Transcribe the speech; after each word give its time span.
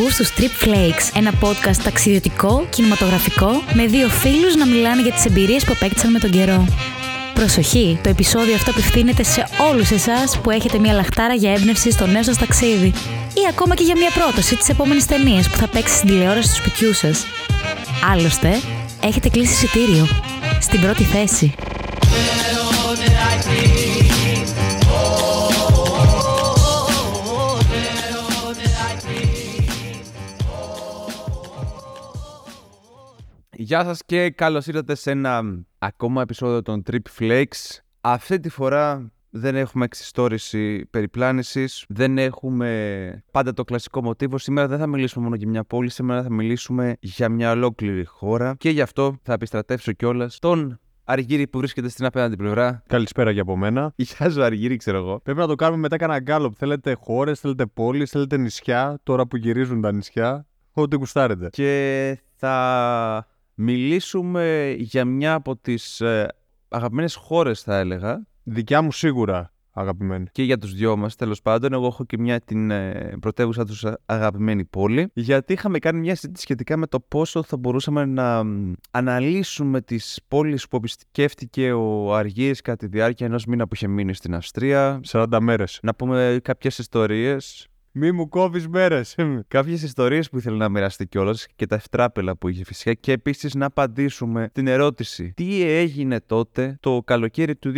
Ακούς 0.00 0.16
τους 0.16 0.32
Trip 0.36 0.64
Flakes, 0.66 1.10
ένα 1.14 1.32
podcast 1.40 1.76
ταξιδιωτικό, 1.84 2.66
κινηματογραφικό, 2.70 3.62
με 3.72 3.86
δύο 3.86 4.08
φίλους 4.08 4.54
να 4.54 4.66
μιλάνε 4.66 5.02
για 5.02 5.12
τις 5.12 5.24
εμπειρίες 5.24 5.64
που 5.64 5.72
απέκτησαν 5.76 6.10
με 6.10 6.18
τον 6.18 6.30
καιρό. 6.30 6.66
Προσοχή, 7.34 7.98
το 8.02 8.08
επεισόδιο 8.08 8.54
αυτό 8.54 8.70
απευθύνεται 8.70 9.22
σε 9.22 9.46
όλους 9.70 9.90
εσάς 9.90 10.38
που 10.38 10.50
έχετε 10.50 10.78
μια 10.78 10.92
λαχτάρα 10.92 11.34
για 11.34 11.52
έμπνευση 11.52 11.90
στο 11.90 12.06
νέο 12.06 12.22
σας 12.22 12.38
ταξίδι 12.38 12.92
ή 13.34 13.40
ακόμα 13.48 13.74
και 13.74 13.82
για 13.82 13.96
μια 13.96 14.10
πρόταση 14.10 14.56
της 14.56 14.68
επόμενης 14.68 15.06
ταινίας 15.06 15.48
που 15.48 15.56
θα 15.56 15.68
παίξει 15.68 15.94
στην 15.94 16.08
τηλεόραση 16.08 16.48
του 16.48 16.54
σπιτιού 16.54 16.92
σας. 16.92 17.26
Άλλωστε, 18.12 18.60
έχετε 19.02 19.28
κλείσει 19.28 19.52
εισιτήριο. 19.52 20.08
Στην 20.60 20.80
πρώτη 20.80 21.02
θέση. 21.02 21.54
Γεια 33.70 33.84
σας 33.84 34.00
και 34.06 34.30
καλώς 34.30 34.66
ήρθατε 34.66 34.94
σε 34.94 35.10
ένα 35.10 35.42
ακόμα 35.78 36.22
επεισόδιο 36.22 36.62
των 36.62 36.82
Trip 36.90 37.18
Flakes. 37.18 37.78
Αυτή 38.00 38.40
τη 38.40 38.48
φορά 38.48 39.12
δεν 39.30 39.56
έχουμε 39.56 39.84
εξιστόρηση 39.84 40.86
περιπλάνησης, 40.86 41.84
δεν 41.88 42.18
έχουμε 42.18 43.24
πάντα 43.30 43.52
το 43.52 43.64
κλασικό 43.64 44.02
μοτίβο. 44.02 44.38
Σήμερα 44.38 44.68
δεν 44.68 44.78
θα 44.78 44.86
μιλήσουμε 44.86 45.24
μόνο 45.24 45.36
για 45.36 45.48
μια 45.48 45.64
πόλη, 45.64 45.90
σήμερα 45.90 46.22
θα 46.22 46.32
μιλήσουμε 46.32 46.96
για 47.00 47.28
μια 47.28 47.50
ολόκληρη 47.50 48.04
χώρα 48.04 48.54
και 48.58 48.70
γι' 48.70 48.80
αυτό 48.80 49.16
θα 49.22 49.32
επιστρατεύσω 49.32 49.92
κιόλας 49.92 50.38
τον 50.38 50.80
Αργύρι 51.04 51.46
που 51.46 51.58
βρίσκεται 51.58 51.88
στην 51.88 52.04
απέναντι 52.04 52.36
πλευρά. 52.36 52.82
Καλησπέρα 52.86 53.30
για 53.30 53.42
από 53.42 53.56
μένα. 53.56 53.92
Γεια 53.96 54.30
σου, 54.30 54.42
Αργύρι, 54.42 54.76
ξέρω 54.76 54.96
εγώ. 54.96 55.20
Πρέπει 55.20 55.38
να 55.38 55.46
το 55.46 55.54
κάνουμε 55.54 55.80
μετά 55.80 55.96
κανένα 55.96 56.20
γκάλωπ. 56.20 56.54
Θέλετε 56.56 56.96
χώρες, 57.00 57.40
θέλετε 57.40 57.66
πόλεις, 57.66 58.10
θέλετε 58.10 58.36
νησιά. 58.36 59.00
Τώρα 59.02 59.26
που 59.26 59.36
γυρίζουν 59.36 59.80
τα 59.80 59.92
νησιά, 59.92 60.46
ό,τι 60.72 60.96
γουστάρετε. 60.96 61.48
Και 61.50 62.18
θα 62.36 63.28
μιλήσουμε 63.54 64.74
για 64.78 65.04
μια 65.04 65.34
από 65.34 65.56
τις 65.56 66.00
ε, 66.00 66.28
αγαπημένες 66.68 67.14
χώρες 67.14 67.62
θα 67.62 67.78
έλεγα 67.78 68.26
Δικιά 68.42 68.82
μου 68.82 68.92
σίγουρα 68.92 69.52
αγαπημένη. 69.72 70.26
και 70.32 70.42
για 70.42 70.58
τους 70.58 70.74
δυο 70.74 70.96
μας 70.96 71.16
τέλος 71.16 71.42
πάντων. 71.42 71.72
Εγώ 71.72 71.86
έχω 71.86 72.04
και 72.04 72.18
μια 72.18 72.40
την 72.40 72.70
ε, 72.70 73.12
πρωτεύουσα 73.20 73.64
τους 73.64 73.84
α- 73.84 73.98
αγαπημένη 74.06 74.64
πόλη 74.64 75.10
γιατί 75.14 75.52
είχαμε 75.52 75.78
κάνει 75.78 75.98
μια 76.00 76.14
συζήτηση 76.14 76.42
σχετικά 76.42 76.76
με 76.76 76.86
το 76.86 77.00
πόσο 77.00 77.42
θα 77.42 77.56
μπορούσαμε 77.56 78.04
να 78.04 78.44
μ, 78.44 78.72
αναλύσουμε 78.90 79.80
τις 79.80 80.20
πόλεις 80.28 80.68
που 80.68 80.76
επισκέφτηκε 80.76 81.72
ο 81.72 82.14
Αργύρης 82.14 82.60
κατά 82.60 82.76
τη 82.76 82.86
διάρκεια 82.86 83.26
ενός 83.26 83.44
μήνα 83.44 83.68
που 83.68 83.74
είχε 83.74 83.88
μείνει 83.88 84.14
στην 84.14 84.34
Αυστρία. 84.34 85.00
40 85.06 85.38
μέρες. 85.40 85.78
Να 85.82 85.94
πούμε 85.94 86.38
κάποιες 86.42 86.78
ιστορίες 86.78 87.69
Μη 87.92 88.12
μου 88.12 88.28
κόβεις 88.28 88.68
μέρες. 88.68 89.16
Κάποιες 89.48 89.82
ιστορίες 89.82 90.30
που 90.30 90.38
ήθελε 90.38 90.56
να 90.56 90.68
μοιραστεί 90.68 91.06
κιόλας 91.06 91.46
και 91.56 91.66
τα 91.66 91.74
ευτράπελα 91.74 92.36
που 92.36 92.48
είχε 92.48 92.64
φυσικά. 92.64 92.94
Και 92.94 93.12
επίσης 93.12 93.54
να 93.54 93.66
απαντήσουμε 93.66 94.48
την 94.52 94.66
ερώτηση: 94.66 95.32
Τι 95.36 95.62
έγινε 95.62 96.20
τότε 96.20 96.76
το 96.80 97.02
καλοκαίρι 97.04 97.56
του 97.56 97.72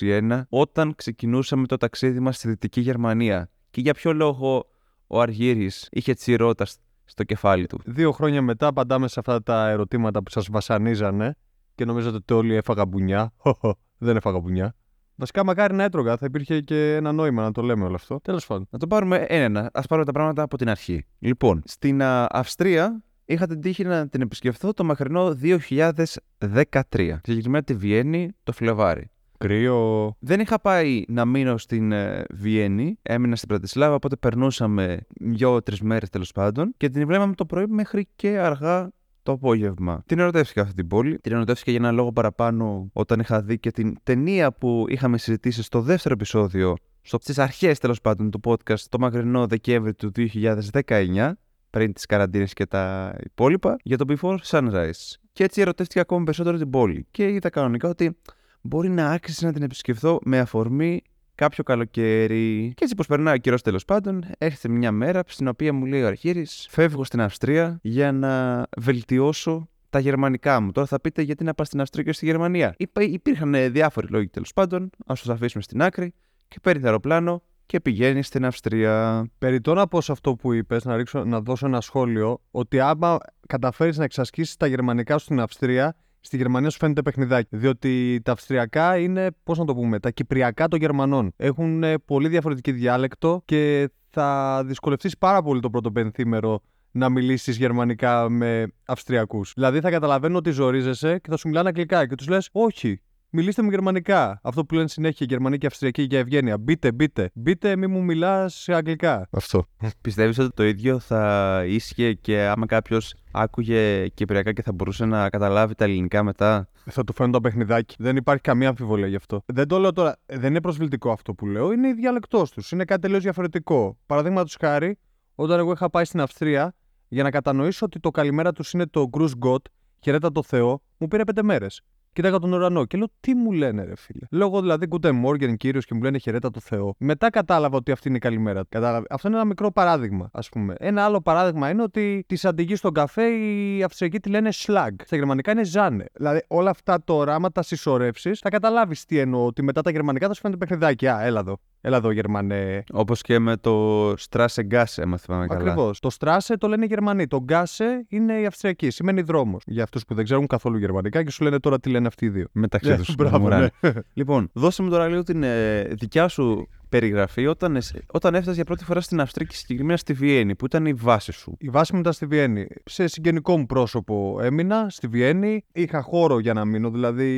2021 0.00 0.42
όταν 0.48 0.94
ξεκινούσαμε 0.94 1.66
το 1.66 1.76
ταξίδι 1.76 2.20
μας 2.20 2.36
στη 2.36 2.48
Δυτική 2.48 2.80
Γερμανία; 2.80 3.50
Και 3.70 3.80
για 3.80 3.94
ποιο 3.94 4.12
λόγο 4.12 4.66
ο 5.06 5.20
Αργύρης 5.20 5.88
είχε 5.90 6.14
τσιρότα 6.14 6.66
στο 7.04 7.24
κεφάλι 7.24 7.66
του; 7.66 7.80
Δύο 7.84 8.12
χρόνια 8.12 8.42
μετά 8.42 8.66
απαντάμε 8.66 9.08
σε 9.08 9.20
αυτά 9.20 9.42
τα 9.42 9.68
ερωτήματα 9.68 10.22
που 10.22 10.30
σας 10.30 10.48
βασανίζανε 10.50 11.36
και 11.74 11.84
νομίζατε 11.84 12.16
ότι 12.16 12.32
όλοι 12.32 12.54
έφαγα 12.54 12.86
μπουνιά. 12.86 13.32
Χοχο, 13.42 13.78
Δεν 13.98 14.16
έφαγα 14.16 14.38
μπουνιά. 14.38 14.74
Βασικά, 15.16 15.44
μακάρι 15.44 15.74
να 15.74 15.82
έτρωγα, 15.82 16.16
θα 16.16 16.26
υπήρχε 16.26 16.60
και 16.60 16.94
ένα 16.94 17.12
νόημα 17.12 17.42
να 17.42 17.52
το 17.52 17.62
λέμε 17.62 17.84
όλο 17.84 17.94
αυτό. 17.94 18.20
Τέλος 18.22 18.46
πάντων. 18.46 18.66
Να 18.70 18.78
το 18.78 18.86
πάρουμε 18.86 19.16
ένα-ένα. 19.28 19.70
Α 19.72 19.80
πάρουμε 19.80 20.06
τα 20.06 20.12
πράγματα 20.12 20.42
από 20.42 20.56
την 20.56 20.68
αρχή. 20.68 21.04
Λοιπόν, 21.18 21.62
στην 21.64 22.02
α, 22.02 22.26
Αυστρία 22.30 23.02
είχα 23.24 23.46
την 23.46 23.60
τύχη 23.60 23.84
να 23.84 24.08
την 24.08 24.20
επισκεφθώ 24.20 24.72
το 24.72 24.84
μακρινό 24.84 25.36
2013. 25.42 27.18
Συγκεκριμένα 27.22 27.64
τη 27.64 27.74
Βιέννη 27.74 28.30
το 28.42 28.52
Φλεβάρι. 28.52 29.08
Κρύο. 29.38 30.16
Δεν 30.18 30.40
είχα 30.40 30.60
πάει 30.60 31.04
να 31.08 31.24
μείνω 31.24 31.56
στην 31.56 31.92
ε, 31.92 32.24
Βιέννη. 32.30 32.98
Έμεινα 33.02 33.36
στην 33.36 33.48
Πρατισλάβα, 33.48 33.94
οπότε 33.94 34.16
περνούσαμε 34.16 35.06
δύο-τρει 35.20 35.76
μέρες 35.82 36.10
τέλος 36.10 36.32
πάντων 36.32 36.74
και 36.76 36.88
την 36.88 37.06
βλέπαμε 37.06 37.34
το 37.34 37.46
πρωί 37.46 37.66
μέχρι 37.66 38.08
και 38.16 38.38
αργά 38.38 38.90
το 39.24 39.32
απόγευμα. 39.32 40.02
Την 40.06 40.18
ερωτεύτηκα 40.18 40.62
αυτή 40.62 40.74
την 40.74 40.88
πόλη. 40.88 41.18
Την 41.18 41.32
ερωτεύτηκα 41.32 41.70
για 41.70 41.80
ένα 41.80 41.92
λόγο 41.92 42.12
παραπάνω 42.12 42.90
όταν 42.92 43.20
είχα 43.20 43.42
δει 43.42 43.58
και 43.58 43.70
την 43.70 43.96
ταινία 44.02 44.52
που 44.52 44.84
είχαμε 44.88 45.18
συζητήσει 45.18 45.62
στο 45.62 45.80
δεύτερο 45.80 46.14
επεισόδιο, 46.14 46.74
στις 47.02 47.38
αρχές 47.38 47.78
τέλος 47.78 48.00
πάντων 48.00 48.30
του 48.30 48.40
podcast, 48.44 48.80
το 48.88 48.98
μακρινό 48.98 49.46
Δεκέμβρη 49.46 49.94
του 49.94 50.12
2019, 50.14 51.32
πριν 51.70 51.92
τις 51.92 52.06
καραντίνες 52.06 52.52
και 52.52 52.66
τα 52.66 53.14
υπόλοιπα, 53.24 53.76
για 53.82 53.96
το 53.96 54.04
Before 54.08 54.36
Sunrise. 54.44 55.14
Και 55.32 55.44
έτσι 55.44 55.60
ερωτεύτηκα 55.60 56.00
ακόμη 56.00 56.24
περισσότερο 56.24 56.56
την 56.56 56.70
πόλη. 56.70 57.06
Και 57.10 57.28
είδα 57.28 57.50
κανονικά 57.50 57.88
ότι 57.88 58.16
μπορεί 58.60 58.88
να 58.88 59.10
άξιζε 59.10 59.46
να 59.46 59.52
την 59.52 59.62
επισκεφθώ 59.62 60.18
με 60.24 60.38
αφορμή 60.38 61.02
κάποιο 61.34 61.64
καλοκαίρι. 61.64 62.72
Και 62.76 62.82
έτσι, 62.82 62.94
πως 62.94 63.06
περνάει 63.06 63.34
ο 63.34 63.38
καιρός 63.38 63.62
τέλος 63.62 63.84
πάντων, 63.84 64.24
έρχεται 64.38 64.68
μια 64.68 64.92
μέρα 64.92 65.22
στην 65.26 65.48
οποία 65.48 65.72
μου 65.72 65.84
λέει 65.84 66.02
ο 66.02 66.06
Αρχήρη: 66.06 66.46
Φεύγω 66.68 67.04
στην 67.04 67.20
Αυστρία 67.20 67.78
για 67.82 68.12
να 68.12 68.62
βελτιώσω 68.76 69.68
τα 69.90 69.98
γερμανικά 69.98 70.60
μου. 70.60 70.72
Τώρα 70.72 70.86
θα 70.86 71.00
πείτε 71.00 71.22
γιατί 71.22 71.44
να 71.44 71.54
πας 71.54 71.66
στην 71.66 71.80
Αυστρία 71.80 72.04
και 72.04 72.12
στη 72.12 72.24
Γερμανία; 72.24 72.74
Είπα, 72.76 73.02
υπήρχαν 73.02 73.54
ε, 73.54 73.68
διάφοροι 73.68 74.06
λόγοι 74.06 74.28
τέλος 74.28 74.52
πάντων, 74.52 74.90
ας 75.06 75.22
του 75.22 75.32
αφήσουμε 75.32 75.62
στην 75.62 75.82
άκρη 75.82 76.14
και 76.48 76.58
παίρνει 76.62 76.80
το 76.80 76.86
αεροπλάνο 76.86 77.42
και 77.66 77.80
πηγαίνει 77.80 78.22
στην 78.22 78.44
Αυστρία. 78.44 79.26
Περιτώ 79.38 79.74
να 79.74 79.86
πω 79.86 80.00
σε 80.00 80.12
αυτό 80.12 80.34
που 80.34 80.52
είπες, 80.52 80.84
να, 80.84 80.96
ρίξω, 80.96 81.24
να 81.24 81.40
δώσω 81.40 81.66
ένα 81.66 81.80
σχόλιο, 81.80 82.40
ότι 82.50 82.80
άμα 82.80 83.18
καταφέρεις 83.46 83.98
να 83.98 84.04
εξασκήσεις 84.04 84.56
τα 84.56 84.66
γερμανικά 84.66 85.18
σου 85.18 85.24
στην 85.24 85.40
Αυστρία, 85.40 85.96
στη 86.24 86.36
Γερμανία 86.36 86.70
σου 86.70 86.78
φαίνεται 86.78 87.02
παιχνιδάκι. 87.02 87.56
Διότι 87.56 88.20
τα 88.24 88.32
αυστριακά 88.32 88.98
είναι, 88.98 89.28
πώς 89.42 89.58
να 89.58 89.64
το 89.64 89.74
πούμε, 89.74 89.98
τα 89.98 90.10
κυπριακά 90.10 90.68
των 90.68 90.78
Γερμανών. 90.78 91.32
Έχουν 91.36 91.82
ε, 91.82 91.98
πολύ 91.98 92.28
διαφορετική 92.28 92.72
διάλεκτο 92.72 93.42
και 93.44 93.90
θα 94.10 94.62
δυσκολευτείς 94.66 95.18
πάρα 95.18 95.42
πολύ 95.42 95.60
το 95.60 95.70
πρώτο 95.70 95.90
πενθήμερο 95.92 96.60
να 96.90 97.08
μιλήσεις 97.08 97.56
γερμανικά 97.56 98.28
με 98.28 98.66
Αυστριακούς. 98.84 99.52
Δηλαδή 99.54 99.80
θα 99.80 99.90
καταλαβαίνω 99.90 100.38
ότι 100.38 100.50
ζορίζεσαι 100.50 101.18
και 101.18 101.30
θα 101.30 101.36
σου 101.36 101.48
μιλάνε 101.48 101.68
αγγλικά 101.68 102.06
και 102.06 102.14
τους 102.14 102.28
λες: 102.28 102.48
Όχι, 102.52 103.00
Μιλήστε 103.36 103.62
μου 103.62 103.70
γερμανικά. 103.70 104.40
Αυτό 104.42 104.64
που 104.64 104.74
λένε 104.74 104.88
συνέχεια 104.88 105.26
Γερμανοί 105.28 105.58
και 105.58 105.66
Αυστριακοί 105.66 106.02
για 106.02 106.18
ευγένεια. 106.18 106.58
Μπείτε, 106.58 106.92
μπείτε. 106.92 107.30
Μπείτε, 107.34 107.76
μη 107.76 107.86
μου 107.86 108.02
μιλάς 108.02 108.68
αγγλικά. 108.68 109.28
Αυτό. 109.30 109.64
Πιστεύεις 110.00 110.38
ότι 110.38 110.54
το 110.54 110.64
ίδιο 110.64 110.98
θα 110.98 111.62
ίσχυε 111.66 112.12
και 112.12 112.40
άμα 112.40 112.66
κάποιος 112.66 113.14
άκουγε 113.32 114.08
κυπριακά 114.08 114.52
και 114.52 114.62
θα 114.62 114.72
μπορούσε 114.72 115.04
να 115.04 115.30
καταλάβει 115.30 115.74
τα 115.74 115.84
ελληνικά 115.84 116.22
μετά; 116.22 116.68
Θα 116.84 117.04
του 117.04 117.12
φαίνουν 117.12 117.32
το 117.32 117.40
παιχνιδάκι. 117.40 117.96
Δεν 117.98 118.16
υπάρχει 118.16 118.42
καμία 118.42 118.68
αμφιβολία 118.68 119.06
γι' 119.06 119.16
αυτό. 119.16 119.42
Δεν 119.46 119.68
το 119.68 119.78
λέω 119.78 119.92
τώρα. 119.92 120.16
Δεν 120.26 120.50
είναι 120.50 120.60
προσβλητικό 120.60 121.10
αυτό 121.10 121.34
που 121.34 121.46
λέω. 121.46 121.72
Είναι 121.72 121.88
η 121.88 121.92
διαλεκτός 121.92 122.50
τους. 122.50 122.70
Είναι 122.70 122.84
κάτι 122.84 123.00
τελείως 123.00 123.22
διαφορετικό. 123.22 123.98
Παραδείγματος 124.06 124.56
χάρη, 124.60 124.98
όταν 125.34 125.58
εγώ 125.58 125.72
είχα 125.72 125.90
πάει 125.90 126.04
στην 126.04 126.20
Αυστρία 126.20 126.74
για 127.08 127.22
να 127.22 127.30
κατανοήσω 127.30 127.86
ότι 127.86 128.00
το 128.00 128.10
καλημέρα 128.10 128.52
τους 128.52 128.72
είναι 128.72 128.86
το 128.86 129.08
Γκρουζ 129.08 129.32
Γκότ, 129.32 129.64
χαιρέτα 130.00 130.32
το 130.32 130.42
Θεό, 130.42 130.82
μου 130.98 131.08
πήρε 131.08 131.24
πέντε 131.24 131.42
μέρες. 131.42 131.82
Κοίταγα 132.14 132.38
τον 132.38 132.52
ουρανό 132.52 132.84
και 132.84 132.96
λέω 132.96 133.06
τι 133.20 133.34
μου 133.34 133.52
λένε, 133.52 133.84
ρε 133.84 133.96
φίλε; 133.96 134.26
Λόγω 134.30 134.60
δηλαδή 134.60 134.86
Guten 134.90 135.24
Morgen 135.24 135.56
κύριος 135.56 135.84
και 135.84 135.94
μου 135.94 136.02
λένε 136.02 136.18
χαιρέτα 136.18 136.50
το 136.50 136.60
Θεό. 136.60 136.94
Μετά 136.98 137.30
κατάλαβα 137.30 137.76
ότι 137.76 137.92
αυτή 137.92 138.08
είναι 138.08 138.16
η 138.16 138.20
καλημέρα. 138.20 138.64
Κατάλαβα. 138.68 139.06
Αυτό 139.10 139.28
είναι 139.28 139.36
ένα 139.36 139.46
μικρό 139.46 139.72
παράδειγμα, 139.72 140.30
ας 140.32 140.48
πούμε. 140.48 140.74
Ένα 140.78 141.04
άλλο 141.04 141.20
παράδειγμα 141.20 141.70
είναι 141.70 141.82
ότι 141.82 142.24
τη 142.28 142.48
αντιγεί 142.48 142.76
στον 142.76 142.92
καφέ 142.92 143.26
οι 143.28 143.82
Αυστριακοί 143.82 144.20
τη 144.20 144.28
λένε 144.28 144.50
Schlag. 144.52 144.90
Στα 145.04 145.16
γερμανικά 145.16 145.52
είναι 145.52 145.64
Ζάνε. 145.64 146.04
Δηλαδή 146.12 146.44
όλα 146.48 146.70
αυτά 146.70 147.04
τώρα, 147.04 147.34
άμα 147.34 147.50
τα 147.50 147.62
συσσωρεύσεις, 147.62 148.38
θα 148.38 148.48
καταλάβεις 148.48 149.04
τι 149.04 149.18
εννοώ. 149.18 149.46
Ότι 149.46 149.62
μετά 149.62 149.82
τα 149.82 149.90
γερμανικά 149.90 150.26
θα 150.26 150.34
σου 150.34 150.40
φαίνεται 150.40 150.58
παιχνιδάκι. 150.58 151.08
Α, 151.08 151.20
έλα 151.22 151.40
εδώ. 151.40 151.58
Έλα 151.86 151.96
εδώ, 151.96 152.10
Γερμανέ. 152.10 152.84
Όπως 152.92 153.20
και 153.22 153.38
με 153.38 153.56
το 153.56 154.10
Strasse 154.10 154.62
Gasse, 154.70 154.84
άμα 155.02 155.16
θυμάμαι 155.16 155.46
καλά. 155.46 155.60
Ακριβώς. 155.60 156.00
Το 156.00 156.10
Στράσε 156.10 156.56
το 156.56 156.68
λένε 156.68 156.84
οι 156.84 156.88
Γερμανοί. 156.88 157.26
Το 157.26 157.40
Γκάσε 157.42 158.04
είναι 158.08 158.40
η 158.40 158.46
Αυστριακή. 158.46 158.90
Σημαίνει 158.90 159.20
δρόμος. 159.22 159.62
Για 159.66 159.82
αυτούς 159.82 160.04
που 160.04 160.14
δεν 160.14 160.24
ξέρουν 160.24 160.46
καθόλου 160.46 160.76
γερμανικά 160.78 161.22
και 161.24 161.30
σου 161.30 161.44
λένε 161.44 161.58
τώρα 161.58 161.80
τι 161.80 161.90
λένε 161.90 162.06
αυτοί 162.06 162.24
οι 162.24 162.28
δύο. 162.28 162.46
Μεταξύ 162.52 162.88
Ναι, 162.90 162.96
τους. 162.96 163.14
μπράβο, 163.14 163.48
ναι. 163.48 163.66
Λοιπόν, 164.12 164.50
δώσε 164.52 164.82
μου 164.82 164.90
τώρα 164.90 165.08
λίγο 165.08 165.22
την 165.22 165.42
ε, 165.42 165.82
δικιά 165.82 166.28
σου 166.28 166.68
περιγραφή 166.98 167.46
όταν, 167.46 167.76
εσ- 167.76 167.96
όταν 168.06 168.34
έφτασε 168.34 168.54
για 168.54 168.64
πρώτη 168.64 168.84
φορά 168.84 169.00
στην 169.00 169.20
Αυστρία 169.20 169.46
και 169.46 169.54
συγκεκριμένα 169.54 169.96
στη 169.96 170.12
Βιέννη, 170.12 170.54
που 170.54 170.64
ήταν 170.64 170.86
η 170.86 170.92
βάση 170.92 171.32
σου. 171.32 171.56
Η 171.58 171.68
βάση 171.68 171.94
μου 171.94 172.00
ήταν 172.00 172.12
στη 172.12 172.26
Βιέννη. 172.26 172.66
Σε 172.84 173.06
συγγενικό 173.06 173.58
μου 173.58 173.66
πρόσωπο 173.66 174.38
έμεινα 174.42 174.86
στη 174.90 175.06
Βιέννη. 175.06 175.64
Είχα 175.72 176.02
χώρο 176.02 176.38
για 176.38 176.52
να 176.52 176.64
μείνω, 176.64 176.90
δηλαδή 176.90 177.28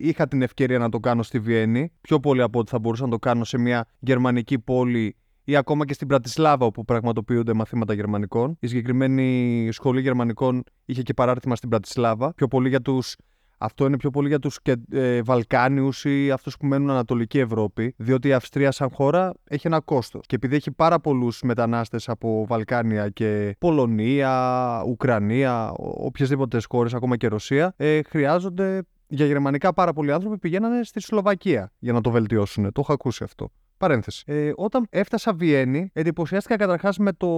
είχα 0.00 0.28
την 0.28 0.42
ευκαιρία 0.42 0.78
να 0.78 0.88
το 0.88 0.98
κάνω 0.98 1.22
στη 1.22 1.38
Βιέννη. 1.38 1.92
Πιο 2.00 2.20
πολύ 2.20 2.42
από 2.42 2.58
ό,τι 2.58 2.70
θα 2.70 2.78
μπορούσα 2.78 3.04
να 3.04 3.10
το 3.10 3.18
κάνω 3.18 3.44
σε 3.44 3.58
μια 3.58 3.86
γερμανική 3.98 4.58
πόλη 4.58 5.16
ή 5.44 5.56
ακόμα 5.56 5.84
και 5.84 5.94
στην 5.94 6.06
Πρατισλάβα 6.06 6.66
όπου 6.66 6.84
πραγματοποιούνται 6.84 7.52
μαθήματα 7.52 7.94
γερμανικών. 7.94 8.56
Η 8.60 8.66
συγκεκριμένη 8.66 9.68
σχολή 9.72 10.00
γερμανικών 10.00 10.62
είχε 10.84 11.02
και 11.02 11.14
παράρτημα 11.14 11.56
στην 11.56 11.68
Πρατισλάβα. 11.68 12.34
Πιο 12.34 12.48
πολύ 12.48 12.68
για 12.68 12.80
τους 12.80 13.16
Αυτό 13.62 13.86
είναι 13.86 13.96
πιο 13.96 14.10
πολύ 14.10 14.28
για 14.28 14.38
τους 14.38 14.58
ε, 14.90 15.22
Βαλκάνιους 15.22 16.04
ή 16.04 16.30
αυτούς 16.30 16.56
που 16.56 16.66
μένουν 16.66 16.90
Ανατολική 16.90 17.38
Ευρώπη, 17.38 17.94
διότι 17.96 18.28
η 18.28 18.32
Αυστρία, 18.32 18.70
σαν 18.70 18.90
χώρα, 18.90 19.32
έχει 19.48 19.66
ένα 19.66 19.80
κόστος. 19.80 20.26
Και 20.26 20.34
επειδή 20.34 20.56
έχει 20.56 20.70
πάρα 20.70 21.00
πολλούς 21.00 21.42
μετανάστες 21.42 22.08
από 22.08 22.46
Βαλκάνια 22.48 23.08
και 23.08 23.56
Πολωνία, 23.58 24.82
Ουκρανία, 24.86 25.70
οποιασδήποτε 25.76 26.58
χώρες, 26.68 26.94
ακόμα 26.94 27.16
και 27.16 27.26
Ρωσία, 27.26 27.74
ε, 27.76 28.00
χρειάζονται 28.02 28.82
για 29.06 29.26
γερμανικά 29.26 29.72
πάρα 29.74 29.92
πολλοί 29.92 30.12
άνθρωποι 30.12 30.38
πηγαίνανε 30.38 30.82
στη 30.82 31.00
Σλοβακία 31.00 31.72
για 31.78 31.92
να 31.92 32.00
το 32.00 32.10
βελτιώσουν. 32.10 32.72
Το 32.72 32.80
έχω 32.80 32.92
ακούσει 32.92 33.24
αυτό. 33.24 33.50
Παρένθεση. 33.76 34.22
Ε, 34.26 34.52
όταν 34.56 34.86
έφτασα 34.90 35.32
Βιέννη, 35.32 35.90
εντυπωσιάστηκα 35.92 36.56
καταρχάς 36.56 36.98
με, 36.98 37.12
το... 37.12 37.28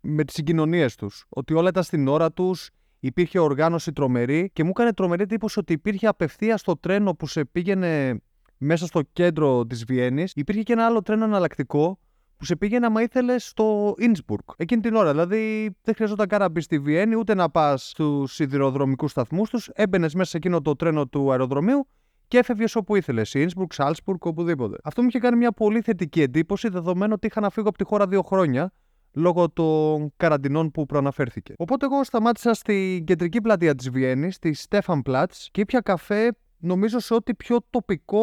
με 0.00 0.24
τις 0.24 0.34
συγκοινωνίες 0.34 0.94
τους. 0.94 1.24
Ότι 1.28 1.54
όλα 1.54 1.68
ήταν 1.68 1.82
στην 1.82 2.08
ώρα 2.08 2.32
τους, 2.32 2.70
υπήρχε 3.04 3.38
οργάνωση 3.38 3.92
τρομερή 3.92 4.50
και 4.52 4.64
μου 4.64 4.70
έκανε 4.70 4.92
τρομερή 4.92 5.22
εντύπωση 5.22 5.58
ότι 5.58 5.72
υπήρχε 5.72 6.06
απευθεία 6.06 6.56
στο 6.56 6.76
τρένο 6.76 7.14
που 7.14 7.26
σε 7.26 7.44
πήγαινε 7.44 8.20
μέσα 8.58 8.86
στο 8.86 9.02
κέντρο 9.12 9.66
της 9.66 9.84
Βιέννης. 9.84 10.32
Υπήρχε 10.34 10.62
και 10.62 10.72
ένα 10.72 10.86
άλλο 10.86 11.02
τρένο 11.02 11.24
εναλλακτικό 11.24 11.98
που 12.36 12.44
σε 12.44 12.56
πήγαινε 12.56 12.86
άμα 12.86 13.02
ήθελες 13.02 13.48
στο 13.48 13.94
Ινσμπουργκ 13.98 14.42
εκείνη 14.56 14.80
την 14.80 14.94
ώρα. 14.94 15.10
Δηλαδή 15.10 15.70
δεν 15.82 15.94
χρειαζόταν 15.94 16.28
καν 16.28 16.40
να 16.40 16.48
μπεις 16.48 16.64
στη 16.64 16.78
Βιέννη 16.78 17.16
ούτε 17.16 17.34
να 17.34 17.50
πας 17.50 17.88
στους 17.88 18.34
σιδηροδρομικούς 18.34 19.10
σταθμούς 19.10 19.50
τους. 19.50 19.68
Έμπαινες 19.72 20.14
μέσα 20.14 20.30
σε 20.30 20.36
εκείνο 20.36 20.60
το 20.60 20.76
τρένο 20.76 21.06
του 21.06 21.30
αεροδρομίου 21.30 21.88
και 22.28 22.38
έφευγες 22.38 22.76
όπου 22.76 22.96
ήθελες. 22.96 23.34
Ινσμπουργκ, 23.34 23.70
Σάλσπουργκ, 23.72 24.26
οπουδήποτε. 24.26 24.76
Αυτό 24.84 25.02
μου 25.02 25.08
είχε 25.08 25.18
κάνει 25.18 25.36
μια 25.36 25.52
πολύ 25.52 25.80
θετική 25.80 26.22
εντύπωση 26.22 26.68
δεδομένου 26.68 27.12
ότι 27.16 27.26
είχα 27.26 27.40
να 27.40 27.50
φύγω 27.50 27.68
από 27.68 27.78
τη 27.78 27.84
χώρα 27.84 28.06
δύο 28.06 28.22
χρόνια 28.22 28.72
λόγω 29.14 29.50
των 29.50 30.12
καραντινών 30.16 30.70
που 30.70 30.86
προαναφέρθηκε. 30.86 31.54
Οπότε 31.58 31.86
εγώ 31.86 32.04
σταμάτησα 32.04 32.54
στην 32.54 33.04
κεντρική 33.04 33.40
πλατεία 33.40 33.74
της 33.74 33.90
Βιέννης, 33.90 34.34
στη 34.34 34.52
Στέφαν 34.52 35.02
Πλάτς 35.02 35.48
και 35.50 35.60
ήπια 35.60 35.80
καφέ 35.80 36.32
νομίζω 36.58 36.98
σε 36.98 37.14
ό,τι 37.14 37.34
πιο 37.34 37.58
τοπικό 37.70 38.22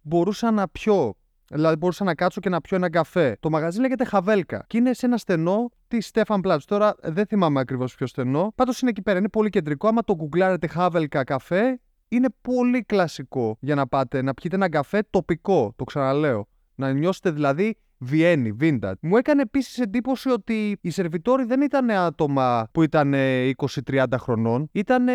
μπορούσα 0.00 0.50
να 0.50 0.68
πιω. 0.68 1.14
Δηλαδή 1.48 1.76
μπορούσα 1.76 2.04
να 2.04 2.14
κάτσω 2.14 2.40
και 2.40 2.48
να 2.48 2.60
πιω 2.60 2.76
ένα 2.76 2.90
καφέ. 2.90 3.36
Το 3.40 3.50
μαγαζί 3.50 3.80
λέγεται 3.80 4.04
Χαβέλκα 4.04 4.64
και 4.66 4.76
είναι 4.76 4.92
σε 4.92 5.06
ένα 5.06 5.16
στενό 5.16 5.70
της 5.88 6.06
Στέφαν 6.06 6.40
Πλάτς. 6.40 6.64
Τώρα 6.64 6.94
δεν 7.02 7.26
θυμάμαι 7.26 7.60
ακριβώς 7.60 7.94
ποιο 7.94 8.06
στενό. 8.06 8.52
Πάντως 8.54 8.80
είναι 8.80 8.90
εκεί 8.90 9.02
πέρα, 9.02 9.18
είναι 9.18 9.28
πολύ 9.28 9.50
κεντρικό. 9.50 9.88
Άμα 9.88 10.02
το 10.02 10.14
γκουγκλάρετε 10.14 10.66
Χαβέλκα 10.66 11.24
καφέ, 11.24 11.80
είναι 12.08 12.28
πολύ 12.40 12.82
κλασικό 12.82 13.56
για 13.60 13.74
να 13.74 13.86
πάτε 13.86 14.22
να 14.22 14.34
πιείτε 14.34 14.56
ένα 14.56 14.68
καφέ 14.68 15.02
τοπικό. 15.10 15.72
Το 15.76 15.84
ξαναλέω. 15.84 16.46
Να 16.74 16.92
νιώσετε 16.92 17.30
δηλαδή 17.30 17.76
Βιέννη, 17.98 18.56
vintage. 18.60 18.98
Μου 19.00 19.16
έκανε 19.16 19.42
επίσης 19.42 19.78
εντύπωση 19.78 20.30
ότι 20.30 20.78
οι 20.80 20.90
σερβιτόροι 20.90 21.44
δεν 21.44 21.60
ήταν 21.60 21.90
άτομα 21.90 22.68
που 22.72 22.82
ήταν 22.82 23.14
20-30 23.84 24.04
χρονών. 24.18 24.68
Ήταν 24.72 25.06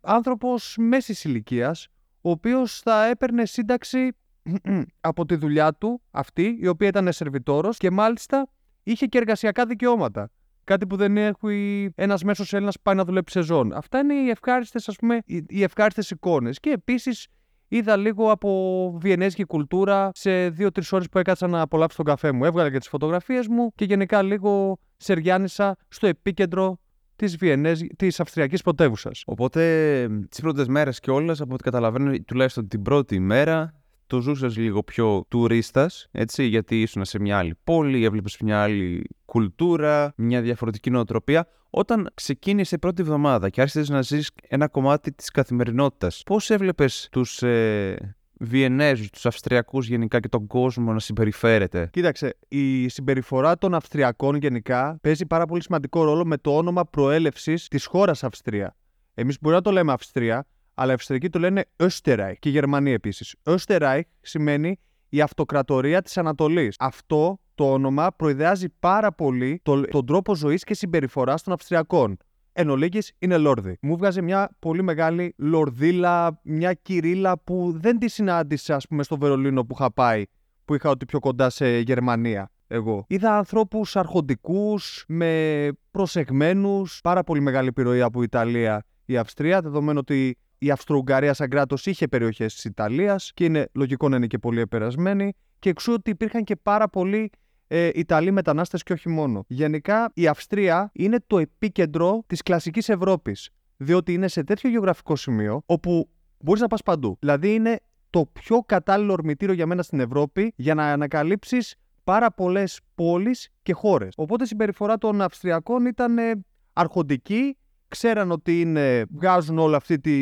άνθρωπος 0.00 0.76
μέσης 0.78 1.24
ηλικίας, 1.24 1.88
ο 2.20 2.30
οποίος 2.30 2.80
θα 2.80 3.04
έπαιρνε 3.06 3.46
σύνταξη 3.46 4.16
από 5.00 5.26
τη 5.26 5.34
δουλειά 5.34 5.74
του 5.74 6.02
αυτή, 6.10 6.58
η 6.60 6.66
οποία 6.66 6.88
ήταν 6.88 7.12
σερβιτόρος 7.12 7.76
και 7.76 7.90
μάλιστα 7.90 8.48
είχε 8.82 9.06
και 9.06 9.18
εργασιακά 9.18 9.66
δικαιώματα. 9.66 10.30
Κάτι 10.64 10.86
που 10.86 10.96
δεν 10.96 11.16
έχει 11.16 11.90
ένας 11.94 12.22
μέσος 12.22 12.52
Έλληνας 12.52 12.76
που 12.76 12.82
πάει 12.82 12.94
να 12.94 13.04
δουλέψει 13.04 13.38
σεζόν. 13.38 13.72
Αυτά 13.72 13.98
είναι 13.98 14.14
οι 14.14 14.28
ευχάριστες, 14.28 14.88
ας 14.88 14.96
πούμε, 14.96 15.20
οι 15.26 15.62
ευχάριστες 15.62 16.10
εικόνες. 16.10 16.60
Και 16.60 16.70
επίσης 16.70 17.26
είδα 17.70 17.96
λίγο 17.96 18.30
από 18.30 18.92
βιενέζικη 19.00 19.44
κουλτούρα 19.44 20.10
σε 20.14 20.48
δύο-τρεις 20.48 20.92
ώρες 20.92 21.08
που 21.08 21.18
έκατσα 21.18 21.46
να 21.46 21.60
απολαύσω 21.60 21.96
τον 21.96 22.04
καφέ 22.04 22.32
μου. 22.32 22.44
Έβγαλα 22.44 22.70
και 22.70 22.78
τις 22.78 22.88
φωτογραφίες 22.88 23.46
μου 23.48 23.72
και 23.74 23.84
γενικά 23.84 24.22
λίγο 24.22 24.78
σεριάνισα 24.96 25.76
στο 25.88 26.06
επίκεντρο 26.06 26.78
της 27.16 27.36
Βιενέζ... 27.36 27.80
της 27.96 28.20
Αυστριακής 28.20 28.62
πρωτεύουσας. 28.62 29.22
Οπότε, 29.26 30.06
τις 30.28 30.40
πρώτες 30.40 30.66
μέρες 30.66 31.00
και 31.00 31.10
όλε, 31.10 31.32
από 31.32 31.54
ό,τι 31.54 31.62
καταλαβαίνω, 31.62 32.18
τουλάχιστον 32.26 32.68
την 32.68 32.82
πρώτη 32.82 33.18
μέρα, 33.18 33.79
το 34.10 34.20
ζούσες 34.20 34.56
λίγο 34.56 34.82
πιο 34.82 35.24
τουρίστας, 35.28 36.08
έτσι, 36.10 36.44
γιατί 36.44 36.80
ήσουν 36.80 37.04
σε 37.04 37.20
μια 37.20 37.38
άλλη 37.38 37.54
πόλη, 37.64 38.04
έβλεπες 38.04 38.36
μια 38.40 38.62
άλλη 38.62 39.04
κουλτούρα, 39.24 40.12
μια 40.16 40.40
διαφορετική 40.40 40.90
νοοτροπία. 40.90 41.46
Όταν 41.70 42.10
ξεκίνησε 42.14 42.74
η 42.74 42.78
πρώτη 42.78 43.02
εβδομάδα 43.02 43.48
και 43.48 43.60
άρχισες 43.60 43.88
να 43.88 44.02
ζεις 44.02 44.30
ένα 44.48 44.68
κομμάτι 44.68 45.12
της 45.12 45.30
καθημερινότητας, 45.30 46.22
πώς 46.26 46.50
έβλεπες 46.50 47.08
τους 47.10 47.42
ε, 47.42 48.14
Βιενέζους, 48.32 49.10
τους 49.10 49.26
Αυστριακούς 49.26 49.86
γενικά 49.88 50.20
και 50.20 50.28
τον 50.28 50.46
κόσμο 50.46 50.92
να 50.92 50.98
συμπεριφέρεται; 50.98 51.88
Κοίταξε, 51.92 52.36
η 52.48 52.88
συμπεριφορά 52.88 53.58
των 53.58 53.74
Αυστριακών 53.74 54.36
γενικά 54.36 54.98
παίζει 55.02 55.26
πάρα 55.26 55.46
πολύ 55.46 55.62
σημαντικό 55.62 56.04
ρόλο 56.04 56.24
με 56.26 56.36
το 56.36 56.56
όνομα 56.56 56.84
προέλευσης 56.84 57.68
της 57.68 57.86
χώρας 57.86 58.24
Αυστρία. 58.24 58.76
Εμείς 59.14 59.36
μπορεί 59.40 59.54
να 59.54 59.60
το 59.60 59.70
λέμε 59.70 59.92
Αυστρία, 59.92 60.46
αλλά 60.80 60.90
οι 60.90 60.94
Αυστριακοί 60.94 61.28
το 61.28 61.38
λένε 61.38 61.64
Österreich 61.76 62.34
και 62.38 62.48
οι 62.48 62.52
Γερμανοί 62.52 62.92
επίσης. 62.92 63.36
Österreich 63.42 64.00
σημαίνει 64.20 64.78
η 65.08 65.20
αυτοκρατορία 65.20 66.02
της 66.02 66.18
Ανατολής. 66.18 66.76
Αυτό 66.78 67.40
το 67.54 67.72
όνομα 67.72 68.12
προειδεάζει 68.16 68.68
πάρα 68.78 69.12
πολύ 69.12 69.60
το, 69.62 69.80
τον 69.80 70.06
τρόπο 70.06 70.34
ζωής 70.34 70.64
και 70.64 70.74
συμπεριφοράς 70.74 71.42
των 71.42 71.52
Αυστριακών. 71.52 72.16
Εν 72.52 72.70
ολίγης 72.70 73.12
είναι 73.18 73.36
λόρδι. 73.36 73.78
Μου 73.82 73.96
βγάζει 73.96 74.22
μια 74.22 74.56
πολύ 74.58 74.82
μεγάλη 74.82 75.34
λορδίλα, 75.36 76.40
μια 76.42 76.72
κυρίλα 76.72 77.38
που 77.38 77.72
δεν 77.76 77.98
τη 77.98 78.08
συνάντησα, 78.08 78.74
ας 78.74 78.86
πούμε, 78.86 79.02
στο 79.02 79.18
Βερολίνο 79.18 79.64
που 79.64 79.74
είχα 79.78 79.92
πάει, 79.92 80.24
που 80.64 80.74
είχα 80.74 80.90
ότι 80.90 81.04
πιο 81.06 81.18
κοντά 81.18 81.50
σε 81.50 81.78
Γερμανία. 81.78 82.50
Εγώ. 82.66 83.04
Είδα 83.08 83.36
ανθρώπους 83.36 83.96
αρχοντικούς, 83.96 85.04
με 85.08 85.68
προσεγμένους, 85.90 87.00
πάρα 87.02 87.24
πολύ 87.24 87.40
μεγάλη 87.40 87.68
επιρροή 87.68 88.00
από 88.00 88.22
Ιταλία 88.22 88.84
η 89.04 89.16
Αυστρία, 89.16 89.60
δεδομένου 89.60 89.98
ότι 89.98 90.36
η 90.62 90.70
Αυστρο-Ουγγαρία 90.70 91.34
σαν 91.34 91.48
κράτος 91.48 91.86
είχε 91.86 92.08
περιοχές 92.08 92.54
της 92.54 92.64
Ιταλίας 92.64 93.30
και 93.34 93.44
είναι 93.44 93.68
λογικό 93.74 94.08
να 94.08 94.16
είναι 94.16 94.26
και 94.26 94.38
πολύ 94.38 94.60
επερασμένη. 94.60 95.32
Και 95.58 95.68
εξού 95.68 95.92
ότι 95.92 96.10
υπήρχαν 96.10 96.44
και 96.44 96.56
πάρα 96.56 96.88
πολλοί 96.88 97.30
ε, 97.66 97.90
Ιταλοί 97.94 98.30
μετανάστες 98.30 98.82
και 98.82 98.92
όχι 98.92 99.08
μόνο. 99.08 99.44
Γενικά 99.48 100.10
η 100.14 100.26
Αυστρία 100.26 100.90
είναι 100.94 101.18
το 101.26 101.38
επίκεντρο 101.38 102.24
της 102.26 102.42
κλασικής 102.42 102.88
Ευρώπης. 102.88 103.50
Διότι 103.76 104.12
είναι 104.12 104.28
σε 104.28 104.44
τέτοιο 104.44 104.70
γεωγραφικό 104.70 105.16
σημείο 105.16 105.62
όπου 105.66 106.08
μπορείς 106.38 106.60
να 106.60 106.66
πας 106.66 106.82
παντού. 106.82 107.16
Δηλαδή 107.20 107.54
είναι 107.54 107.80
το 108.10 108.26
πιο 108.32 108.62
κατάλληλο 108.66 109.12
ορμητήριο 109.12 109.54
για 109.54 109.66
μένα 109.66 109.82
στην 109.82 110.00
Ευρώπη 110.00 110.52
για 110.56 110.74
να 110.74 110.92
ανακαλύψεις 110.92 111.74
πάρα 112.04 112.32
πολλές 112.32 112.80
πόλεις 112.94 113.48
και 113.62 113.72
χώρες. 113.72 114.12
Οπότε 114.16 114.44
η 114.44 114.46
συμπεριφορά 114.46 114.98
των 114.98 115.20
Αυστριακών 115.20 115.86
ήταν 115.86 116.18
ε, 116.18 116.32
αρχοντική 116.72 117.56
ξέραν 117.90 118.30
ότι 118.30 118.60
είναι, 118.60 119.04
βγάζουν 119.10 119.58
όλα 119.58 119.76
αυτή 119.76 120.00
τη, 120.00 120.16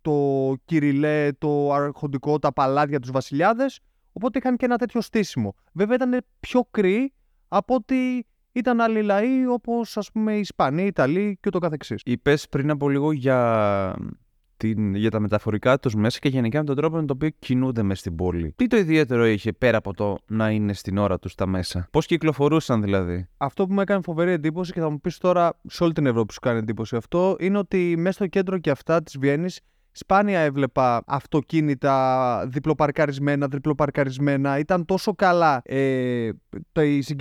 το 0.00 0.54
κυριλέ, 0.64 1.32
το 1.38 1.72
αρχοντικό, 1.72 2.38
τα 2.38 2.52
παλάτια 2.52 3.00
τους 3.00 3.10
βασιλιάδες, 3.10 3.80
οπότε 4.12 4.38
είχαν 4.38 4.56
και 4.56 4.64
ένα 4.64 4.76
τέτοιο 4.76 5.00
στήσιμο. 5.00 5.54
Βέβαια 5.72 5.94
ήταν 5.94 6.24
πιο 6.40 6.68
κρύοι 6.70 7.12
από 7.48 7.74
ότι 7.74 8.26
ήταν 8.52 8.80
άλλοι 8.80 9.02
λαοί 9.02 9.46
όπως 9.46 9.96
ας 9.96 10.12
πούμε 10.12 10.36
οι 10.36 10.40
Ισπανοί, 10.40 10.82
οι 10.82 10.86
Ιταλοί 10.86 11.38
και 11.40 11.50
το 11.50 11.58
καθεξής. 11.58 12.00
Είπες 12.04 12.48
πριν 12.48 12.70
από 12.70 12.88
λίγο 12.88 13.12
για 13.12 13.96
την, 14.56 14.94
για 14.94 15.10
τα 15.10 15.20
μεταφορικά 15.20 15.78
τους 15.78 15.94
μέσα 15.94 16.18
και 16.18 16.28
γενικά 16.28 16.58
με 16.58 16.64
τον 16.64 16.76
τρόπο 16.76 16.96
με 16.96 17.04
τον 17.04 17.16
οποίο 17.16 17.28
κινούνται 17.38 17.82
μέσα 17.82 18.00
στην 18.00 18.16
πόλη. 18.16 18.52
Τι 18.56 18.66
το 18.66 18.76
ιδιαίτερο 18.76 19.26
είχε 19.26 19.52
πέρα 19.52 19.76
από 19.76 19.94
το 19.94 20.18
να 20.26 20.50
είναι 20.50 20.72
στην 20.72 20.98
ώρα 20.98 21.18
τους 21.18 21.34
τα 21.34 21.46
μέσα; 21.46 21.88
Πώς 21.90 22.06
κυκλοφορούσαν 22.06 22.82
δηλαδή; 22.82 23.28
Αυτό 23.36 23.66
που 23.66 23.72
μου 23.72 23.80
έκανε 23.80 24.00
φοβερή 24.04 24.30
εντύπωση 24.30 24.72
και 24.72 24.80
θα 24.80 24.90
μου 24.90 25.00
πεις 25.00 25.18
τώρα 25.18 25.58
σε 25.66 25.84
όλη 25.84 25.92
την 25.92 26.06
Ευρώπη 26.06 26.32
σου 26.32 26.40
κάνει 26.40 26.58
εντύπωση 26.58 26.96
αυτό 26.96 27.36
είναι 27.40 27.58
ότι 27.58 27.94
μέσα 27.96 28.12
στο 28.12 28.26
κέντρο 28.26 28.58
και 28.58 28.70
αυτά 28.70 29.02
της 29.02 29.18
Βιέννης 29.18 29.60
σπάνια 29.96 30.40
έβλεπα 30.40 31.02
αυτοκίνητα 31.06 32.46
διπλοπαρκαρισμένα, 32.48 33.48
διπλοπαρκαρισμένα. 33.48 34.58
Ήταν 34.58 34.84
τόσο 34.84 35.14
καλά. 35.14 35.62
Ε, 35.64 36.30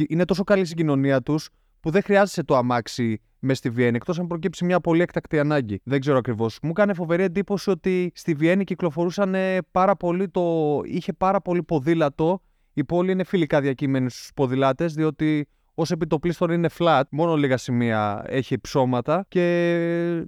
είναι 0.07 0.25
τόσο 0.25 0.43
καλή 0.43 0.61
η 0.61 0.65
συγκοινωνία 0.65 1.21
τους 1.21 1.49
που 1.85 1.91
δεν 1.91 2.01
χρειάζεσαι 2.03 2.43
το 2.43 2.55
αμάξι 2.55 3.21
με 3.39 3.53
στη 3.53 3.69
Βιέννη, 3.69 3.95
εκτός 3.95 4.19
αν 4.19 4.27
προκύψει 4.27 4.65
μια 4.65 4.79
πολύ 4.79 5.01
έκτακτη 5.01 5.39
ανάγκη. 5.39 5.81
Δεν 5.83 5.99
ξέρω 5.99 6.17
ακριβώς. 6.17 6.59
Μου 6.61 6.69
έκανε 6.69 6.93
φοβερή 6.93 7.23
εντύπωση 7.23 7.69
ότι 7.69 8.11
στη 8.15 8.33
Βιέννη 8.33 8.63
κυκλοφορούσαν 8.63 9.35
πάρα 9.71 9.95
πολύ 9.95 10.29
το. 10.29 10.79
είχε 10.83 11.13
πάρα 11.13 11.41
πολύ 11.41 11.63
ποδήλατο. 11.63 12.41
Η 12.73 12.83
πόλη 12.83 13.11
είναι 13.11 13.23
φιλικά 13.23 13.61
διακείμενη 13.61 14.09
στους 14.09 14.31
ποδηλάτες, 14.35 14.93
διότι 14.93 15.47
ως 15.73 15.91
επιτοπλίστων 15.91 16.51
είναι 16.51 16.69
flat, 16.77 17.03
μόνο 17.11 17.35
λίγα 17.35 17.57
σημεία 17.57 18.23
έχει 18.27 18.59
ψώματα 18.59 19.25
και 19.27 20.27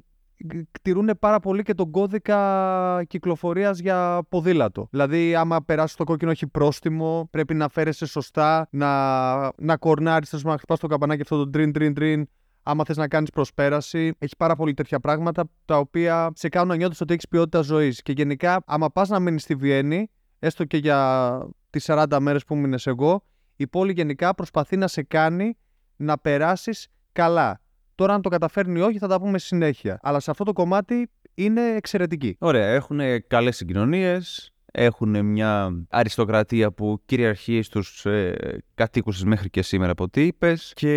κτηρούν 0.71 1.09
πάρα 1.19 1.39
πολύ 1.39 1.63
και 1.63 1.73
τον 1.73 1.91
κώδικα 1.91 3.03
κυκλοφορίας 3.07 3.79
για 3.79 4.21
ποδήλατο. 4.29 4.87
Δηλαδή, 4.91 5.35
άμα 5.35 5.63
περάσεις 5.63 5.95
το 5.95 6.03
κόκκινο, 6.03 6.31
έχει 6.31 6.47
πρόστιμο, 6.47 7.27
πρέπει 7.31 7.53
να 7.53 7.69
φέρεσαι 7.69 8.05
σωστά, 8.05 8.67
να, 8.71 9.51
να 9.57 9.77
κορνάρεις, 9.77 10.43
να 10.43 10.57
χτυπάς 10.57 10.79
το 10.79 10.87
καμπανάκι 10.87 11.21
αυτό 11.21 11.37
το 11.37 11.49
τρίν, 11.49 11.71
τρίν, 11.71 11.93
τρίν, 11.93 12.27
άμα 12.63 12.83
θες 12.83 12.97
να 12.97 13.07
κάνεις 13.07 13.29
προσπέραση. 13.29 14.13
Έχει 14.17 14.35
πάρα 14.37 14.55
πολύ 14.55 14.73
τέτοια 14.73 14.99
πράγματα 14.99 15.49
τα 15.65 15.77
οποία 15.77 16.31
σε 16.35 16.49
κάνουν 16.49 16.67
να 16.67 16.75
νιώθεις 16.75 17.01
ότι 17.01 17.13
έχεις 17.13 17.27
ποιότητα 17.27 17.61
ζωής. 17.61 18.01
Και 18.01 18.11
γενικά, 18.11 18.63
άμα 18.65 18.91
πας 18.91 19.09
να 19.09 19.19
μείνεις 19.19 19.43
στη 19.43 19.55
Βιέννη, 19.55 20.09
έστω 20.39 20.65
και 20.65 20.77
για 20.77 21.39
τις 21.69 21.85
40 21.87 22.19
μέρες 22.19 22.43
που 22.43 22.55
μείνες 22.55 22.87
εγώ, 22.87 23.23
η 23.55 23.67
πόλη 23.67 23.91
γενικά 23.91 24.35
προσπαθεί 24.35 24.77
να 24.77 24.87
σε 24.87 25.03
κάνει 25.03 25.57
να 25.95 26.17
περάσεις 26.17 26.87
καλά. 27.11 27.61
Τώρα, 27.97 28.13
αν 28.13 28.21
το 28.21 28.29
καταφέρνει 28.29 28.79
ή 28.79 28.81
όχι, 28.81 28.97
θα 28.97 29.07
τα 29.07 29.19
πούμε 29.19 29.39
συνέχεια. 29.39 29.99
Αλλά 30.01 30.19
σε 30.19 30.31
αυτό 30.31 30.43
το 30.43 30.53
κομμάτι 30.53 31.09
είναι 31.33 31.61
εξαιρετική. 31.61 32.35
Ωραία, 32.39 32.67
έχουν 32.67 32.99
καλές 33.27 33.55
συγκοινωνίες. 33.55 34.51
Έχουν 34.71 35.25
μια 35.25 35.85
αριστοκρατία 35.89 36.71
που 36.71 37.01
κυριαρχεί 37.05 37.61
στους 37.61 38.05
ε, 38.05 38.57
κατοίκους 38.77 39.15
της 39.15 39.25
μέχρι 39.25 39.49
και 39.49 39.61
σήμερα 39.61 39.91
από 39.91 40.03
ό,τι 40.03 40.25
είπες 40.25 40.71
και 40.75 40.91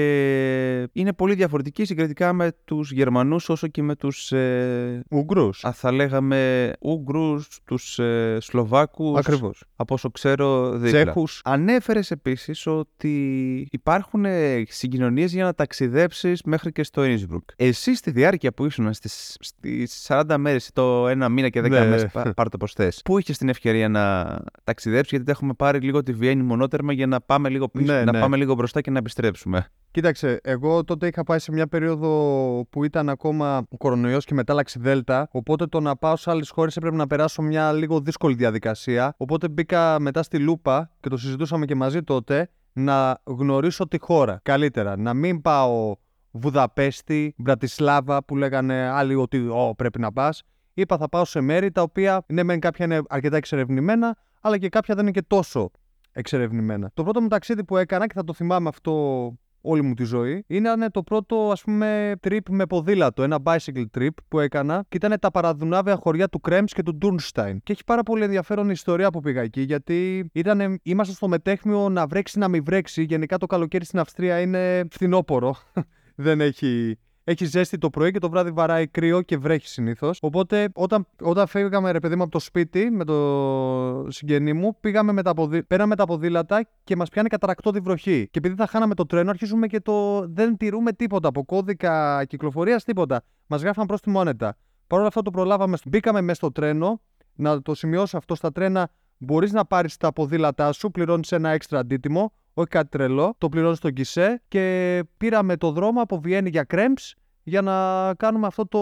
είναι 0.92 1.12
πολύ 1.12 1.34
διαφορετική 1.34 1.84
συγκριτικά 1.84 2.32
με 2.32 2.52
τους 2.64 2.92
Γερμανούς 2.92 3.48
όσο 3.48 3.66
και 3.66 3.82
με 3.82 3.96
τους 3.96 4.32
ε, 4.32 5.02
Ουγγρούς. 5.10 5.64
Α, 5.64 5.72
θα 5.72 5.92
λέγαμε 5.92 6.72
Ούγγρους, 6.80 7.60
τους 7.64 7.98
ε, 7.98 8.38
Σλοβάκους. 8.40 9.18
Ακριβώς. 9.18 9.64
Από 9.76 9.94
όσο 9.94 10.10
ξέρω 10.10 10.70
δίπλα. 10.72 11.02
Τσέχους. 11.02 11.40
Ανέφερες 11.44 12.10
επίσης 12.10 12.66
ότι 12.66 13.68
υπάρχουν 13.70 14.24
ε, 14.24 14.62
συγκοινωνίες 14.68 15.32
για 15.32 15.44
να 15.44 15.54
ταξιδέψεις 15.54 16.42
μέχρι 16.42 16.72
και 16.72 16.82
στο 16.82 17.04
Ινσμπρουκ. 17.04 17.48
Εσύ 17.56 17.94
στη 17.96 18.10
διάρκεια 18.10 18.52
που 18.52 18.64
ήσουν 18.64 18.92
στις, 18.92 19.36
στις 19.40 20.06
40 20.08 20.34
μέρες 20.38 20.66
ή 20.66 20.72
το 20.72 21.08
ένα 21.08 21.28
μήνα 21.28 21.48
και 21.48 21.60
10 21.60 21.62
Ναι. 21.62 21.68
μέρες, 21.68 22.06
πά- 22.12 22.34
πάρ' 22.36 22.48
το 22.48 22.56
πώς 22.56 22.72
θες, 22.72 23.00
πού 23.04 23.18
είχες 23.18 23.38
την 23.38 23.48
ευκαιρία 23.48 23.88
να 23.88 24.38
ταξιδέψεις, 24.64 25.10
γιατί 25.10 25.24
τα 25.24 25.30
έχουμε 25.30 25.52
πάρει 25.54 25.78
λίγο 25.78 26.02
τη 26.02 26.12
Βιέννη 26.12 26.42
μονότερμα 26.42 26.92
για 26.92 27.06
να 27.06 27.20
πάμε 27.20 27.48
λίγο 27.48 27.68
πίσω, 27.70 27.92
Ναι, 27.92 28.04
να 28.04 28.12
ναι. 28.12 28.20
πάμε 28.20 28.36
λίγο 28.36 28.54
μπροστά 28.54 28.80
και 28.80 28.90
να 28.90 28.98
επιστρέψουμε. 28.98 29.66
Κοίταξε, 29.90 30.40
εγώ 30.42 30.84
τότε 30.84 31.06
είχα 31.06 31.22
πάει 31.22 31.38
σε 31.38 31.52
μια 31.52 31.66
περίοδο 31.68 32.66
που 32.70 32.84
ήταν 32.84 33.08
ακόμα 33.08 33.66
ο 33.70 33.76
κορονοϊός 33.76 34.24
και 34.24 34.34
μετάλλαξη 34.34 34.78
Δέλτα. 34.78 35.28
Οπότε 35.32 35.66
το 35.66 35.80
να 35.80 35.96
πάω 35.96 36.16
σε 36.16 36.30
άλλες 36.30 36.50
χώρες 36.50 36.76
έπρεπε 36.76 36.96
να 36.96 37.06
περάσω 37.06 37.42
μια 37.42 37.72
λίγο 37.72 38.00
δύσκολη 38.00 38.34
διαδικασία. 38.34 39.14
Οπότε 39.16 39.48
μπήκα 39.48 40.00
μετά 40.00 40.22
στη 40.22 40.38
Λούπα 40.38 40.90
και 41.00 41.08
το 41.08 41.16
συζητούσαμε 41.16 41.64
και 41.64 41.74
μαζί 41.74 42.02
τότε 42.02 42.50
να 42.72 43.20
γνωρίσω 43.24 43.88
τη 43.88 43.98
χώρα 44.00 44.40
καλύτερα. 44.42 44.96
Να 44.96 45.14
μην 45.14 45.40
πάω 45.40 45.96
Βουδαπέστη, 46.30 47.34
Μπρατισλάβα 47.36 48.24
που 48.24 48.36
λέγανε 48.36 48.88
άλλοι 48.88 49.14
ότι 49.14 49.38
«Ω, 49.38 49.74
πρέπει 49.76 50.00
να 50.00 50.12
πας. 50.12 50.42
Είπα 50.74 50.96
θα 50.96 51.08
πάω 51.08 51.24
σε 51.24 51.40
μέρη 51.40 51.70
τα 51.70 51.82
οποία 51.82 52.24
ναι, 52.26 52.42
μεν 52.42 52.60
κάποια 52.60 52.84
είναι 52.84 53.02
αρκετά 53.08 53.36
εξερευνημένα, 53.36 54.16
αλλά 54.40 54.58
και 54.58 54.68
κάποια 54.68 54.94
δεν 54.94 55.04
είναι 55.04 55.12
και 55.12 55.22
τόσο 55.26 55.70
εξερευνημένα. 56.12 56.90
Το 56.94 57.02
πρώτο 57.02 57.20
μου 57.20 57.28
ταξίδι 57.28 57.64
που 57.64 57.76
έκανα 57.76 58.06
και 58.06 58.14
θα 58.14 58.24
το 58.24 58.32
θυμάμαι 58.32 58.68
αυτό 58.68 59.34
όλη 59.60 59.82
μου 59.82 59.94
τη 59.94 60.04
ζωή 60.04 60.44
ήταν 60.46 60.90
το 60.90 61.02
πρώτο 61.02 61.50
ας 61.50 61.62
πούμε 61.62 62.12
trip 62.22 62.40
με 62.48 62.66
ποδήλατο, 62.66 63.22
ένα 63.22 63.38
bicycle 63.42 63.84
trip 63.98 64.08
που 64.28 64.40
έκανα 64.40 64.84
και 64.88 64.96
ήταν 64.96 65.18
τα 65.20 65.30
παραδουνάβια 65.30 65.96
χωριά 65.96 66.28
του 66.28 66.40
Κρέμς 66.40 66.72
και 66.72 66.82
του 66.82 66.94
Ντούρνσταϊν. 66.94 67.60
Και 67.62 67.72
έχει 67.72 67.84
πάρα 67.84 68.02
πολύ 68.02 68.24
ενδιαφέρον 68.24 68.66
η 68.68 68.72
ιστορία 68.72 69.10
που 69.10 69.20
πήγα 69.20 69.40
εκεί 69.40 69.60
γιατί 69.60 70.30
ήταν, 70.32 70.80
είμαστε 70.82 71.14
στο 71.14 71.28
μετέχμιο 71.28 71.88
να 71.88 72.06
βρέξει 72.06 72.38
να 72.38 72.48
μην 72.48 72.64
βρέξει. 72.64 73.02
Γενικά 73.02 73.38
το 73.38 73.46
καλοκαίρι 73.46 73.84
στην 73.84 73.98
Αυστρία 73.98 74.40
είναι 74.40 74.84
φθινόπορο. 74.90 75.56
Δεν 76.14 76.40
έχει 76.40 76.98
έχει 77.30 77.44
ζέστη 77.44 77.78
το 77.78 77.90
πρωί 77.90 78.10
και 78.10 78.18
το 78.18 78.30
βράδυ 78.30 78.50
βαράει 78.50 78.86
κρύο 78.86 79.22
και 79.22 79.36
βρέχει 79.36 79.68
συνήθως. 79.68 80.18
Οπότε 80.22 80.68
όταν, 80.74 81.06
όταν 81.22 81.46
φύγαμε 81.46 81.90
ρε 81.90 81.98
παιδί 81.98 82.16
μου 82.16 82.22
από 82.22 82.30
το 82.30 82.38
σπίτι 82.38 82.90
με 82.90 83.04
το 83.04 84.06
συγγενή 84.08 84.52
μου, 84.52 84.76
πήγαμε 84.80 85.12
με 85.12 85.22
τα 85.22 85.34
ποδή... 85.34 85.62
πέραμε 85.62 85.96
τα 85.96 86.04
ποδήλατα 86.04 86.68
και 86.84 86.96
μας 86.96 87.08
πιάνει 87.08 87.28
καταρακτώδη 87.28 87.80
βροχή. 87.80 88.28
Και 88.30 88.38
επειδή 88.38 88.54
θα 88.54 88.66
χάναμε 88.66 88.94
το 88.94 89.06
τρένο, 89.06 89.30
αρχίζουμε 89.30 89.66
και 89.66 89.80
το. 89.80 90.26
Δεν 90.28 90.56
τηρούμε 90.56 90.92
τίποτα 90.92 91.28
από 91.28 91.44
κώδικα 91.44 92.24
κυκλοφορίας, 92.24 92.84
τίποτα. 92.84 93.22
Μας 93.46 93.62
γράφαν 93.62 93.86
πρόστιμο 93.86 94.20
άνετα. 94.20 94.56
Παρ' 94.86 94.98
όλα 94.98 95.08
αυτά 95.08 95.22
το 95.22 95.30
προλάβαμε. 95.30 95.76
Μπήκαμε 95.86 96.20
μέσα 96.20 96.34
στο 96.34 96.52
τρένο. 96.52 97.00
Να 97.34 97.62
το 97.62 97.74
σημειώσω 97.74 98.16
αυτό 98.16 98.34
στα 98.34 98.52
τρένα. 98.52 98.90
Μπορείς 99.18 99.52
να 99.52 99.64
πάρεις 99.64 99.96
τα 99.96 100.12
ποδήλατά 100.12 100.72
σου, 100.72 100.90
πληρώνεις 100.90 101.32
ένα 101.32 101.50
έξτρα 101.50 101.78
αντίτιμο, 101.78 102.32
όχι 102.54 102.68
κάτι 102.68 102.88
τρελό. 102.88 103.34
Το 103.38 103.48
πληρώνεις 103.48 103.78
στο 103.78 103.88
γκισέ 103.88 104.42
και 104.48 105.04
πήραμε 105.16 105.56
το 105.56 105.70
δρόμο 105.70 106.00
από 106.00 106.20
Βιέννη 106.20 106.50
για 106.50 106.64
Κρέμψ 106.64 107.14
για 107.42 107.62
να 107.62 108.14
κάνουμε 108.14 108.46
αυτό 108.46 108.66
το 108.66 108.80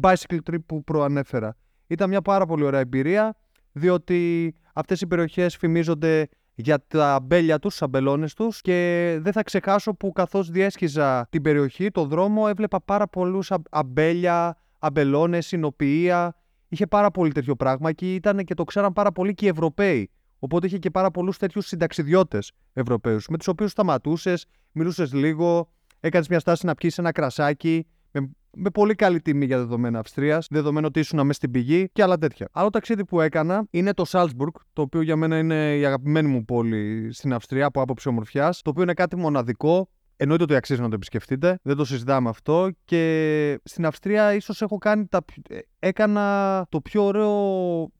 bicycle 0.00 0.38
trip 0.50 0.64
που 0.66 0.84
προανέφερα. 0.84 1.56
Ήταν 1.86 2.08
μια 2.08 2.22
πάρα 2.22 2.46
πολύ 2.46 2.64
ωραία 2.64 2.80
εμπειρία, 2.80 3.36
διότι 3.72 4.54
αυτές 4.72 5.00
οι 5.00 5.06
περιοχές 5.06 5.56
φημίζονται 5.56 6.28
για 6.54 6.84
τα 6.86 7.14
αμπέλια 7.14 7.58
τους, 7.58 7.70
τους 7.70 7.82
αμπελώνες 7.82 8.34
τους 8.34 8.60
και 8.60 9.18
δεν 9.20 9.32
θα 9.32 9.42
ξεχάσω 9.42 9.94
που 9.94 10.12
καθώς 10.12 10.50
διέσχιζα 10.50 11.26
την 11.30 11.42
περιοχή, 11.42 11.90
το 11.90 12.04
δρόμο, 12.04 12.44
έβλεπα 12.48 12.80
πάρα 12.80 13.08
πολλούς 13.08 13.50
α- 13.50 13.62
αμπέλια, 13.70 14.56
αμπελώνες, 14.78 15.46
συνοποιεία. 15.46 16.36
Είχε 16.68 16.86
πάρα 16.86 17.10
πολύ 17.10 17.32
τέτοιο 17.32 17.56
πράγμα 17.56 17.92
και 17.92 18.14
ήταν 18.14 18.44
και 18.44 18.54
το 18.54 18.64
ξέραν 18.64 18.92
πάρα 18.92 19.12
πολύ 19.12 19.34
και 19.34 19.44
οι 19.46 19.48
Ευρωπαίοι. 19.48 20.10
Οπότε 20.38 20.66
είχε 20.66 20.78
και 20.78 20.90
πάρα 20.90 21.10
πολλούς 21.10 21.38
τέτοιους 21.38 21.66
συνταξιδιώτες 21.66 22.52
Ευρωπαίους, 22.72 23.28
με 23.28 23.36
τους 23.36 23.48
οποίους 23.48 23.70
σταματούσες, 23.70 24.46
μιλούσες 24.72 25.12
λίγο, 25.12 25.72
έκανες 26.00 26.28
μια 26.28 26.38
στάση 26.38 26.66
να 26.66 26.74
πιει 26.74 26.92
ένα 26.96 27.12
κρασάκι, 27.12 27.86
με, 28.10 28.30
με 28.56 28.70
πολύ 28.70 28.94
καλή 28.94 29.20
τιμή 29.20 29.44
για 29.44 29.58
δεδομένα 29.58 29.98
Αυστρίας, 29.98 30.46
δεδομένου 30.50 30.86
ότι 30.88 31.00
ήσουν 31.00 31.18
μέσα 31.18 31.32
στην 31.32 31.50
πηγή 31.50 31.88
και 31.92 32.02
άλλα 32.02 32.18
τέτοια. 32.18 32.48
Άλλο 32.52 32.70
ταξίδι 32.70 33.04
που 33.04 33.20
έκανα 33.20 33.66
είναι 33.70 33.92
το 33.92 34.04
Salzburg, 34.08 34.60
το 34.72 34.82
οποίο 34.82 35.00
για 35.00 35.16
μένα 35.16 35.38
είναι 35.38 35.76
η 35.76 35.84
αγαπημένη 35.86 36.28
μου 36.28 36.44
πόλη 36.44 37.12
στην 37.12 37.32
Αυστρία 37.32 37.66
από 37.66 37.80
άποψη 37.80 38.08
ομορφιάς, 38.08 38.62
το 38.62 38.70
οποίο 38.70 38.82
είναι 38.82 38.94
κάτι 38.94 39.16
μοναδικό. 39.16 39.88
Εννοείται 40.18 40.42
ότι 40.42 40.54
αξίζει 40.54 40.80
να 40.80 40.88
το 40.88 40.94
επισκεφτείτε, 40.94 41.58
δεν 41.62 41.76
το 41.76 41.84
συζητάμε 41.84 42.28
αυτό. 42.28 42.70
Και 42.84 43.60
στην 43.64 43.86
Αυστρία 43.86 44.34
ίσως 44.34 44.62
έχω 44.62 44.78
κάνει 44.78 45.06
τα, 45.06 45.24
πιο- 45.24 45.42
ε, 45.48 45.58
έκανα 45.78 46.66
το 46.68 46.80
πιο 46.80 47.04
ωραίο, 47.04 47.32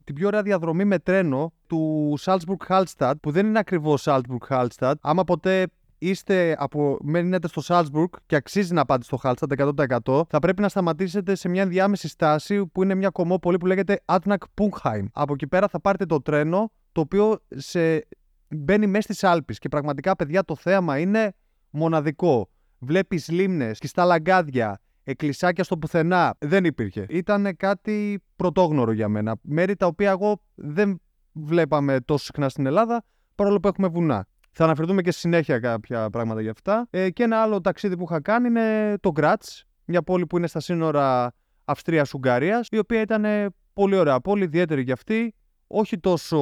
την 0.05 0.15
πιο 0.15 0.27
ωραία 0.27 0.43
διαδρομή 0.43 0.85
με 0.85 0.99
τρένο 0.99 1.53
του 1.67 2.15
Salzburg 2.21 2.67
Hallstatt, 2.69 3.13
που 3.23 3.31
δεν 3.31 3.47
είναι 3.47 3.59
ακριβώς 3.59 4.05
Salzburg 4.07 4.49
Hallstatt. 4.49 4.95
Άμα 5.01 5.25
ποτέ 5.25 5.67
είστε 5.99 6.57
από, 6.59 6.99
μένετε 7.01 7.49
στο 7.49 7.63
Salzburg 7.65 8.09
και 8.27 8.37
αξίζει 8.37 8.73
να 8.73 8.85
πάτε 8.85 9.05
στο 9.05 9.19
Hallstatt 9.23 9.73
100%, 10.05 10.23
θα 10.29 10.39
πρέπει 10.39 10.61
να 10.61 10.69
σταματήσετε 10.69 11.35
σε 11.35 11.49
μια 11.49 11.67
διάμεση 11.67 12.09
στάση 12.09 12.67
που 12.67 12.83
είναι 12.83 12.95
μια 12.95 13.11
κομμόπολη 13.11 13.57
που 13.57 13.67
λέγεται 13.67 14.01
Adnak 14.05 14.37
Punkheim. 14.55 15.05
Από 15.13 15.33
εκεί 15.33 15.47
πέρα 15.47 15.69
θα 15.69 15.81
πάρετε 15.81 16.07
το 16.07 16.23
τρένο, 16.23 16.73
το 16.93 17.01
οποίο 17.01 17.39
σε... 17.55 18.07
μπαίνει 18.49 18.87
μέσα 18.87 19.03
στις 19.03 19.25
Άλπεις 19.25 19.59
και 19.59 19.69
πραγματικά 19.69 20.17
παιδιά 20.17 20.45
το 20.45 20.57
θέαμα 20.57 20.99
είναι 20.99 21.35
μοναδικό. 21.71 22.49
Βλέπεις 22.79 23.29
λίμνες, 23.29 23.79
κλειστά 23.79 24.05
λαγκάδια, 24.05 24.81
εκκλησάκια 25.05 25.65
στο 25.65 25.79
πουθενά. 25.79 26.37
Δεν 26.39 26.65
υπήρχε. 26.65 27.07
Ήταν 27.09 27.57
κάτι 27.57 28.23
πρωτόγνωρο 28.37 28.93
για 28.93 29.09
μένα. 29.09 29.37
Μέρη 29.43 29.77
τα 29.77 29.87
οποία 29.87 30.11
εγώ 30.11 30.43
δεν 30.55 31.01
βλέπαμε 31.33 32.01
τόσο 32.01 32.25
συχνά 32.25 32.49
στην 32.49 32.67
Ελλάδα, 32.67 33.05
παρόλο 33.35 33.61
που 33.61 33.69
έχουμε 33.69 33.89
βουνά. 33.89 34.27
Θα 34.59 34.65
αναφερθούμε 34.65 35.03
και 35.03 35.11
στη 35.11 35.21
συνέχεια 35.21 35.59
κάποια 35.59 36.11
πράγματα 36.11 36.41
για 36.41 36.51
αυτά. 36.51 36.87
Ε, 36.91 37.11
και 37.11 37.23
ένα 37.23 37.43
άλλο 37.43 37.61
ταξίδι 37.61 37.97
που 37.97 38.05
είχα 38.09 38.21
κάνει 38.21 38.49
είναι 38.49 38.97
το 39.01 39.11
Γκράτς, 39.11 39.65
μια 39.85 40.03
πόλη 40.03 40.27
που 40.27 40.37
είναι 40.37 40.47
στα 40.47 40.61
σύνορα 40.61 41.35
Αυστρίας-Ουγγαρίας, 41.65 42.69
η 42.71 42.79
οποία 42.79 43.01
ήταν 43.01 43.25
πολύ 43.73 43.97
ωραία 43.97 44.21
πόλη, 44.21 44.45
ιδιαίτερη 44.45 44.83
για 44.83 44.93
αυτή. 44.93 45.35
Όχι 45.67 45.99
τόσο 45.99 46.39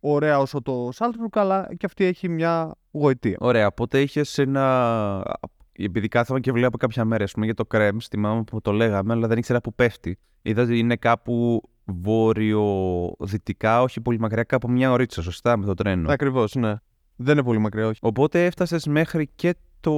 ωραία 0.00 0.38
όσο 0.38 0.62
το 0.62 0.88
Σάλτμπουργκ, 0.92 1.38
αλλά 1.38 1.68
και 1.76 1.86
αυτή 1.86 2.04
έχει 2.04 2.28
μια 2.28 2.74
γοητεία. 2.90 3.36
Ωραία, 3.40 3.66
οπότε 3.66 4.00
είχες 4.00 4.38
ένα. 4.38 5.36
Επειδή 5.72 6.08
κάθομαι 6.08 6.40
και 6.40 6.52
βλέπω 6.52 6.76
κάποια 6.76 7.04
μέρα, 7.04 7.24
ας 7.24 7.32
πούμε, 7.32 7.44
για 7.44 7.54
το 7.54 7.64
κρέμ, 7.64 7.96
θυμάμαι 8.08 8.42
που 8.42 8.60
το 8.60 8.72
λέγαμε, 8.72 9.12
αλλά 9.12 9.26
δεν 9.26 9.38
ήξερα 9.38 9.60
που 9.60 9.74
πέφτει. 9.74 10.18
Είδα 10.42 10.62
ότι 10.62 10.78
είναι 10.78 10.96
κάπου 10.96 11.62
βόρειο-δυτικά, 11.84 13.82
όχι 13.82 14.00
πολύ 14.00 14.18
μακριά, 14.18 14.42
κάπου 14.42 14.70
μια 14.70 14.92
ωρίτσα, 14.92 15.22
σωστά, 15.22 15.56
με 15.56 15.66
το 15.66 15.74
τρένο. 15.74 16.12
Ακριβώς, 16.12 16.54
ναι. 16.54 16.74
Δεν 17.16 17.32
είναι 17.34 17.44
πολύ 17.44 17.58
μακριά, 17.58 17.86
όχι. 17.86 17.98
Οπότε 18.02 18.44
έφτασες 18.44 18.86
μέχρι 18.86 19.28
και 19.34 19.54
το. 19.80 19.92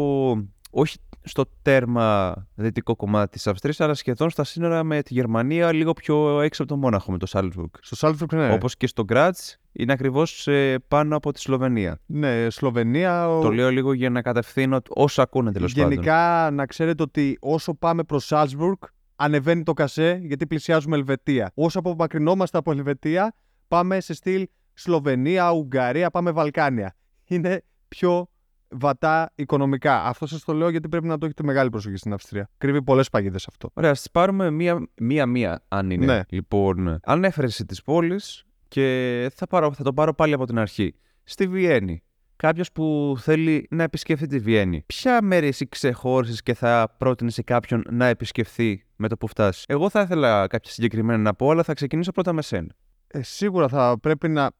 Όχι 0.70 0.98
στο 1.22 1.44
τέρμα 1.62 2.34
δυτικό 2.54 2.96
κομμάτι 2.96 3.30
της 3.32 3.46
Αυστρίας, 3.46 3.80
αλλά 3.80 3.94
σχεδόν 3.94 4.30
στα 4.30 4.44
σύνορα 4.44 4.82
με 4.84 5.02
τη 5.02 5.14
Γερμανία, 5.14 5.72
λίγο 5.72 5.92
πιο 5.92 6.40
έξω 6.40 6.62
από 6.62 6.72
το 6.72 6.78
Μόναχο 6.78 7.12
με 7.12 7.18
το 7.18 7.26
Σάλτσμπουργκ. 7.26 7.68
Στο 7.80 7.96
Σάλτσμπουργκ, 7.96 8.32
ναι. 8.42 8.52
Όπως 8.52 8.76
και 8.76 8.86
στο 8.86 9.04
Γκράτς, 9.04 9.56
είναι 9.72 9.92
ακριβώς 9.92 10.48
πάνω 10.88 11.16
από 11.16 11.32
τη 11.32 11.40
Σλοβενία. 11.40 11.98
Ναι, 12.06 12.50
Σλοβενία. 12.50 13.28
ο- 13.28 13.40
Το 13.42 13.50
λέω 13.52 13.70
λίγο 13.70 13.92
για 13.92 14.10
να 14.10 14.22
κατευθύνω 14.22 14.80
όσο 14.88 15.22
ακούνε 15.22 15.52
τέλος 15.52 15.72
πάντων. 15.74 15.90
Γενικά, 15.90 16.50
να 16.52 16.66
ξέρετε 16.66 17.02
ότι 17.02 17.36
όσο 17.40 17.74
πάμε 17.74 18.02
προς 18.04 18.26
Σάλτσμπουργκ, 18.26 18.76
ανεβαίνει 19.16 19.62
το 19.62 19.72
κασέ 19.72 20.20
γιατί 20.22 20.46
πλησιάζουμε 20.46 20.96
Ελβετία. 20.96 21.50
Όσο 21.54 21.78
απομακρυνόμαστε 21.78 22.58
από 22.58 22.70
Ελβετία, 22.70 23.34
πάμε 23.68 24.00
σε 24.00 24.14
στυλ 24.14 24.46
Σλοβενία, 24.74 25.50
Ουγγαρία, 25.52 26.10
πάμε 26.10 26.30
Βαλκάνια. 26.30 26.94
Είναι 27.26 27.62
πιο 27.88 28.28
βατά 28.68 29.32
οικονομικά. 29.34 30.04
Αυτό 30.04 30.26
σας 30.26 30.44
το 30.44 30.52
λέω 30.52 30.68
γιατί 30.68 30.88
πρέπει 30.88 31.06
να 31.06 31.18
το 31.18 31.24
έχετε 31.24 31.42
μεγάλη 31.42 31.70
προσοχή 31.70 31.96
στην 31.96 32.12
Αυστρία. 32.12 32.50
Κρύβει 32.58 32.82
πολλές 32.82 33.08
παγίδες 33.08 33.46
αυτό. 33.48 33.70
Ωραία, 33.74 33.90
ας 33.90 33.98
τις 33.98 34.10
πάρουμε 34.10 34.50
μία- 34.50 34.88
μία-μία, 35.00 35.64
αν 35.68 35.90
είναι. 35.90 36.06
Ναι. 36.06 36.20
Λοιπόν, 36.28 36.98
ανέφερε 37.02 37.46
της 37.46 37.82
πόλης 37.82 38.44
και 38.68 39.28
θα, 39.34 39.46
πάρω, 39.46 39.72
θα 39.72 39.82
το 39.82 39.92
πάρω 39.92 40.14
πάλι 40.14 40.32
από 40.34 40.46
την 40.46 40.58
αρχή. 40.58 40.94
Στη 41.24 41.48
Βιέννη. 41.48 42.00
Κάποιος 42.36 42.72
που 42.72 43.14
θέλει 43.18 43.66
να 43.70 43.82
επισκεφθεί 43.82 44.26
τη 44.26 44.38
Βιέννη. 44.38 44.82
Ποια 44.86 45.22
μέρη 45.22 45.46
εσύ 45.46 45.68
ξεχώρισες 45.68 46.42
και 46.42 46.54
θα 46.54 46.94
πρότεινες 46.98 47.34
σε 47.34 47.42
κάποιον 47.42 47.82
να 47.90 48.06
επισκεφθεί 48.06 48.84
με 48.96 49.08
το 49.08 49.16
που 49.16 49.26
φτάσεις; 49.26 49.64
Εγώ 49.68 49.90
θα 49.90 50.00
ήθελα 50.00 50.46
κάποια 50.46 50.72
συγκεκριμένα 50.72 51.18
να 51.18 51.34
πω, 51.34 51.50
αλλά 51.50 51.62
θα 51.62 51.72
ξεκινήσω 51.74 52.12
πρώτα 52.12 52.32
με 52.32 52.42
σένα. 52.42 52.74
Ε, 53.06 53.22
σίγουρα 53.22 53.68
θα 53.68 53.98
πρέπει 54.00 54.28
να. 54.28 54.50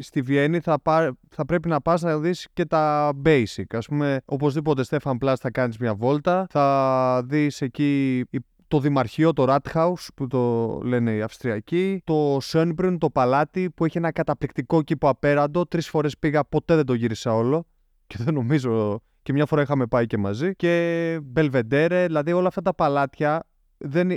Στη 0.00 0.22
Βιέννη 0.22 0.60
θα, 0.60 0.80
πά... 0.80 1.16
θα 1.28 1.44
πρέπει 1.44 1.68
να 1.68 1.80
πας 1.80 2.02
να 2.02 2.18
δεις 2.18 2.48
και 2.52 2.64
τα 2.64 3.12
basic. 3.24 3.64
Ας 3.70 3.86
πούμε, 3.86 4.20
οπωσδήποτε 4.24 4.82
Στέφαν 4.82 5.18
Πλάς 5.18 5.40
θα 5.40 5.50
κάνεις 5.50 5.78
μια 5.78 5.94
βόλτα. 5.94 6.46
Θα 6.50 7.22
δεις 7.24 7.60
εκεί 7.60 8.18
η- 8.30 8.38
το 8.68 8.80
Δημαρχείο, 8.80 9.32
το 9.32 9.44
Rathaus 9.48 10.06
που 10.14 10.26
το 10.26 10.66
λένε 10.82 11.12
οι 11.14 11.22
Αυστριακοί, 11.22 12.00
το 12.04 12.38
Schönbrunn, 12.42 12.96
το 12.98 13.10
παλάτι 13.10 13.70
που 13.70 13.84
έχει 13.84 13.98
ένα 13.98 14.12
καταπληκτικό 14.12 14.82
κήπο 14.82 15.08
απέραντο. 15.08 15.66
Τρεις 15.66 15.88
φορές 15.88 16.18
πήγα, 16.18 16.44
ποτέ 16.44 16.74
δεν 16.74 16.86
το 16.86 16.94
γύρισα 16.94 17.34
όλο 17.34 17.66
και 18.06 18.16
δεν 18.18 18.34
νομίζω. 18.34 19.00
Και 19.22 19.32
μια 19.32 19.46
φορά 19.46 19.62
είχαμε 19.62 19.86
πάει 19.86 20.06
και 20.06 20.18
μαζί. 20.18 20.54
Και 20.56 21.18
Belvedere, 21.36 22.04
δηλαδή 22.06 22.32
όλα 22.32 22.48
αυτά 22.48 22.62
τα 22.62 22.74
παλάτια 22.74 23.46
δεν, 23.76 24.10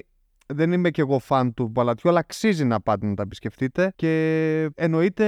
δεν 0.54 0.72
είμαι 0.72 0.90
κι 0.90 1.00
εγώ 1.00 1.20
φαν 1.20 1.54
του 1.54 1.72
παλατιού, 1.72 2.10
αλλά 2.10 2.20
αξίζει 2.20 2.66
να 2.66 2.82
πάτε 2.82 3.06
να 3.06 3.14
τα 3.14 3.24
επισκεφτείτε. 3.24 3.94
Και 3.96 4.70
εννοείται 4.76 5.26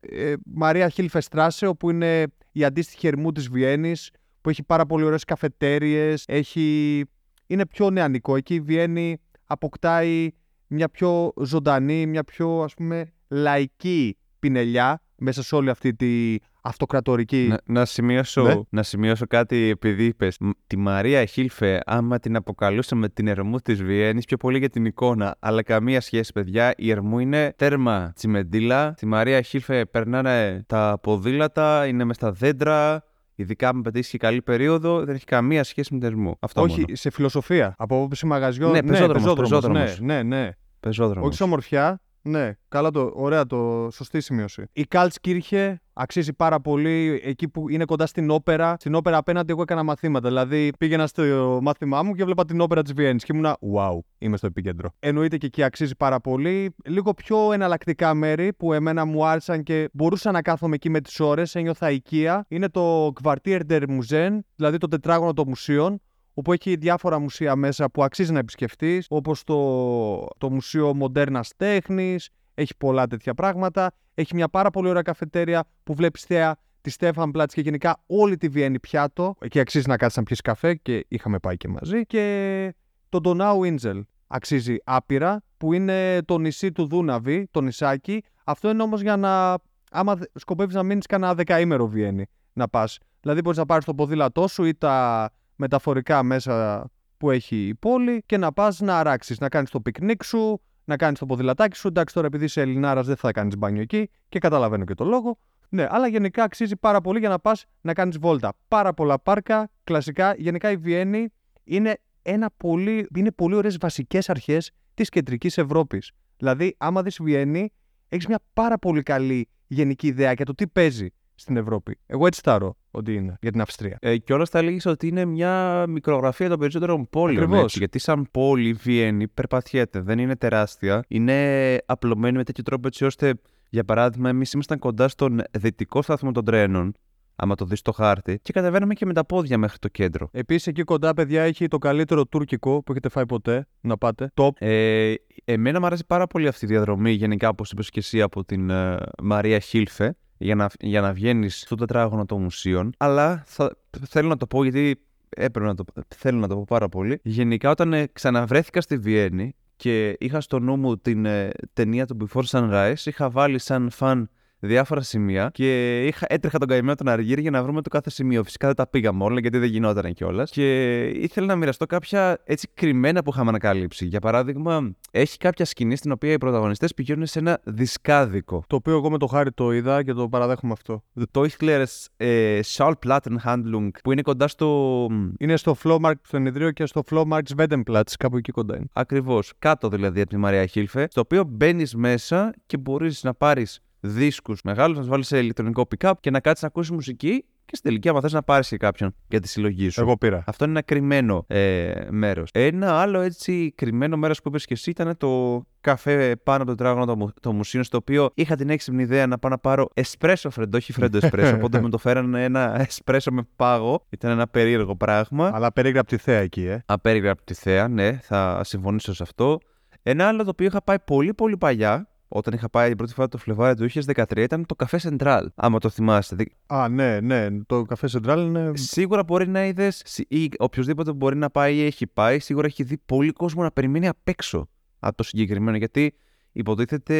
ε, 0.00 0.32
Μαρία 0.44 0.88
Χίλφε 0.88 1.20
Στράσε, 1.20 1.66
όπου 1.66 1.90
είναι 1.90 2.26
η 2.52 2.64
αντίστοιχη 2.64 3.06
ερμού 3.06 3.32
της 3.32 3.48
Βιέννης, 3.48 4.10
που 4.40 4.50
έχει 4.50 4.62
πάρα 4.62 4.86
πολύ 4.86 5.04
ωραίες 5.04 5.24
καφετέρειε, 5.24 6.14
έχει... 6.26 7.04
είναι 7.46 7.66
πιο 7.66 7.90
νεανικό. 7.90 8.36
Εκεί 8.36 8.54
η 8.54 8.60
Βιέννη 8.60 9.18
αποκτάει 9.44 10.30
μια 10.66 10.88
πιο 10.88 11.32
ζωντανή, 11.36 12.06
μια 12.06 12.24
πιο 12.24 12.62
ας 12.62 12.74
πούμε 12.74 13.12
λαϊκή 13.28 14.16
πινελιά 14.38 15.00
μέσα 15.16 15.42
σε 15.42 15.54
όλη 15.54 15.70
αυτή 15.70 15.94
τη 15.94 16.36
αυτοκρατορική. 16.66 17.46
Να, 17.48 17.58
να, 17.66 17.84
σημειώσω, 17.84 18.42
Ναι. 18.42 18.54
να 18.68 18.82
σημειώσω 18.82 19.26
κάτι 19.26 19.56
επειδή 19.68 20.04
είπες. 20.04 20.38
Τη 20.66 20.76
Μαρία 20.76 21.24
Χίλφε, 21.24 21.80
άμα 21.86 22.18
την 22.18 22.36
αποκαλούσαμε 22.36 23.08
την 23.08 23.26
ερμού 23.26 23.58
της 23.58 23.82
Βιέννης, 23.82 24.24
πιο 24.24 24.36
πολύ 24.36 24.58
για 24.58 24.68
την 24.70 24.84
εικόνα. 24.84 25.36
Αλλά 25.38 25.62
καμία 25.62 26.00
σχέση, 26.00 26.32
παιδιά. 26.32 26.74
Η 26.76 26.90
ερμού 26.90 27.18
είναι 27.18 27.52
τέρμα 27.56 28.12
τσιμεντίλα. 28.14 28.94
Τη 28.94 29.06
Μαρία 29.06 29.40
Χίλφε 29.42 29.84
περνάνε 29.84 30.64
τα 30.66 30.98
ποδήλατα, 31.02 31.86
είναι 31.86 32.04
μες 32.04 32.16
στα 32.16 32.32
δέντρα. 32.32 33.04
Ειδικά 33.38 33.74
με 33.74 33.80
πετύχεις 33.82 34.10
και 34.10 34.18
καλή 34.18 34.42
περίοδο, 34.42 35.04
δεν 35.04 35.14
έχει 35.14 35.24
καμία 35.24 35.64
σχέση 35.64 35.94
με 35.94 35.98
την 35.98 36.08
ερμού. 36.08 36.36
Αυτό 36.40 36.62
Όχι, 36.62 36.80
μόνο. 36.80 36.86
σε 36.96 37.10
φιλοσοφία. 37.10 37.74
Από 37.78 37.96
άποψη 37.96 38.26
μαγαζιών. 38.26 38.70
Ναι, 38.70 38.82
πεζόδρομος, 38.82 39.34
πεζόδρομος. 39.34 40.00
Ναι, 40.00 40.22
ναι, 40.22 40.36
ναι. 40.36 40.50
Πεζόδρομος. 40.80 41.26
Όχι 41.28 41.36
σε 41.36 41.42
ομορφιά. 41.42 42.00
Ναι, 42.28 42.52
καλά 42.68 42.90
το, 42.90 43.12
ωραία 43.14 43.46
το, 43.46 43.88
σωστή 43.92 44.20
σημείωση. 44.20 44.64
Η 44.72 44.84
Καλτσκύρχε 44.84 45.80
αξίζει 45.92 46.32
πάρα 46.32 46.60
πολύ 46.60 47.20
εκεί 47.24 47.48
που 47.48 47.68
είναι 47.68 47.84
κοντά 47.84 48.06
στην 48.06 48.30
όπερα. 48.30 48.76
Στην 48.78 48.94
όπερα 48.94 49.16
απέναντι 49.16 49.52
εγώ 49.52 49.62
έκανα 49.62 49.82
μαθήματα. 49.82 50.28
Δηλαδή 50.28 50.70
πήγαινα 50.78 51.06
στο 51.06 51.58
μάθημά 51.62 52.02
μου 52.02 52.14
και 52.14 52.22
έβλεπα 52.22 52.44
την 52.44 52.60
όπερα 52.60 52.82
της 52.82 52.92
Βιέννης 52.92 53.24
και 53.24 53.32
ήμουνα 53.32 53.56
wow, 53.76 53.98
είμαι 54.18 54.36
στο 54.36 54.46
επίκεντρο. 54.46 54.90
Εννοείται 54.98 55.36
και 55.36 55.46
εκεί 55.46 55.62
αξίζει 55.62 55.96
πάρα 55.96 56.20
πολύ. 56.20 56.74
Λίγο 56.84 57.14
πιο 57.14 57.52
εναλλακτικά 57.52 58.14
μέρη 58.14 58.52
που 58.52 58.72
εμένα 58.72 59.04
μου 59.04 59.26
άρεσαν 59.26 59.62
και 59.62 59.88
μπορούσα 59.92 60.30
να 60.30 60.42
κάθομαι 60.42 60.74
εκεί 60.74 60.90
με 60.90 61.00
τις 61.00 61.20
ώρες, 61.20 61.54
ένιωθα 61.54 61.90
οικία. 61.90 62.44
Είναι 62.48 62.68
το 62.68 63.12
Quartier 63.22 63.60
der 63.68 63.82
Museen, 63.82 64.38
δηλαδή 64.56 64.76
το 64.78 64.88
τετράγωνο 64.88 65.32
των 65.32 65.44
μουσείων, 65.48 66.00
όπου 66.38 66.52
έχει 66.52 66.76
διάφορα 66.76 67.18
μουσεία 67.18 67.56
μέσα 67.56 67.90
που 67.90 68.04
αξίζει 68.04 68.32
να 68.32 68.38
επισκεφτείς, 68.38 69.06
όπως 69.08 69.44
το, 69.44 70.28
το 70.38 70.50
Μουσείο 70.50 70.94
Μοντέρνας 70.94 71.52
Τέχνης, 71.56 72.28
έχει 72.54 72.76
πολλά 72.78 73.06
τέτοια 73.06 73.34
πράγματα. 73.34 73.92
Έχει 74.14 74.34
μια 74.34 74.48
πάρα 74.48 74.70
πολύ 74.70 74.88
ωραία 74.88 75.02
καφετέρια 75.02 75.64
που 75.82 75.94
βλέπεις 75.94 76.24
θέα 76.24 76.56
τη 76.80 76.90
Στέφαν 76.90 77.30
Πλάτς 77.30 77.54
και 77.54 77.60
γενικά 77.60 78.02
όλη 78.06 78.36
τη 78.36 78.48
Βιέννη 78.48 78.80
πιάτο. 78.80 79.34
Εκεί 79.40 79.60
αξίζει 79.60 79.88
να 79.88 79.96
κάτσεις 79.96 80.16
να 80.16 80.22
πιεις 80.22 80.40
καφέ 80.40 80.74
και 80.74 81.04
είχαμε 81.08 81.38
πάει 81.38 81.56
και 81.56 81.68
μαζί. 81.68 82.06
Και 82.06 82.74
το 83.08 83.20
Donau 83.24 83.58
Insel 83.60 84.00
αξίζει 84.26 84.76
άπειρα, 84.84 85.42
που 85.56 85.72
είναι 85.72 86.22
το 86.22 86.38
νησί 86.38 86.72
του 86.72 86.86
Δούναβη, 86.86 87.48
το 87.50 87.60
νησάκι. 87.60 88.22
Αυτό 88.44 88.70
είναι 88.70 88.82
όμως 88.82 89.00
για 89.00 89.16
να. 89.16 89.54
Άμα 89.90 90.18
σκοπεύεις 90.34 90.74
να 90.74 90.82
μείνεις 90.82 91.06
κανένα 91.06 91.34
δεκαήμερο 91.34 91.86
Βιέννη 91.86 92.26
να 92.52 92.68
πας. 92.68 92.98
Δηλαδή 93.20 93.40
μπορείς 93.40 93.58
να 93.58 93.66
πάρεις 93.66 93.84
το 93.84 93.94
ποδήλατό 93.94 94.48
σου 94.48 94.64
ή 94.64 94.74
τα 94.74 95.30
μεταφορικά 95.56 96.22
μέσα 96.22 96.84
που 97.16 97.30
έχει 97.30 97.66
η 97.66 97.74
πόλη 97.74 98.22
και 98.26 98.36
να 98.36 98.52
πας 98.52 98.80
να 98.80 98.98
αράξεις, 98.98 99.38
να 99.38 99.48
κάνεις 99.48 99.70
το 99.70 99.80
πικνίκ 99.80 100.24
σου, 100.24 100.60
να 100.84 100.96
κάνεις 100.96 101.18
το 101.18 101.26
ποδηλατάκι 101.26 101.76
σου. 101.76 101.88
Εντάξει, 101.88 102.14
τώρα 102.14 102.26
επειδή 102.26 102.44
είσαι 102.44 102.60
Ελληνάρας 102.60 103.06
δεν 103.06 103.16
θα 103.16 103.32
κάνεις 103.32 103.56
μπάνιο 103.56 103.82
εκεί 103.82 104.10
και 104.28 104.38
καταλαβαίνω 104.38 104.84
και 104.84 104.94
το 104.94 105.04
λόγο. 105.04 105.38
Ναι, 105.68 105.86
αλλά 105.90 106.06
γενικά 106.06 106.42
αξίζει 106.42 106.76
πάρα 106.76 107.00
πολύ 107.00 107.18
για 107.18 107.28
να 107.28 107.38
πας 107.38 107.64
να 107.80 107.92
κάνεις 107.92 108.18
βόλτα. 108.18 108.52
Πάρα 108.68 108.94
πολλά 108.94 109.18
πάρκα, 109.18 109.70
κλασικά. 109.84 110.34
Γενικά 110.38 110.70
η 110.70 110.76
Βιέννη 110.76 111.28
είναι, 111.64 111.98
ένα 112.22 112.50
πολύ, 112.56 113.08
είναι 113.16 113.32
πολύ 113.32 113.54
ωραίες 113.54 113.76
βασικές 113.76 114.30
αρχές 114.30 114.70
της 114.94 115.08
κεντρικής 115.08 115.58
Ευρώπης. 115.58 116.12
Δηλαδή, 116.36 116.74
άμα 116.78 117.02
δεις 117.02 117.18
Βιέννη, 117.22 117.72
έχεις 118.08 118.26
μια 118.26 118.40
πάρα 118.52 118.78
πολύ 118.78 119.02
καλή 119.02 119.48
γενική 119.66 120.06
ιδέα 120.06 120.32
για 120.32 120.44
το 120.44 120.54
τι 120.54 120.66
παίζει 120.68 121.08
στην 121.36 121.56
Ευρώπη. 121.56 121.98
Εγώ 122.06 122.26
έτσι 122.26 122.40
θαρώ 122.44 122.76
ότι 122.90 123.14
είναι 123.14 123.36
για 123.40 123.50
την 123.50 123.60
Αυστρία. 123.60 123.98
Ε, 124.00 124.16
και 124.16 124.32
όλα 124.32 124.44
θα 124.44 124.58
έλεγες 124.58 124.86
ότι 124.86 125.08
είναι 125.08 125.24
μια 125.24 125.84
μικρογραφία 125.88 126.48
των 126.48 126.58
περισσότερων 126.58 127.08
πόλεων. 127.10 127.42
Ακριβώς. 127.42 127.62
Έτσι, 127.62 127.78
γιατί 127.78 127.98
σαν 127.98 128.28
πόλη 128.30 128.68
η 128.68 128.72
Βιέννη 128.72 129.28
περπατιέται, 129.28 130.00
δεν 130.00 130.18
είναι 130.18 130.36
τεράστια. 130.36 131.04
Είναι 131.08 131.78
απλωμένη 131.86 132.36
με 132.36 132.44
τέτοιο 132.44 132.62
τρόπο 132.62 132.86
έτσι 132.86 133.04
ώστε, 133.04 133.34
για 133.68 133.84
παράδειγμα, 133.84 134.28
εμείς 134.28 134.52
ήμασταν 134.52 134.78
κοντά 134.78 135.08
στον 135.08 135.42
δυτικό 135.50 136.02
σταθμό 136.02 136.32
των 136.32 136.44
τρένων, 136.44 136.92
άμα 137.36 137.54
το 137.54 137.64
δεις 137.64 137.78
στο 137.78 137.92
χάρτη, 137.92 138.38
και 138.42 138.52
κατεβαίναμε 138.52 138.94
και 138.94 139.06
με 139.06 139.12
τα 139.12 139.24
πόδια 139.24 139.58
μέχρι 139.58 139.78
το 139.78 139.88
κέντρο. 139.88 140.28
Επίσης, 140.32 140.66
εκεί 140.66 140.82
κοντά, 140.82 141.14
παιδιά, 141.14 141.42
έχει 141.42 141.68
το 141.68 141.78
καλύτερο 141.78 142.26
τουρκικό 142.26 142.82
που 142.82 142.92
έχετε 142.92 143.08
φάει 143.08 143.26
ποτέ. 143.26 143.66
Να 143.80 143.96
πάτε. 143.96 144.32
Top. 144.34 144.50
Ε, 144.58 145.14
εμένα 145.44 145.80
μου 145.80 145.86
αρέσει 145.86 146.04
πάρα 146.06 146.26
πολύ 146.26 146.48
αυτή 146.48 146.64
η 146.64 146.68
διαδρομή, 146.68 147.10
γενικά 147.10 147.48
όπως 147.48 147.70
είπες 147.70 147.90
και 147.90 147.98
εσύ 147.98 148.22
από 148.22 148.44
την 148.44 148.70
ε, 148.70 148.96
Μαρία 149.22 149.58
Χίλφε, 149.58 150.16
για 150.38 150.54
να, 150.54 150.68
για 150.80 151.00
να 151.00 151.12
βγαίνεις 151.12 151.60
στο 151.60 151.74
τετράγωνο 151.74 152.24
των 152.24 152.42
μουσείων. 152.42 152.92
Αλλά 152.96 153.42
θα, 153.46 153.76
θέλω 154.08 154.28
να 154.28 154.36
το 154.36 154.46
πω 154.46 154.62
γιατί 154.62 155.00
έπρεπε 155.28 155.66
να 155.66 155.74
το, 155.74 155.84
θέλω 156.16 156.38
να 156.38 156.48
το 156.48 156.54
πω 156.54 156.64
πάρα 156.68 156.88
πολύ. 156.88 157.20
Γενικά, 157.22 157.70
όταν 157.70 157.92
ε, 157.92 158.06
ξαναβρέθηκα 158.12 158.80
στη 158.80 158.96
Βιέννη 158.96 159.54
και 159.76 160.16
είχα 160.18 160.40
στο 160.40 160.58
νου 160.58 160.76
μου 160.76 160.98
την 160.98 161.24
ε, 161.24 161.50
ταινία 161.72 162.06
του 162.06 162.16
Before 162.20 162.44
Sunrise, 162.44 163.04
είχα 163.04 163.30
βάλει 163.30 163.58
σαν 163.58 163.90
φαν 163.90 164.30
διάφορα 164.66 165.00
σημεία 165.00 165.50
και 165.52 166.00
είχα, 166.06 166.26
έτρεχα 166.28 166.58
τον 166.58 166.68
καημένο 166.68 166.94
τον 166.94 167.08
Αργύρι 167.08 167.40
για 167.40 167.50
να 167.50 167.62
βρούμε 167.62 167.82
το 167.82 167.88
κάθε 167.88 168.10
σημείο. 168.10 168.44
Φυσικά 168.44 168.66
δεν 168.66 168.76
τα 168.76 168.86
πήγαμε 168.86 169.24
όλα 169.24 169.40
γιατί 169.40 169.58
δεν 169.58 169.68
γινόταν 169.68 170.12
κιόλας. 170.12 170.50
Και 170.50 171.04
ήθελα 171.04 171.46
να 171.46 171.56
μοιραστώ 171.56 171.86
κάποια 171.86 172.38
έτσι 172.44 172.68
κρυμμένα 172.74 173.22
που 173.22 173.30
είχαμε 173.30 173.48
ανακαλύψει. 173.48 174.06
Για 174.06 174.20
παράδειγμα, 174.20 174.94
έχει 175.10 175.38
κάποια 175.38 175.64
σκηνή 175.64 175.96
στην 175.96 176.12
οποία 176.12 176.32
οι 176.32 176.38
πρωταγωνιστές 176.38 176.94
πηγαίνουν 176.94 177.26
σε 177.26 177.38
ένα 177.38 177.60
δισκάδικο. 177.64 178.64
Το 178.66 178.76
οποίο 178.76 178.92
εγώ 178.92 179.10
με 179.10 179.18
το 179.18 179.26
χάρη 179.26 179.52
το 179.52 179.72
είδα 179.72 180.02
και 180.02 180.12
το 180.12 180.28
παραδέχομαι 180.28 180.72
αυτό. 180.72 181.02
Το 181.30 181.46
Eichleres 181.48 182.06
ε, 182.16 182.60
Schallplattenhandlung 182.76 183.88
που 184.02 184.12
είναι 184.12 184.22
κοντά 184.22 184.48
στο. 184.48 185.08
Είναι 185.38 185.56
στο 185.56 185.76
Flowmarkt 185.84 186.20
στο 186.22 186.36
Ενιδρίο 186.36 186.70
και 186.70 186.86
στο 186.86 187.02
Flowmarkt 187.10 187.56
Swedenplatz, 187.56 188.12
κάπου 188.18 188.36
εκεί 188.36 188.52
κοντά 188.52 188.76
είναι. 188.76 188.86
Ακριβώς, 188.92 189.52
κάτω 189.58 189.88
δηλαδή 189.88 190.20
από 190.20 190.30
τη 190.30 190.36
Μαρία 190.36 190.66
Χίλφε, 190.66 191.06
στο 191.10 191.20
οποίο 191.20 191.44
μπαίνεις 191.44 191.94
μέσα 191.94 192.54
και 192.66 192.76
μπορείς 192.76 193.22
να 193.22 193.34
πάρεις 193.34 193.80
δίσκους 194.06 194.62
μεγάλους, 194.62 194.94
να 194.94 195.00
τους 195.00 195.10
βάλεις 195.10 195.26
σε 195.26 195.38
ηλεκτρονικό 195.38 195.88
pick-up 195.96 196.12
και 196.20 196.30
να 196.30 196.40
κάτσεις 196.40 196.62
να 196.62 196.68
ακούσεις 196.68 196.90
μουσική 196.90 197.44
και 197.64 197.76
στην 197.76 197.90
τελική, 197.90 198.08
άμα 198.08 198.20
θες 198.20 198.32
να 198.32 198.42
πάρεις 198.42 198.68
και 198.68 198.76
κάποιον 198.76 199.14
για 199.28 199.40
τη 199.40 199.48
συλλογή 199.48 199.88
σου. 199.88 200.00
Εγώ 200.00 200.16
πήρα. 200.16 200.44
Αυτό 200.46 200.64
είναι 200.64 200.72
ένα 200.72 200.82
κρυμμένο 200.82 201.44
ε, 201.48 201.92
μέρος. 202.10 202.50
Ένα 202.52 203.00
άλλο 203.00 203.20
έτσι 203.20 203.72
κρυμμένο 203.76 204.16
μέρος 204.16 204.42
που 204.42 204.48
είπες 204.48 204.64
και 204.64 204.74
εσύ 204.74 204.90
ήταν 204.90 205.16
το 205.16 205.62
καφέ 205.80 206.36
πάνω 206.42 206.62
από 206.62 206.70
το 206.70 206.74
τετράγωνο 206.76 207.04
των 207.06 207.14
μου- 207.18 207.32
των 207.40 207.56
μουσείων, 207.56 207.84
στο 207.84 207.96
οποίο 207.96 208.30
είχα 208.34 208.56
την 208.56 208.70
έξυπνη 208.70 209.02
ιδέα 209.02 209.26
να 209.26 209.38
πάω 209.38 209.50
να 209.50 209.58
πάρω 209.58 209.88
εσπρέσο 209.94 210.50
φρεντό, 210.50 210.76
όχι 210.76 210.92
φρέντο 210.92 211.18
εσπρέσο. 211.22 211.54
οπότε 211.56 211.80
μου 211.80 211.88
το 211.88 211.98
φέρανε 211.98 212.44
ένα 212.44 212.80
εσπρέσο 212.80 213.32
με 213.32 213.42
πάγο. 213.56 214.06
Ήταν 214.08 214.30
ένα 214.30 214.48
περίεργο 214.48 214.96
πράγμα. 214.96 215.50
Αλλά 215.54 215.72
περίγραπτη 215.72 216.16
θέα 216.16 216.38
εκεί, 216.40 216.64
ε. 216.66 216.82
Απέριγραπτη 216.86 217.54
θέα, 217.54 217.88
ναι, 217.88 218.18
θα 218.22 218.60
συμφωνήσω 218.64 219.14
σε 219.14 219.22
αυτό. 219.22 219.58
Ένα 220.02 220.26
άλλο 220.28 220.44
το 220.44 220.50
οποίο 220.50 220.66
είχα 220.66 220.82
πάει 220.82 220.96
πολύ 221.00 221.34
πολύ 221.34 221.56
παλιά, 221.56 222.08
όταν 222.28 222.54
είχα 222.54 222.70
πάει 222.70 222.88
την 222.88 222.96
πρώτη 222.96 223.12
φορά 223.12 223.28
το 223.28 223.38
Φλεβάρι 223.38 223.74
του 223.76 224.02
2013, 224.14 224.36
ήταν 224.36 224.66
το 224.66 224.74
καφέ 224.74 225.00
Central. 225.02 225.42
Άμα 225.54 225.78
το 225.78 225.88
θυμάστε. 225.88 226.36
Δη- 226.36 226.52
Α, 226.66 226.88
ναι, 226.88 227.20
ναι. 227.20 227.46
Το 227.66 227.82
καφέ 227.82 228.08
Σεντράλ 228.08 228.46
είναι. 228.46 228.70
Σίγουρα 228.74 229.22
μπορεί 229.22 229.48
να 229.48 229.66
είδες, 229.66 230.02
ή 230.28 230.48
οποιοδήποτε 230.58 231.12
μπορεί 231.12 231.36
να 231.36 231.50
πάει 231.50 231.76
ή 231.76 231.84
έχει 231.84 232.06
πάει, 232.06 232.38
σίγουρα 232.38 232.66
έχει 232.66 232.82
δει 232.82 232.98
πολύ 233.06 233.32
κόσμο 233.32 233.62
να 233.62 233.70
περιμένει 233.70 234.08
απ' 234.08 234.28
έξω 234.28 234.68
από 234.98 235.16
το 235.16 235.22
συγκεκριμένο. 235.22 235.76
Γιατί 235.76 236.14
υποτίθεται 236.52 237.14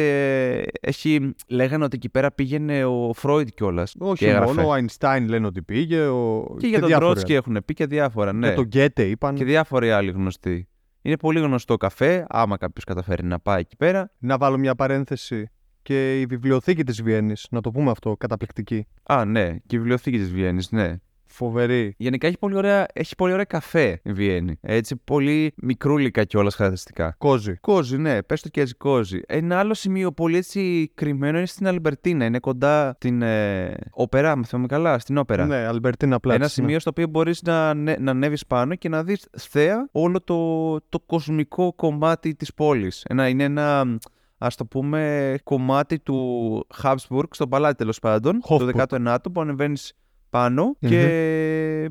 ε, 0.59 0.63
έχει, 0.81 1.33
λέγανε 1.47 1.83
ότι 1.83 1.95
εκεί 1.95 2.09
πέρα 2.09 2.31
πήγαινε 2.31 2.85
ο 2.85 3.13
Φρόιντ 3.13 3.47
κιόλας. 3.55 3.93
Όχι 3.97 4.23
και 4.25 4.29
έγραφε. 4.31 4.53
μόνο, 4.53 4.67
ο 4.67 4.71
Αϊνστάιν 4.71 5.27
λένε 5.27 5.45
ότι 5.45 5.61
πήγε. 5.61 6.01
Ο... 6.05 6.55
Και 6.59 6.67
για 6.67 6.79
τον 6.79 6.87
διάφοροι 6.87 7.09
Τρότσκι 7.11 7.33
έχουν 7.33 7.57
πει 7.65 7.73
και 7.73 7.85
διάφορα. 7.85 8.29
άλλοι. 8.29 8.39
Ναι. 8.39 8.49
Και 8.49 8.55
τον 8.55 8.65
Γκέτε 8.65 9.03
είπαν. 9.03 9.35
Και 9.35 9.43
διάφοροι 9.43 9.91
άλλοι 9.91 10.11
γνωστοί. 10.11 10.67
Είναι 11.07 11.17
πολύ 11.17 11.39
γνωστό 11.39 11.77
καφέ, 11.77 12.25
άμα 12.29 12.57
κάποιος 12.57 12.83
καταφέρει 12.83 13.23
να 13.25 13.39
πάει 13.39 13.59
εκεί 13.59 13.75
πέρα. 13.75 14.11
Να 14.17 14.37
βάλω 14.37 14.57
μια 14.57 14.75
παρένθεση. 14.75 15.49
Και 15.81 16.19
η 16.19 16.25
βιβλιοθήκη 16.25 16.83
της 16.83 17.01
Βιέννης, 17.01 17.47
να 17.49 17.61
το 17.61 17.71
πούμε 17.71 17.91
αυτό, 17.91 18.17
καταπληκτική. 18.17 18.87
Α, 19.03 19.25
ναι, 19.25 19.49
και 19.51 19.75
η 19.75 19.77
βιβλιοθήκη 19.77 20.17
της 20.17 20.31
Βιέννης, 20.31 20.71
ναι. 20.71 20.95
Φοβερή. 21.37 21.93
Γενικά 21.97 22.27
έχει 22.27 22.37
πολύ, 22.37 22.55
ωραία, 22.55 22.85
έχει 22.93 23.15
πολύ 23.15 23.31
ωραία 23.31 23.45
καφέ 23.45 23.99
η 24.03 24.11
Βιέννη. 24.13 24.57
Έτσι, 24.61 24.95
πολύ 24.95 25.53
μικρούλικα 25.55 26.23
κιόλας 26.23 26.55
χαρακτηριστικά. 26.55 27.15
Κόζι. 27.17 27.55
Κόζι, 27.55 27.97
ναι, 27.97 28.23
πες 28.23 28.41
το 28.41 28.49
και 28.49 28.61
έτσι 28.61 28.75
κόζι. 28.75 29.19
Ένα 29.27 29.59
άλλο 29.59 29.73
σημείο 29.73 30.11
πολύ 30.11 30.37
έτσι 30.37 30.91
κρυμμένο 30.93 31.37
είναι 31.37 31.47
στην 31.47 31.67
Αλμπερτίνα. 31.67 32.25
Είναι 32.25 32.39
κοντά 32.39 32.95
την 32.99 33.21
ε, 33.21 33.75
όπερα, 33.91 34.35
με 34.35 34.43
θυμάμαι 34.45 34.67
καλά, 34.67 34.99
στην 34.99 35.17
όπερα. 35.17 35.45
Ναι, 35.45 35.55
Αλμπερτίνα 35.55 36.19
Πλάτς. 36.19 36.39
Ένα 36.39 36.47
σημείο 36.47 36.79
στο 36.79 36.89
οποίο 36.89 37.07
μπορείς 37.07 37.41
να, 37.41 37.69
ανέ- 37.69 37.99
να 37.99 38.11
ανέβεις 38.11 38.45
πάνω 38.45 38.75
και 38.75 38.89
να 38.89 39.03
δεις 39.03 39.27
θέα 39.37 39.87
όλο 39.91 40.21
το, 40.21 40.73
το 40.89 40.99
κοσμικό 41.05 41.73
κομμάτι 41.73 42.35
της 42.35 42.53
πόλης. 42.53 43.03
Ένα, 43.07 43.27
είναι 43.27 43.43
ένα, 43.43 43.97
ας 44.37 44.55
το 44.55 44.65
πούμε, 44.65 45.35
κομμάτι 45.43 45.99
του 45.99 46.67
Habsburg 46.83 47.27
στο 47.31 47.47
παλάτι 47.47 47.75
τέλος 47.75 47.99
πάντων, 47.99 48.41
Hofburg. 48.49 48.71
το 48.87 48.97
19ο, 49.05 49.31
που 49.33 49.41
ανεβαίνεις 49.41 49.93
πάνω 50.29 50.63
Μμμ. 50.65 50.89
και 50.89 51.01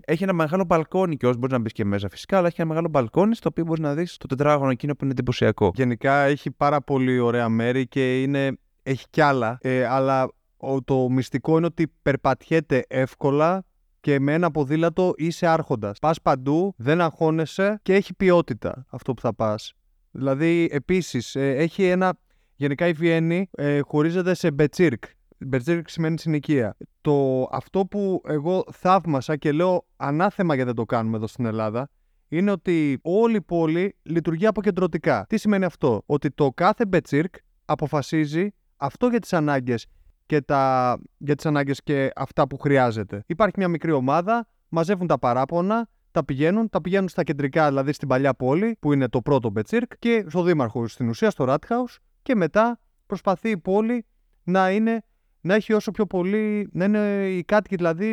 έχει 0.05 0.23
ένα 0.23 0.33
μεγάλο 0.33 0.65
μπαλκόνι 0.65 1.17
και 1.17 1.27
όσο 1.27 1.39
μπορεί 1.39 1.53
να 1.53 1.59
μπεις 1.59 1.73
και 1.73 1.85
μέσα 1.85 2.09
φυσικά, 2.09 2.37
αλλά 2.39 2.47
έχει 2.47 2.61
ένα 2.61 2.69
μεγάλο 2.69 2.89
μπαλκόνι 2.89 3.35
στο 3.35 3.49
οποίο 3.49 3.65
μπορείς 3.65 3.83
να 3.83 3.95
δεις 3.95 4.17
το 4.17 4.27
τετράγωνο 4.27 4.71
εκείνο 4.71 4.93
που 4.93 4.99
είναι 5.03 5.13
εντυπωσιακό. 5.13 5.71
Γενικά 5.75 6.15
έχει 6.25 6.51
πάρα 6.51 6.81
πολύ 6.83 7.19
ωραία 7.19 7.49
μέρη 7.49 7.87
και 7.89 8.23
είναι, 8.23 8.59
έχει 8.83 9.07
κι 9.11 9.21
άλλα. 9.21 9.59
Ε, 9.61 9.87
αλλά 9.87 10.29
ο- 10.57 10.83
το 10.83 11.09
μυστικό 11.09 11.57
είναι 11.57 11.67
ότι 11.67 11.93
περπατιέται 12.03 12.85
εύκολα 12.89 13.65
και 14.01 14.21
με 14.21 14.33
ένα 14.33 14.51
ποδήλατο 14.51 15.13
είσαι 15.17 15.47
άρχοντας. 15.47 15.99
Πας 15.99 16.21
παντού, 16.23 16.75
δεν 16.77 17.01
αγχώνεσαι 17.01 17.79
και 17.83 17.95
έχει 17.95 18.15
ποιότητα 18.15 18.87
αυτό 18.91 19.15
που 19.15 19.21
θα 19.21 19.35
πας. 19.35 19.73
Δηλαδή, 20.11 20.69
επίσης, 20.73 21.35
έχει 21.37 21.85
ένα. 21.85 22.19
Γενικά 22.59 22.87
η 22.87 22.93
Βιέννη 22.93 23.49
ε, 23.53 23.81
χωρίζεται 23.81 24.35
σε 24.35 24.51
Bezirk. 24.51 25.05
Bezirk 25.39 25.89
σημαίνει 25.89 26.19
συνοικία. 26.19 26.77
Το, 27.01 27.43
αυτό 27.51 27.87
που 27.87 28.23
εγώ 28.27 28.65
θαύμασα 28.73 29.37
και 29.37 29.53
λέω 29.53 29.87
ανάθεμα 29.97 30.55
γιατί 30.55 30.69
δεν 30.69 30.77
το 30.77 30.85
κάνουμε 30.85 31.17
εδώ 31.17 31.27
στην 31.27 31.45
Ελλάδα 31.45 31.91
είναι 32.29 32.51
ότι 32.51 32.99
όλη 33.03 33.37
η 33.37 33.43
πόλη 33.43 33.97
λειτουργεί 34.03 34.47
αποκεντρωτικά. 34.47 35.25
Τι 35.29 35.37
σημαίνει 35.37 35.65
αυτό; 35.65 36.03
Ότι 36.07 36.31
το 36.31 36.51
κάθε 36.55 36.87
Bezirk 36.87 37.35
αποφασίζει 37.65 38.49
αυτό 38.77 39.07
για 39.07 39.19
τις 39.19 39.33
ανάγκες 39.33 39.87
και, 40.27 40.41
τα, 40.41 40.97
για 41.19 41.35
τις 41.35 41.47
ανάγκες 41.47 41.83
και 41.83 42.11
αυτά 42.17 42.47
που 42.47 42.59
χρειάζεται. 42.59 43.23
Υπάρχει 43.27 43.55
μια 43.59 43.69
μικρή 43.69 43.93
ομάδα, 43.93 44.47
μαζεύουν 44.69 45.07
τα 45.07 45.19
παράπονα, 45.19 45.89
τα 46.11 46.25
πηγαίνουν, 46.25 46.69
τα 46.69 46.81
πηγαίνουν 46.81 47.09
στα 47.09 47.23
κεντρικά, 47.23 47.69
δηλαδή 47.69 47.93
στην 47.93 48.09
παλιά 48.09 48.35
πόλη, 48.35 48.77
που 48.81 48.93
είναι 48.93 49.09
το 49.09 49.23
πρώτο 49.23 49.51
Bezirk, 49.51 49.99
και 49.99 50.25
στο 50.29 50.43
δήμαρχο 50.43 50.87
στην 50.87 51.09
ουσία, 51.09 51.31
στο 51.31 51.45
Rathaus, 51.49 51.97
και 52.23 52.35
μετά 52.35 52.81
προσπαθεί 53.07 53.51
η 53.51 53.59
πόλη 53.59 54.07
να, 54.43 54.71
είναι, 54.71 55.05
να 55.47 55.55
έχει 55.55 55.73
όσο 55.73 55.91
πιο 55.91 56.07
πολύ, 56.07 56.69
να 56.73 56.85
είναι 56.85 57.27
οι 57.29 57.45
κάτοικοι 57.45 57.77
δηλαδή 57.77 58.11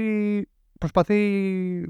προσπαθεί, 0.80 1.18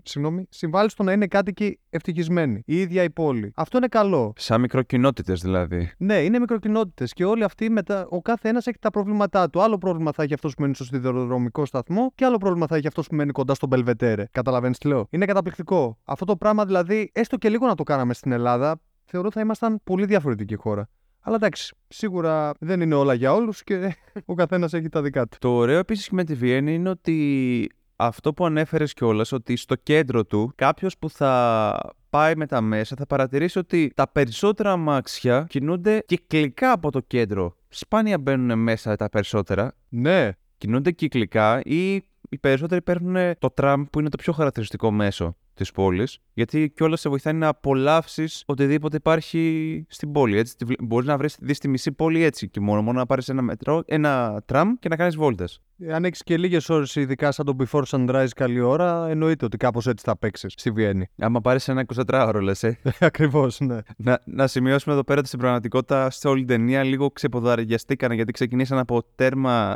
συγγνώμη, 0.04 0.46
συμβάλλει 0.50 0.90
στο 0.90 1.04
να 1.04 1.12
είναι 1.12 1.28
κάτοικοι 1.28 1.80
ευτυχισμένοι. 1.90 2.64
Η 2.66 2.80
ίδια 2.80 3.04
η 3.04 3.10
πόλη. 3.10 3.52
Αυτό 3.56 3.78
είναι 3.78 3.88
καλό. 3.88 4.34
Σαν 4.38 4.62
μικροκοινότητες 4.62 5.42
δηλαδή. 5.42 5.92
Ναι, 5.98 6.16
είναι 6.16 6.40
μικροκοινότητες 6.40 7.14
και 7.14 7.26
όλοι 7.26 7.44
αυτοί 7.44 7.70
μετά, 7.70 8.06
ο 8.10 8.22
κάθε 8.22 8.50
ένα 8.50 8.58
έχει 8.58 8.78
τα 8.80 8.90
προβλήματά 8.90 9.50
του. 9.50 9.62
Άλλο 9.62 9.78
πρόβλημα 9.78 10.12
θα 10.12 10.24
έχει 10.24 10.34
αυτός 10.34 10.54
που 10.56 10.62
μένει 10.62 10.76
στο 10.76 10.84
σιδηροδρομικό 10.84 11.66
σταθμό 11.66 12.12
και 12.16 12.26
άλλο 12.26 12.38
πρόβλημα 12.38 12.68
θα 12.68 12.76
έχει 12.76 12.88
αυτός 12.88 13.08
που 13.08 13.16
μένει 13.16 13.32
κοντά 13.32 13.54
στον 13.54 13.70
Μπελβετέρε. 13.70 14.26
Καταλαβαίνεις 14.32 14.78
τι 14.78 14.88
λέω; 14.88 15.08
Είναι 15.10 15.26
καταπληκτικό. 15.26 15.98
Αυτό 16.04 16.26
το 16.26 16.36
πράγμα 16.36 16.66
δηλαδή, 16.66 17.12
έστω 17.14 17.38
και 17.38 17.50
λίγο 17.50 17.68
να 17.68 17.76
το 17.76 17.84
κάναμε 17.84 18.14
στην 18.14 18.32
Ελλάδα, 18.32 18.82
θεωρώ 19.06 19.32
θα 19.32 19.42
ήμασταν 19.42 19.80
πολύ 19.84 20.06
διαφορετική 20.06 20.56
χώρα. 20.56 20.90
Αλλά 21.24 21.36
εντάξει, 21.36 21.76
σίγουρα 21.88 22.52
δεν 22.60 22.82
είναι 22.82 22.96
όλα 22.96 23.14
για 23.14 23.34
όλους 23.34 23.64
και 23.64 23.96
ο 24.26 24.34
καθένας 24.34 24.74
έχει 24.74 24.90
τα 24.90 25.02
δικά 25.02 25.28
του. 25.28 25.38
Το 25.40 25.50
ωραίο 25.50 25.78
επίσης 25.78 26.10
με 26.10 26.24
τη 26.24 26.34
Βιέννη 26.34 26.74
είναι 26.74 26.90
ότι 26.90 27.70
αυτό 27.96 28.34
που 28.34 28.46
ανέφερες 28.46 28.94
κιόλας, 28.94 29.32
ότι 29.32 29.56
στο 29.56 29.76
κέντρο 29.76 30.26
του 30.26 30.52
κάποιος 30.56 30.98
που 30.98 31.10
θα 31.10 31.94
πάει 32.10 32.36
με 32.36 32.46
τα 32.46 32.62
μέσα 32.62 32.96
θα 32.96 33.06
παρατηρήσει 33.06 33.60
ότι 33.60 33.92
τα 33.96 34.08
περισσότερα 34.12 34.72
αμάξια 34.72 35.46
κινούνται 35.50 36.04
κυκλικά 36.06 36.72
από 36.72 36.92
το 36.92 37.00
κέντρο. 37.00 37.56
Σπάνια 37.70 38.18
μπαίνουν 38.18 38.60
μέσα 38.60 38.96
τα 38.96 39.10
περισσότερα. 39.10 39.76
Ναι, 39.90 40.32
Κινούνται 40.64 40.92
κυκλικά 40.92 41.62
ή 41.64 41.94
οι 42.30 42.38
περισσότεροι 42.40 42.82
παίρνουν 42.82 43.38
το 43.40 43.50
τραμ 43.50 43.84
που 43.84 44.00
είναι 44.00 44.10
το 44.10 44.18
πιο 44.18 44.34
χαρακτηριστικό 44.34 44.92
μέσο 44.92 45.36
της 45.54 45.72
πόλης. 45.72 46.20
Γιατί 46.34 46.72
κιόλας 46.76 47.00
σε 47.00 47.10
βοηθάει 47.10 47.34
να 47.34 47.48
απολαύσεις 47.48 48.44
οτιδήποτε 48.46 48.96
υπάρχει 48.96 49.86
στην 49.90 50.12
πόλη. 50.12 50.38
Έτσι, 50.38 50.56
μπορείς 50.80 51.08
να 51.08 51.18
βρεις 51.18 51.38
δεις 51.42 51.60
τη 51.60 51.68
μισή 51.68 51.92
πόλη 51.92 52.24
έτσι 52.24 52.50
και 52.50 52.60
μόνο. 52.60 52.82
Μόνο 52.82 53.00
να 53.00 53.06
πάρεις 53.06 53.30
ένα, 53.30 53.42
μετρό, 53.42 53.84
ένα 53.86 54.42
τραμ 54.46 54.74
και 54.80 54.90
να 54.90 54.96
κάνεις 54.96 55.16
βόλτες. 55.16 55.62
αν 55.92 56.06
έχεις 56.06 56.24
και 56.24 56.38
λίγες 56.38 56.70
ώρες, 56.70 56.96
ειδικά 56.96 57.32
σαν 57.32 57.46
το 57.46 57.56
before 57.60 57.84
sunrise, 57.88 58.28
καλή 58.36 58.60
ώρα, 58.60 59.08
εννοείται 59.08 59.46
ότι 59.46 59.58
κάπως 59.58 59.88
έτσι 59.88 60.06
θα 60.06 60.18
παίξεις 60.18 60.54
στη 60.58 60.72
Βιέννη. 60.72 61.10
Άμα 61.18 61.42
πάρεις 61.42 61.68
ένα 61.68 61.86
24ωρο, 61.96 62.42
λες. 62.42 62.64
Ε. 62.64 62.80
Ακριβώς, 63.00 63.60
ναι. 63.60 63.78
να, 63.98 64.22
να 64.26 64.48
σημειώσουμε 64.48 64.94
εδώ 64.94 65.04
πέρα 65.04 65.20
ότι 65.20 65.28
στην 65.28 65.40
πραγματικότητα 65.40 66.10
σε 66.10 66.28
όλη 66.28 66.40
την 66.40 66.48
ταινία 66.48 66.84
λίγο 66.84 67.12
ξεποδαριαστήκανε 67.12 68.16
γιατί 68.16 68.32
ξεκινήσαν 68.32 68.78
από 68.78 69.04
τέρμα 69.16 69.76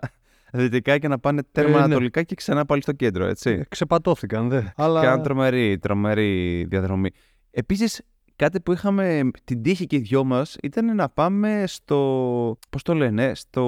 δυτικά 0.51 0.97
και 0.97 1.07
να 1.07 1.19
πάνε 1.19 1.41
τέρμα 1.51 1.69
Ε, 1.69 1.77
ναι. 1.77 1.83
ανατολικά 1.83 2.23
και 2.23 2.35
ξανά 2.35 2.65
πάλι 2.65 2.81
στο 2.81 2.91
κέντρο, 2.91 3.25
έτσι. 3.25 3.49
Ε, 3.49 3.63
Ξεπατώθηκαν, 3.69 4.49
δε. 4.49 4.61
Αλλά... 4.75 5.01
Κάνουν 5.01 5.23
τρομερή, 5.23 5.77
τρομερή 5.77 6.63
διαδρομή. 6.69 7.09
Επίσης, 7.51 8.01
κάτι 8.35 8.59
που 8.61 8.71
είχαμε 8.71 9.29
την 9.43 9.61
τύχη 9.61 9.85
και 9.85 9.95
οι 9.95 9.99
δυο 9.99 10.23
μας 10.23 10.55
ήταν 10.63 10.95
να 10.95 11.09
πάμε 11.09 11.63
στο. 11.67 12.57
Πώς 12.69 12.81
το 12.83 12.93
λένε, 12.93 13.31
στο. 13.35 13.63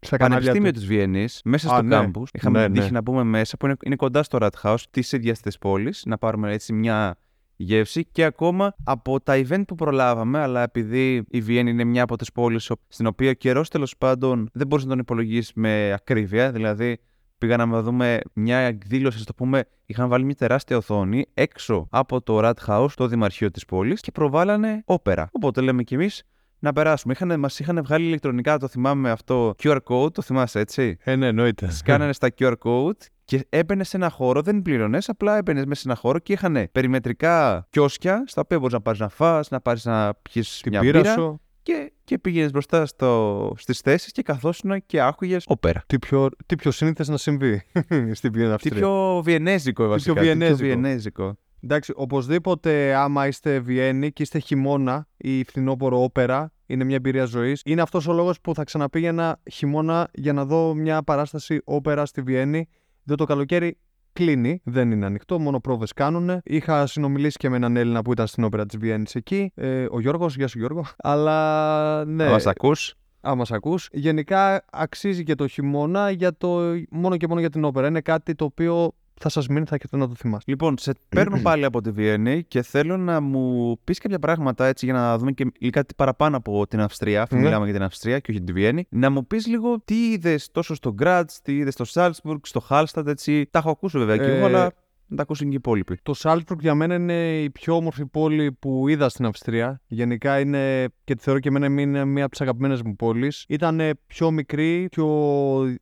Στα 0.00 0.16
κανάλια 0.16 0.36
Πανεπιστήμιο 0.38 0.72
του. 0.72 0.78
της 0.78 0.86
Βιέννης, 0.86 1.40
μέσα 1.44 1.68
Α, 1.70 1.74
στο 1.76 1.82
ναι. 1.82 1.96
κάμπους. 1.96 2.30
Είχαμε 2.32 2.58
Ναι, 2.58 2.64
την 2.64 2.74
τύχη 2.74 2.86
ναι. 2.86 2.92
να 2.96 3.02
πούμε 3.02 3.22
μέσα, 3.22 3.56
που 3.56 3.66
είναι, 3.66 3.76
είναι 3.84 3.96
κοντά 3.96 4.22
στο 4.22 4.38
Rathaus 4.40 4.76
τη 4.90 5.08
ίδια 5.10 5.32
τη 5.34 5.56
πόλη, 5.60 5.94
να 6.04 6.18
πάρουμε 6.18 6.52
έτσι 6.52 6.72
μια 6.72 7.16
γεύση 7.62 8.04
και 8.04 8.24
ακόμα 8.24 8.74
από 8.84 9.20
τα 9.20 9.34
event 9.36 9.62
που 9.66 9.74
προλάβαμε, 9.74 10.38
αλλά 10.38 10.62
επειδή 10.62 11.24
η 11.28 11.40
Βιέννη 11.40 11.70
είναι 11.70 11.84
μια 11.84 12.02
από 12.02 12.16
τις 12.16 12.32
πόλεις 12.32 12.70
στην 12.88 13.06
οποία 13.06 13.30
ο 13.30 13.32
καιρός 13.32 13.68
τέλος 13.68 13.96
πάντων 13.98 14.48
δεν 14.52 14.66
μπορείς 14.66 14.84
να 14.84 14.90
τον 14.90 14.98
υπολογίσεις 14.98 15.52
με 15.54 15.92
ακρίβεια, 15.92 16.52
δηλαδή 16.52 16.98
πήγαμε 17.38 17.74
να 17.74 17.82
δούμε 17.82 18.20
μια 18.32 18.58
εκδήλωση, 18.58 19.18
ας 19.18 19.24
το 19.24 19.34
πούμε, 19.34 19.64
είχαν 19.86 20.08
βάλει 20.08 20.24
μια 20.24 20.34
τεράστια 20.34 20.76
οθόνη 20.76 21.26
έξω 21.34 21.86
από 21.90 22.22
το 22.22 22.40
Rathaus, 22.42 22.88
το 22.94 23.06
δημαρχείο 23.06 23.50
της 23.50 23.64
πόλης 23.64 24.00
και 24.00 24.10
προβάλανε 24.10 24.82
όπερα. 24.84 25.28
Οπότε 25.32 25.60
λέμε 25.60 25.82
κι 25.82 25.94
εμείς 25.94 26.22
να 26.58 26.72
περάσουμε. 26.72 27.12
Είχαν, 27.12 27.38
μας 27.38 27.58
είχαν 27.58 27.82
βγάλει 27.84 28.06
ηλεκτρονικά, 28.06 28.58
το 28.58 28.68
θυμάμαι 28.68 29.10
αυτό, 29.10 29.54
QR 29.62 29.78
code, 29.84 30.12
το 30.12 30.22
θυμάσαι 30.22 30.60
έτσι; 30.60 30.96
Ε, 31.00 31.16
ναι, 31.16 31.26
εννοείται. 31.26 31.70
Σκάνανε 31.70 32.12
στα 32.12 32.28
QR 32.38 32.54
code 32.64 33.06
και 33.36 33.46
έμπαινε 33.48 33.84
σε 33.84 33.96
ένα 33.96 34.10
χώρο, 34.10 34.42
δεν 34.42 34.62
πλήρωνες, 34.62 35.08
απλά 35.08 35.36
έμπαινες 35.36 35.64
μέσα 35.64 35.80
σε 35.80 35.88
ένα 35.88 35.96
χώρο 35.96 36.18
και 36.18 36.32
είχαν 36.32 36.68
περιμετρικά 36.72 37.66
κιόσκια 37.70 38.24
στα 38.26 38.40
οποία 38.40 38.58
μπορείς 38.58 38.72
να 38.72 38.80
πάρεις 38.80 39.00
να 39.00 39.08
φας, 39.08 39.50
να 39.50 39.60
πάρεις 39.60 39.84
να 39.84 40.14
πιεις 40.14 40.60
Την 40.62 40.70
μια 40.72 40.80
πείρα 40.80 41.00
μπύρα 41.00 41.12
σου. 41.12 41.40
και, 41.62 41.92
και 42.04 42.18
πήγαινες 42.18 42.50
μπροστά 42.50 42.86
στο, 42.86 43.52
στις 43.56 43.80
θέσεις 43.80 44.12
και 44.12 44.22
καθόσουν 44.22 44.86
και 44.86 45.00
άκουγες 45.00 45.44
όπερα. 45.46 45.82
Τι 45.86 45.98
πιο, 45.98 46.28
τι 46.46 46.56
πιο 46.56 46.70
σύνηθες 46.70 47.08
να 47.08 47.16
συμβεί 47.16 47.62
στην 48.18 48.32
Βιέννη 48.32 48.48
Τι 48.48 48.54
Αυστρία. 48.54 48.76
πιο 48.76 49.20
βιενέζικο 49.24 49.86
βασικά. 49.88 50.12
πιο 50.12 50.22
βιενέζικο. 50.22 50.56
βιενέζικο. 50.58 51.36
Εντάξει, 51.64 51.92
οπωσδήποτε 51.96 52.94
άμα 52.94 53.26
είστε 53.26 53.58
Βιέννη 53.58 54.12
και 54.12 54.22
είστε 54.22 54.38
χειμώνα 54.38 55.06
ή 55.16 55.44
φθινόπωρο 55.44 56.02
όπερα, 56.02 56.52
είναι 56.66 56.84
μια 56.84 56.96
εμπειρία 56.96 57.24
ζωής. 57.24 57.62
Είναι 57.64 57.82
αυτός 57.82 58.06
ο 58.06 58.12
λόγος 58.12 58.40
που 58.40 58.54
θα 58.54 58.64
ξαναπήγαινα 58.64 59.40
χειμώνα 59.52 60.08
για 60.12 60.32
να 60.32 60.44
δω 60.44 60.74
μια 60.74 61.02
παράσταση 61.02 61.60
όπερα 61.64 62.06
στη 62.06 62.22
Βιέννη. 62.22 62.68
Διότι 63.04 63.20
το 63.20 63.24
καλοκαίρι 63.26 63.78
κλείνει, 64.12 64.60
δεν 64.64 64.90
είναι 64.90 65.06
ανοιχτό, 65.06 65.38
μόνο 65.38 65.60
πρόβες 65.60 65.92
κάνουν. 65.92 66.40
Είχα 66.42 66.86
συνομιλήσει 66.86 67.36
και 67.36 67.48
με 67.48 67.56
έναν 67.56 67.76
Έλληνα 67.76 68.02
που 68.02 68.12
ήταν 68.12 68.26
στην 68.26 68.44
όπερα 68.44 68.66
της 68.66 68.78
Βιέννης 68.78 69.14
εκεί. 69.14 69.52
Ε, 69.54 69.86
ο 69.90 70.00
Γιώργος, 70.00 70.36
γεια 70.36 70.48
σου 70.48 70.58
Γιώργο. 70.58 70.84
Αλλά 70.96 72.04
ναι. 72.04 72.24
Θα 72.24 72.30
μας 72.30 72.46
ακούς. 72.46 72.94
άμα 73.20 73.44
σ' 73.44 73.52
ακούς. 73.52 73.88
Γενικά 73.92 74.64
αξίζει 74.72 75.22
και 75.22 75.34
το 75.34 75.46
χειμώνα 75.46 76.10
για 76.10 76.36
το, 76.36 76.60
μόνο 76.90 77.16
και 77.16 77.28
μόνο 77.28 77.40
για 77.40 77.50
την 77.50 77.64
όπερα. 77.64 77.86
Είναι 77.86 78.00
κάτι 78.00 78.34
το 78.34 78.44
οποίο 78.44 78.92
θα 79.20 79.28
σας 79.28 79.46
μείνει, 79.48 79.66
θα 79.66 79.74
έχετε 79.74 79.96
να 79.96 80.08
το 80.08 80.14
θυμάστε. 80.14 80.50
Λοιπόν, 80.50 80.78
σε 80.78 80.92
παίρνω 81.08 81.38
πάλι 81.48 81.64
από 81.64 81.80
τη 81.80 81.90
Βιέννη 81.90 82.44
και 82.44 82.62
θέλω 82.62 82.96
να 82.96 83.20
μου 83.20 83.76
πεις 83.84 83.98
κάποια 83.98 84.18
πράγματα 84.18 84.66
έτσι 84.66 84.84
για 84.84 84.94
να 84.94 85.18
δούμε 85.18 85.32
και 85.32 85.70
κάτι 85.70 85.94
παραπάνω 85.94 86.36
από 86.36 86.66
την 86.66 86.80
Αυστρία, 86.80 87.22
αφού 87.22 87.34
Ναι. 87.36 87.42
μιλάμε 87.42 87.64
για 87.64 87.74
την 87.74 87.82
Αυστρία 87.82 88.18
και 88.18 88.30
όχι 88.30 88.40
τη 88.42 88.52
Βιέννη. 88.52 88.86
Να 88.88 89.10
μου 89.10 89.26
πεις 89.26 89.46
λίγο 89.46 89.80
τι 89.84 90.10
είδες 90.10 90.50
τόσο 90.50 90.74
στο 90.74 90.92
Γκράτς, 90.92 91.40
τι 91.42 91.56
είδες 91.56 91.72
στο 91.74 91.84
Σάλτσμπουργκ, 91.84 92.38
στο 92.42 92.60
Χάλστατ, 92.60 93.08
έτσι. 93.08 93.46
Τα 93.50 93.58
έχω 93.58 93.70
ακούσει 93.70 93.98
βέβαια 93.98 94.16
και 94.16 94.22
Ε, 94.22 94.36
εγώ, 94.36 94.46
αλλά 94.46 94.72
να 95.12 95.18
τα 95.18 95.22
ακούσουν 95.22 95.46
και 95.46 95.52
οι 95.52 95.56
υπόλοιποι. 95.56 95.98
Το 96.02 96.14
Σάλτσμπουργκ 96.14 96.60
για 96.60 96.74
μένα 96.74 96.94
είναι 96.94 97.40
η 97.40 97.50
πιο 97.50 97.76
όμορφη 97.76 98.06
πόλη 98.06 98.52
που 98.52 98.88
είδα 98.88 99.08
στην 99.08 99.24
Αυστρία. 99.24 99.80
Γενικά 99.86 100.40
είναι 100.40 100.88
και 101.04 101.14
τη 101.14 101.22
θεωρώ 101.22 101.40
και 101.40 101.48
εμένα 101.48 101.82
είναι 101.82 102.04
μία 102.04 102.22
από 102.22 102.30
τις 102.30 102.40
αγαπημένες 102.40 102.82
μου 102.82 102.96
πόλεις. 102.96 103.44
Ήταν 103.48 103.80
πιο 104.06 104.30
μικρή, 104.30 104.88
πιο, 104.90 105.06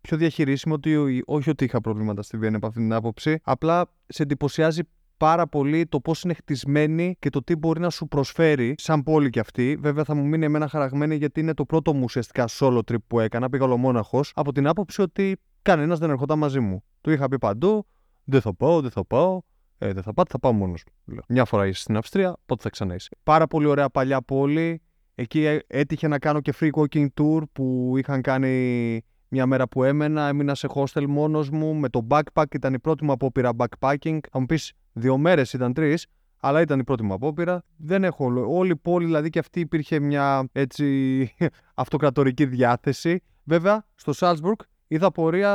πιο 0.01 0.17
διαχειρίσιμη. 0.17 0.75
Ότι, 0.75 1.23
όχι 1.27 1.51
ότι 1.51 1.65
είχα 1.65 1.81
προβλήματα 1.81 2.23
στη 2.23 2.37
Βιέννη 2.37 2.57
από 2.57 2.67
αυτή 2.67 2.79
την 2.81 2.93
άποψη. 2.93 3.41
Απλά 3.43 3.93
σε 4.07 4.23
εντυπωσιάζει 4.23 4.83
πάρα 5.17 5.47
πολύ 5.47 5.87
το 5.87 6.01
πώς 6.01 6.23
είναι 6.23 6.35
χτισμένη 6.35 7.17
και 7.19 7.31
το 7.31 7.43
τι 7.43 7.57
μπορεί 7.57 7.81
να 7.81 7.91
σου 7.91 8.09
προσφέρει 8.09 8.75
σαν 8.79 9.03
πόλη 9.03 9.31
κι 9.31 9.39
αυτή. 9.39 9.79
Βέβαια, 9.81 10.05
θα 10.05 10.15
μου 10.15 10.27
μείνει 10.27 10.45
εμένα 10.45 10.69
χαραγμένη 10.69 11.15
γιατί 11.15 11.41
είναι 11.41 11.55
το 11.55 11.65
πρώτο 11.65 11.95
μου 11.95 12.03
ουσιαστικά 12.03 12.49
solo 12.49 12.79
trip 12.79 13.03
που 13.07 13.21
έκανα. 13.21 13.49
Πήγα 13.49 13.65
ολομόναχο 13.65 14.21
από 14.35 14.53
την 14.53 14.67
άποψη 14.67 15.03
ότι 15.03 15.37
κανένας 15.63 15.99
δεν 15.99 16.11
ερχόταν 16.11 16.39
μαζί 16.39 16.61
μου. 16.61 16.85
Του 17.01 17.11
είχα 17.11 17.29
πει 17.29 17.39
παντού, 17.39 17.87
Δεν 18.31 18.41
θα 18.41 18.55
πάω, 18.55 18.81
δεν 18.81 18.91
θα 18.91 19.05
πάω. 19.05 19.41
Ε, 19.79 19.93
δεν 19.93 20.03
θα 20.03 20.15
πάω, 20.15 20.25
θα 20.29 20.39
πάω 20.39 20.53
μόνος 20.53 20.85
μου. 20.87 21.17
Μια 21.29 21.45
φορά 21.45 21.67
είσαι 21.67 21.81
στην 21.81 21.97
Αυστρία, 21.97 22.37
πότε 22.47 22.63
θα 22.63 22.69
ξανά 22.69 22.95
είσαι. 22.95 23.09
Πάρα 23.23 23.47
πολύ 23.47 23.67
ωραία 23.67 23.91
παλιά 23.91 24.23
πόλη. 24.23 24.83
Εκεί 25.15 25.45
ε, 25.45 25.59
έτυχε 25.67 26.09
να 26.09 26.19
κάνω 26.19 26.41
και 26.41 26.55
free 26.61 26.71
walking 26.71 27.07
tour 27.21 27.43
που 27.53 27.95
είχαν 27.97 28.21
κάνει 28.21 29.01
μια 29.29 29.47
μέρα 29.47 29.69
που 29.69 29.85
έμενα. 29.85 30.29
Έμεινα 30.29 30.55
σε 30.55 30.69
hostel 30.75 31.05
μόνος 31.09 31.51
μου 31.51 31.75
με 31.75 31.89
το 31.89 32.07
backpack. 32.11 32.55
Ήταν 32.55 32.75
η 32.75 32.79
πρώτη 32.79 33.05
μου 33.05 33.13
απόπειρα 33.13 33.51
backpacking. 33.57 34.19
Αν 34.31 34.41
μου 34.41 34.47
πεις 34.47 34.73
δύο 34.93 35.19
μέρες 35.19 35.53
ήταν 35.53 35.73
τρεις, 35.73 36.07
αλλά 36.41 36.61
ήταν 36.61 36.79
η 36.79 36.85
πρώτη 36.85 37.03
μου 37.03 37.13
απόπειρα. 37.13 37.65
Δεν 37.77 38.05
έχω 38.05 38.33
όλη 38.47 38.71
η 38.71 38.77
πόλη, 38.77 39.05
δηλαδή 39.05 39.31
και 39.31 39.39
αυτή 39.39 39.61
υπήρχε 39.61 40.01
μια 40.01 40.49
έτσι 40.53 41.35
αυτοκρατορική 41.75 42.47
διάθεση. 42.47 43.23
Βέβαια, 43.45 43.87
στο 43.95 44.13
Salzburg 44.17 44.61
είδα 44.91 45.11
πορεία 45.11 45.53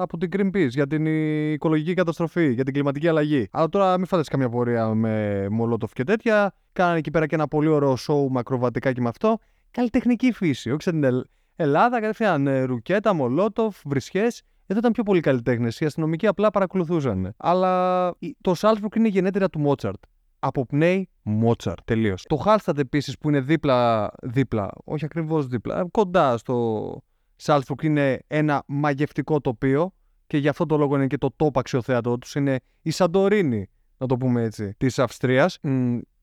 από 0.00 0.16
την 0.18 0.28
Greenpeace 0.32 0.68
για 0.68 0.86
την 0.86 1.06
οικολογική 1.52 1.94
καταστροφή, 1.94 2.52
για 2.52 2.64
την 2.64 2.74
κλιματική 2.74 3.08
αλλαγή. 3.08 3.48
Αλλά 3.52 3.68
τώρα 3.68 3.96
μην 3.96 4.06
φανταστείτε 4.06 4.36
καμία 4.36 4.56
πορεία 4.56 4.94
με 4.94 5.46
Μολότοφ 5.50 5.92
και 5.92 6.04
τέτοια. 6.04 6.52
Κάνανε 6.72 6.98
εκεί 6.98 7.10
πέρα 7.10 7.26
και 7.26 7.34
ένα 7.34 7.48
πολύ 7.48 7.68
ωραίο 7.68 7.96
show 8.08 8.26
μακροβατικά 8.30 8.92
και 8.92 9.00
με 9.00 9.08
αυτό. 9.08 9.38
Καλλιτεχνική 9.70 10.32
φύση. 10.32 10.70
Όχι 10.70 10.82
σαν 10.82 11.00
την 11.00 11.24
Ελλάδα, 11.56 12.00
κατευθείαν 12.00 12.46
ε, 12.46 12.62
ρουκέτα, 12.62 13.12
Μολότοφ, 13.14 13.80
βρισχές. 13.84 14.42
Εδώ 14.66 14.78
ήταν 14.78 14.92
πιο 14.92 15.02
πολύ 15.02 15.20
καλλιτέχνες. 15.20 15.80
Οι 15.80 15.84
αστυνομικοί 15.84 16.26
απλά 16.26 16.50
παρακολουθούσαν. 16.50 17.34
Αλλά 17.36 18.08
το 18.40 18.54
Salzburg 18.58 18.96
είναι 18.96 19.08
η 19.08 19.10
γενέτειρα 19.10 19.48
του 19.48 19.58
Μότσαρτ 19.58 20.02
αποπνέει 20.38 21.08
Μότσαρτ. 21.22 21.78
Τελείως. 21.84 22.24
Το 22.28 22.36
Χάλστατ 22.36 22.78
επίσης 22.78 23.18
που 23.18 23.28
είναι 23.28 23.40
δίπλα, 23.40 24.10
δίπλα, 24.22 24.70
όχι 24.84 25.04
ακριβώς 25.04 25.46
δίπλα, 25.46 25.86
κοντά 25.90 26.36
στο 26.36 26.96
Σάλτσμπουργκ 27.40 27.82
είναι 27.82 28.18
ένα 28.26 28.62
μαγευτικό 28.66 29.40
τοπίο 29.40 29.92
και 30.26 30.38
γι' 30.38 30.48
αυτό 30.48 30.66
το 30.66 30.76
λόγο 30.76 30.96
είναι 30.96 31.06
και 31.06 31.18
το 31.18 31.34
top 31.36 31.50
αξιοθέατο 31.54 32.18
τους. 32.18 32.34
Είναι 32.34 32.60
η 32.82 32.90
Σαντορίνη, 32.90 33.70
να 33.98 34.06
το 34.06 34.16
πούμε 34.16 34.42
έτσι, 34.42 34.74
της 34.76 34.98
Αυστρίας. 34.98 35.58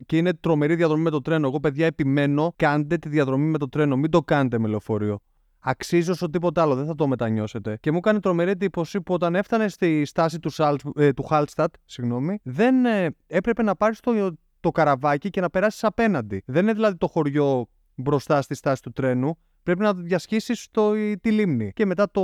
Και 0.05 0.17
είναι 0.17 0.33
τρομερή 0.33 0.75
διαδρομή 0.75 1.03
με 1.03 1.09
το 1.09 1.21
τρένο. 1.21 1.47
Εγώ, 1.47 1.59
παιδιά, 1.59 1.85
επιμένω, 1.85 2.53
κάντε 2.55 2.97
τη 2.97 3.09
διαδρομή 3.09 3.49
με 3.49 3.57
το 3.57 3.69
τρένο. 3.69 3.95
Μην 3.97 4.11
το 4.11 4.21
κάνετε 4.21 4.59
με 4.59 4.67
λεωφορείο 4.67 5.19
αξίζει 5.59 6.11
όσο 6.11 6.29
τίποτα 6.29 6.61
άλλο. 6.61 6.75
Δεν 6.75 6.85
θα 6.85 6.95
το 6.95 7.07
μετανιώσετε. 7.07 7.77
Και 7.79 7.91
μου 7.91 7.99
κάνει 7.99 8.19
τρομερή 8.19 8.51
εντύπωση 8.51 9.01
που 9.01 9.13
όταν 9.13 9.35
έφτανε 9.35 9.67
στη 9.67 10.05
στάση 10.05 10.39
του, 10.39 10.49
Σάλτ, 10.49 10.81
ε, 10.95 11.13
του 11.13 11.23
Χάλστατ, 11.23 11.73
συγγνώμη, 11.85 12.39
δεν 12.43 12.85
ε, 12.85 13.15
έπρεπε 13.27 13.63
να 13.63 13.75
πάρεις 13.75 13.99
το, 13.99 14.37
το 14.59 14.71
καραβάκι 14.71 15.29
και 15.29 15.41
να 15.41 15.49
περάσεις 15.49 15.83
απέναντι. 15.83 16.43
Δεν 16.45 16.63
είναι 16.63 16.73
δηλαδή 16.73 16.97
το 16.97 17.07
χωριό 17.07 17.67
μπροστά 17.95 18.41
στη 18.41 18.55
στάση 18.55 18.81
του 18.81 18.91
τρένου. 18.91 19.37
Πρέπει 19.67 19.81
να 19.81 19.93
διασχίσει 19.93 20.53
τη 21.21 21.31
λίμνη. 21.31 21.71
Και 21.73 21.85
μετά 21.85 22.11
το... 22.11 22.21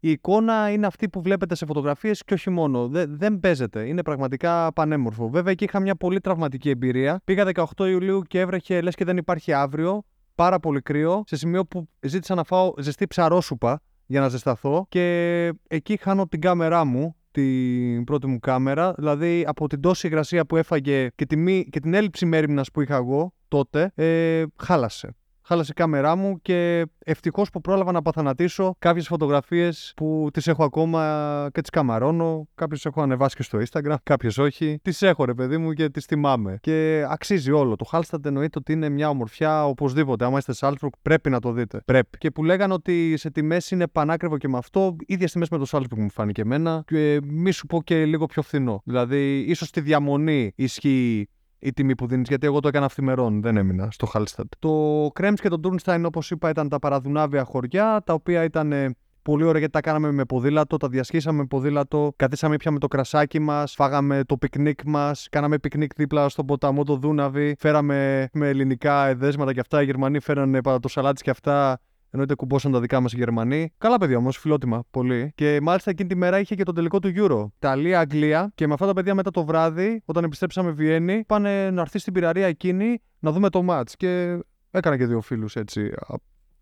η 0.00 0.10
εικόνα 0.10 0.70
είναι 0.70 0.86
αυτή 0.86 1.08
που 1.08 1.22
βλέπετε 1.22 1.54
σε 1.54 1.66
φωτογραφίες 1.66 2.22
και 2.24 2.34
όχι 2.34 2.50
μόνο. 2.50 2.88
Δεν, 2.88 3.18
δεν 3.18 3.40
παίζεται. 3.40 3.86
Είναι 3.86 4.02
πραγματικά 4.02 4.72
πανέμορφο. 4.72 5.28
Βέβαια, 5.28 5.52
εκεί 5.52 5.64
είχα 5.64 5.80
μια 5.80 5.96
πολύ 5.96 6.20
τραυματική 6.20 6.70
εμπειρία. 6.70 7.20
Πήγα 7.24 7.50
18 7.54 7.64
Ιουλίου 7.78 8.22
και 8.22 8.40
έβρεχε 8.40 8.80
λες 8.80 8.94
και 8.94 9.04
δεν 9.04 9.16
υπάρχει 9.16 9.52
αύριο 9.52 10.02
πάρα 10.34 10.58
πολύ 10.58 10.80
κρύο, 10.80 11.22
σε 11.26 11.36
σημείο 11.36 11.64
που 11.64 11.88
ζήτησα 12.00 12.34
να 12.34 12.44
φάω 12.44 12.72
ζεστή 12.78 13.06
ψαρόσουπα 13.06 13.80
για 14.06 14.20
να 14.20 14.28
ζεσταθώ 14.28 14.86
και 14.88 15.52
εκεί 15.68 15.96
χάνω 15.96 16.26
την 16.26 16.40
κάμερά 16.40 16.84
μου, 16.84 17.16
την 17.30 18.04
πρώτη 18.04 18.26
μου 18.26 18.38
κάμερα, 18.38 18.92
δηλαδή 18.92 19.44
από 19.46 19.66
την 19.68 19.80
τόση 19.80 20.06
υγρασία 20.06 20.46
που 20.46 20.56
έφαγε 20.56 21.08
και, 21.14 21.26
τη 21.26 21.64
και 21.70 21.80
την 21.80 21.94
έλλειψη 21.94 22.26
μέρημνας 22.26 22.70
που 22.70 22.80
είχα 22.80 22.96
εγώ 22.96 23.32
τότε, 23.48 23.92
ε, 23.94 24.44
χάλασε 24.56 25.14
χάλασε 25.46 25.70
η 25.70 25.74
κάμερά 25.74 26.16
μου 26.16 26.40
και 26.42 26.86
ευτυχώς 27.04 27.50
που 27.50 27.60
πρόλαβα 27.60 27.92
να 27.92 28.02
παθανατήσω 28.02 28.74
κάποιες 28.78 29.06
φωτογραφίες 29.06 29.92
που 29.96 30.28
τις 30.32 30.46
έχω 30.46 30.64
ακόμα 30.64 31.48
και 31.52 31.60
τις 31.60 31.70
καμαρώνω. 31.70 32.48
Κάποιες 32.54 32.84
έχω 32.84 33.02
ανεβάσει 33.02 33.36
και 33.36 33.42
στο 33.42 33.58
Instagram, 33.58 33.94
κάποιες 34.02 34.38
όχι. 34.38 34.78
Τις 34.82 35.02
έχω, 35.02 35.24
ρε 35.24 35.34
παιδί 35.34 35.56
μου, 35.56 35.72
και 35.72 35.90
τις 35.90 36.04
θυμάμαι. 36.04 36.58
Και 36.60 37.06
αξίζει 37.08 37.50
όλο. 37.50 37.76
Το 37.76 37.84
Χάλσταντ 37.84 38.26
εννοείται 38.26 38.58
ότι 38.58 38.72
είναι 38.72 38.88
μια 38.88 39.08
ομορφιά 39.08 39.66
οπωσδήποτε. 39.66 40.24
Άμα 40.24 40.38
είστε 40.38 40.52
Σάλτσμπουργκ, 40.52 40.92
πρέπει 41.02 41.30
να 41.30 41.40
το 41.40 41.52
δείτε. 41.52 41.82
Πρέπει. 41.84 42.18
Και 42.18 42.30
που 42.30 42.44
λέγανε 42.44 42.72
ότι 42.72 43.16
σε 43.16 43.30
τιμές 43.30 43.70
είναι 43.70 43.86
πανάκριβο 43.86 44.38
και 44.38 44.48
με 44.48 44.58
αυτό, 44.58 44.96
ίδια 45.06 45.26
τιμές 45.26 45.48
με 45.48 45.58
το 45.58 45.64
Σάλτσμπουργκ 45.64 46.02
μου 46.02 46.10
φάνηκε 46.10 46.40
εμένα. 46.40 46.82
Και 46.86 47.20
μη 47.24 47.50
σου 47.50 47.66
πω 47.66 47.82
και 47.82 48.04
λίγο 48.04 48.26
πιο 48.26 48.42
φθηνό. 48.42 48.82
Δηλαδή, 48.84 49.38
ίσως 49.38 49.70
τη 49.70 49.80
διαμονή 49.80 50.52
ισχύει 50.56 51.28
η 51.58 51.72
τιμή 51.72 51.94
που 51.94 52.06
δίνεις, 52.06 52.28
γιατί 52.28 52.46
εγώ 52.46 52.60
το 52.60 52.68
έκανα 52.68 52.86
αυθημερόν, 52.86 53.42
δεν 53.42 53.56
έμεινα 53.56 53.88
στο 53.90 54.06
Χάλστατ. 54.06 54.46
Το 54.58 55.08
Κρεμς 55.12 55.34
και 55.34 55.48
το 55.48 55.60
Ντούρνσταϊν, 55.60 56.04
όπως 56.04 56.30
είπα, 56.30 56.48
ήταν 56.48 56.68
τα 56.68 56.78
παραδουνάβια 56.78 57.44
χωριά, 57.44 58.02
τα 58.04 58.12
οποία 58.12 58.44
ήταν 58.44 58.72
ε, 58.72 58.96
πολύ 59.22 59.44
ωραία 59.44 59.58
γιατί 59.58 59.72
τα 59.72 59.80
κάναμε 59.80 60.10
με 60.12 60.24
ποδήλατο, 60.24 60.76
τα 60.76 60.88
διασχίσαμε 60.88 61.38
με 61.38 61.46
ποδήλατο, 61.46 62.12
καθίσαμε 62.16 62.56
πια 62.56 62.70
με 62.70 62.78
το 62.78 62.88
κρασάκι 62.88 63.38
μας, 63.38 63.74
φάγαμε 63.74 64.24
το 64.24 64.36
πικνίκ 64.36 64.80
μας, 64.84 65.28
κάναμε 65.30 65.58
πικνίκ 65.58 65.94
δίπλα 65.94 66.28
στον 66.28 66.46
ποταμό 66.46 66.84
το 66.84 66.96
Δούναβι, 66.96 67.54
φέραμε 67.58 68.28
με 68.32 68.48
ελληνικά 68.48 69.06
εδέσματα 69.06 69.52
και 69.52 69.60
αυτά. 69.60 69.82
Οι 69.82 69.84
Γερμανοί 69.84 70.20
φέρανε 70.20 70.60
το 70.60 70.88
σαλάτι 70.88 71.22
και 71.22 71.30
αυτά 71.30 71.80
Εννοείται 72.10 72.34
κουμπόσαν 72.34 72.72
τα 72.72 72.80
δικά 72.80 73.00
μας 73.00 73.12
οι 73.12 73.16
Γερμανοί. 73.16 73.72
Καλά 73.78 73.96
παιδιά 73.96 74.16
όμως, 74.16 74.38
φιλότιμα 74.38 74.84
πολύ. 74.90 75.32
Και 75.34 75.58
μάλιστα 75.62 75.90
εκείνη 75.90 76.08
τη 76.08 76.14
μέρα 76.14 76.40
είχε 76.40 76.54
και 76.54 76.62
το 76.62 76.72
τελικό 76.72 76.98
του 76.98 77.12
Euro. 77.16 77.46
Ιταλία-Αγγλία. 77.56 78.52
Και 78.54 78.66
με 78.66 78.72
αυτά 78.72 78.86
τα 78.86 78.92
παιδιά 78.92 79.14
μετά 79.14 79.30
το 79.30 79.44
βράδυ, 79.44 80.02
όταν 80.04 80.24
επιστρέψαμε 80.24 80.70
Βιέννη, 80.70 81.24
πάνε 81.26 81.70
να 81.70 81.80
έρθει 81.80 81.98
στην 81.98 82.12
μπυραρία 82.12 82.46
εκείνη 82.46 83.02
να 83.18 83.32
δούμε 83.32 83.48
το 83.48 83.64
match. 83.68 83.90
Και 83.96 84.38
έκανα 84.70 84.96
και 84.96 85.06
δύο 85.06 85.20
φίλους 85.20 85.56
έτσι 85.56 85.92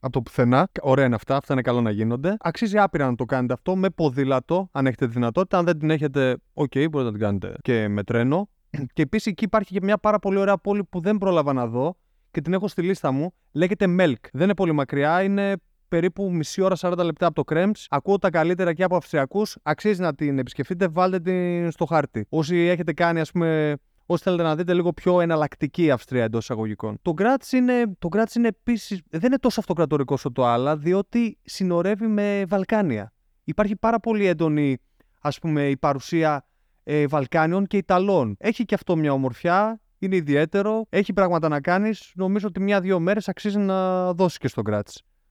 από 0.04 0.12
το 0.12 0.22
πουθενά. 0.22 0.68
Ωραία 0.82 1.04
είναι 1.04 1.14
αυτά, 1.14 1.36
αυτά 1.36 1.52
είναι 1.52 1.62
καλό 1.62 1.80
να 1.80 1.90
γίνονται. 1.90 2.36
Αξίζει 2.40 2.78
άπειρα 2.78 3.06
να 3.06 3.14
το 3.14 3.24
κάνετε 3.24 3.52
αυτό 3.52 3.76
με 3.76 3.90
ποδήλατο, 3.90 4.68
αν 4.72 4.86
έχετε 4.86 5.06
δυνατότητα. 5.06 5.58
Αν 5.58 5.64
δεν 5.64 5.78
την 5.78 5.90
έχετε, 5.90 6.36
OK, 6.52 6.70
okay, 6.74 6.86
μπορείτε 6.90 7.02
να 7.02 7.10
την 7.10 7.20
κάνετε 7.20 7.54
και 7.62 7.88
με 7.88 8.02
τρένο. 8.02 8.48
Και 8.94 9.02
επίσης 9.02 9.26
εκεί 9.26 9.44
υπάρχει 9.44 9.72
και 9.72 9.80
μια 9.82 9.98
πάρα 9.98 10.18
πολύ 10.18 10.38
ωραία 10.38 10.58
πόλη 10.58 10.84
που 10.84 11.00
δεν 11.00 11.18
πρόλαβα 11.18 11.52
να 11.52 11.66
δω 11.66 11.96
και 12.34 12.40
την 12.40 12.52
έχω 12.52 12.68
στη 12.68 12.82
λίστα 12.82 13.12
μου. 13.12 13.34
Λέγεται 13.52 13.86
Melk. 13.98 14.28
Δεν 14.32 14.42
είναι 14.42 14.54
πολύ 14.54 14.72
μακριά, 14.72 15.22
είναι 15.22 15.54
περίπου 15.88 16.32
μισή 16.32 16.62
ώρα 16.62 16.76
40 16.78 16.96
λεπτά 17.04 17.26
από 17.26 17.34
το 17.34 17.44
Κρεμς. 17.44 17.86
Ακούω 17.90 18.18
τα 18.18 18.30
καλύτερα 18.30 18.72
και 18.72 18.82
από 18.82 18.96
Αυστριακούς. 18.96 19.56
Αξίζει 19.62 20.00
να 20.00 20.14
την 20.14 20.38
επισκεφτείτε, 20.38 20.88
βάλτε 20.88 21.20
την 21.20 21.70
στο 21.70 21.84
χάρτη. 21.84 22.26
Όσοι 22.28 22.56
έχετε 22.56 22.92
κάνει, 22.92 23.20
ας 23.20 23.30
πούμε, 23.30 23.76
όσοι 24.06 24.22
θέλετε 24.22 24.42
να 24.42 24.56
δείτε 24.56 24.74
λίγο 24.74 24.92
πιο 24.92 25.20
εναλλακτική 25.20 25.90
Αυστρία 25.90 26.24
εντός 26.24 26.42
εισαγωγικών. 26.42 26.98
Το 27.02 27.12
Γκράτ 27.12 27.52
είναι, 27.52 27.96
το 27.98 28.08
είναι 28.36 28.48
επίσης. 28.48 29.00
δεν 29.10 29.22
είναι 29.24 29.38
τόσο 29.38 29.60
αυτοκρατορικός 29.60 30.18
όσο 30.18 30.32
το 30.32 30.44
άλλα, 30.44 30.76
διότι 30.76 31.38
συνορεύει 31.44 32.06
με 32.06 32.44
Βαλκάνια. 32.48 33.12
Υπάρχει 33.44 33.76
πάρα 33.76 34.00
πολύ 34.00 34.26
έντονη, 34.26 34.76
ας 35.20 35.38
πούμε, 35.38 35.68
η 35.68 35.76
παρουσία 35.76 36.46
ε, 36.82 37.06
Βαλκάνιων 37.06 37.66
και 37.66 37.76
Ιταλών. 37.76 38.36
Έχει 38.38 38.64
και 38.64 38.74
αυτό 38.74 38.96
μια 38.96 39.12
ομορφιά 39.12 39.80
είναι 40.06 40.16
ιδιαίτερο, 40.16 40.86
έχει 40.88 41.12
πράγματα 41.12 41.48
να 41.48 41.60
κάνεις. 41.60 42.12
Νομίζω 42.14 42.46
ότι 42.48 42.60
μια-δύο 42.60 43.00
μέρες 43.00 43.28
αξίζει 43.28 43.58
να 43.58 44.12
δώσεις 44.12 44.38
και 44.38 44.48
στον 44.48 44.64
Γκράτ. 44.64 44.88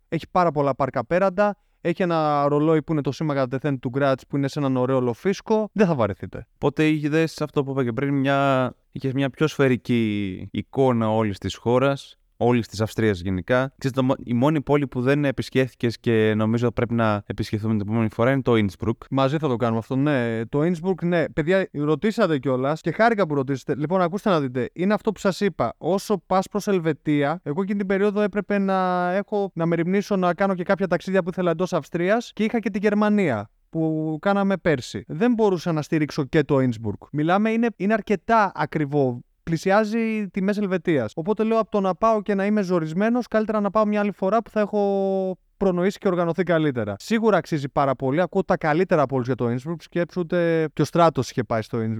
Έχει 0.09 0.25
πάρα 0.31 0.51
πολλά 0.51 0.75
πάρκα 0.75 1.05
πέραντα. 1.05 1.57
Έχει 1.81 2.01
ένα 2.01 2.47
ρολόι 2.47 2.83
που 2.83 2.91
είναι 2.91 3.01
το 3.01 3.11
σήμα 3.11 3.33
κατά 3.33 3.47
τεθέν 3.47 3.79
του 3.79 3.89
Γκράτ 3.89 4.19
που 4.29 4.37
είναι 4.37 4.47
σε 4.47 4.59
έναν 4.59 4.77
ωραίο 4.77 5.01
λοφίσκο. 5.01 5.69
Δεν 5.73 5.87
θα 5.87 5.95
βαρεθείτε. 5.95 6.47
Οπότε 6.53 6.87
είχε 6.87 7.23
αυτό 7.39 7.63
που 7.63 7.71
είπα 7.71 7.83
και 7.83 7.91
πριν, 7.91 8.13
μια... 8.13 8.73
είχες 8.91 9.13
μια 9.13 9.29
πιο 9.29 9.47
σφαιρική 9.47 10.47
εικόνα 10.51 11.09
όλης 11.09 11.37
της 11.37 11.55
χώρας; 11.55 12.19
Όλης 12.43 12.67
της 12.67 12.81
Αυστρίας 12.81 13.19
γενικά. 13.19 13.73
Ξέρετε, 13.77 14.13
η 14.23 14.33
μόνη 14.33 14.61
πόλη 14.61 14.87
που 14.87 15.01
δεν 15.01 15.25
επισκέφθηκες 15.25 15.99
και 15.99 16.33
νομίζω 16.35 16.71
πρέπει 16.71 16.93
να 16.93 17.23
επισκεφθούμε 17.25 17.73
την 17.73 17.81
επόμενη 17.81 18.09
φορά 18.09 18.31
είναι 18.31 18.41
το 18.41 18.53
Innsbruck. 18.53 18.97
Μαζί 19.09 19.37
θα 19.37 19.47
το 19.47 19.55
κάνουμε 19.55 19.79
αυτό, 19.79 19.95
ναι. 19.95 20.45
Το 20.45 20.59
Innsbruck, 20.61 21.03
ναι. 21.03 21.29
Παιδιά, 21.29 21.69
ρωτήσατε 21.73 22.37
κιόλας 22.37 22.81
και 22.81 22.91
χάρηκα 22.91 23.27
που 23.27 23.35
ρωτήσατε. 23.35 23.75
Λοιπόν, 23.75 24.01
ακούστε 24.01 24.29
να 24.29 24.39
δείτε. 24.39 24.69
Είναι 24.73 24.93
αυτό 24.93 25.11
που 25.11 25.19
σας 25.19 25.39
είπα. 25.39 25.73
Όσο 25.77 26.23
πας 26.25 26.47
προς 26.47 26.67
Ελβετία, 26.67 27.39
εγώ 27.43 27.61
εκείνη 27.61 27.77
την 27.77 27.87
περίοδο 27.87 28.21
έπρεπε 28.21 28.57
να 28.57 29.09
έχω 29.13 29.51
να 29.53 29.65
μεριμνήσω 29.65 30.15
να 30.15 30.33
κάνω 30.33 30.53
και 30.53 30.63
κάποια 30.63 30.87
ταξίδια 30.87 31.23
που 31.23 31.29
ήθελα 31.29 31.51
εντός 31.51 31.73
Αυστρίας 31.73 32.31
και 32.33 32.43
είχα 32.43 32.59
και 32.59 32.69
την 32.69 32.81
Γερμανία 32.81 33.49
που 33.69 34.17
κάναμε 34.21 34.57
πέρσι. 34.57 35.03
Δεν 35.07 35.33
μπορούσα 35.33 35.71
να 35.71 35.81
στηρίξω 35.81 36.23
και 36.23 36.43
το 36.43 36.57
Innsbruck. 36.57 37.07
Μιλάμε, 37.11 37.49
είναι, 37.49 37.67
είναι 37.75 37.93
αρκετά 37.93 38.51
ακριβό 38.55 39.23
πλησιάζει 39.43 40.27
τιμέ 40.27 40.53
Ελβετίας. 40.57 41.11
Οπότε 41.15 41.43
λέω 41.43 41.59
από 41.59 41.71
το 41.71 41.79
να 41.79 41.95
πάω 41.95 42.21
και 42.21 42.35
να 42.35 42.45
είμαι 42.45 42.61
ζορισμένος, 42.61 43.27
καλύτερα 43.27 43.59
να 43.59 43.69
πάω 43.69 43.85
μια 43.85 43.99
άλλη 43.99 44.11
φορά 44.11 44.41
που 44.41 44.49
θα 44.49 44.59
έχω 44.59 45.37
προνοήσει 45.57 45.97
και 45.97 46.07
οργανωθεί 46.07 46.43
καλύτερα. 46.43 46.95
Σίγουρα 46.99 47.37
αξίζει 47.37 47.69
πάρα 47.69 47.95
πολύ. 47.95 48.21
Ακούω 48.21 48.43
τα 48.43 48.57
καλύτερα 48.57 49.01
από 49.01 49.15
όλους 49.15 49.27
για 49.27 49.35
το 49.35 49.45
Innsbruck. 49.45 49.75
Σκέψου 49.79 50.19
ούτε 50.19 50.69
και 50.73 50.81
ο 50.81 50.85
Στράτος 50.85 51.31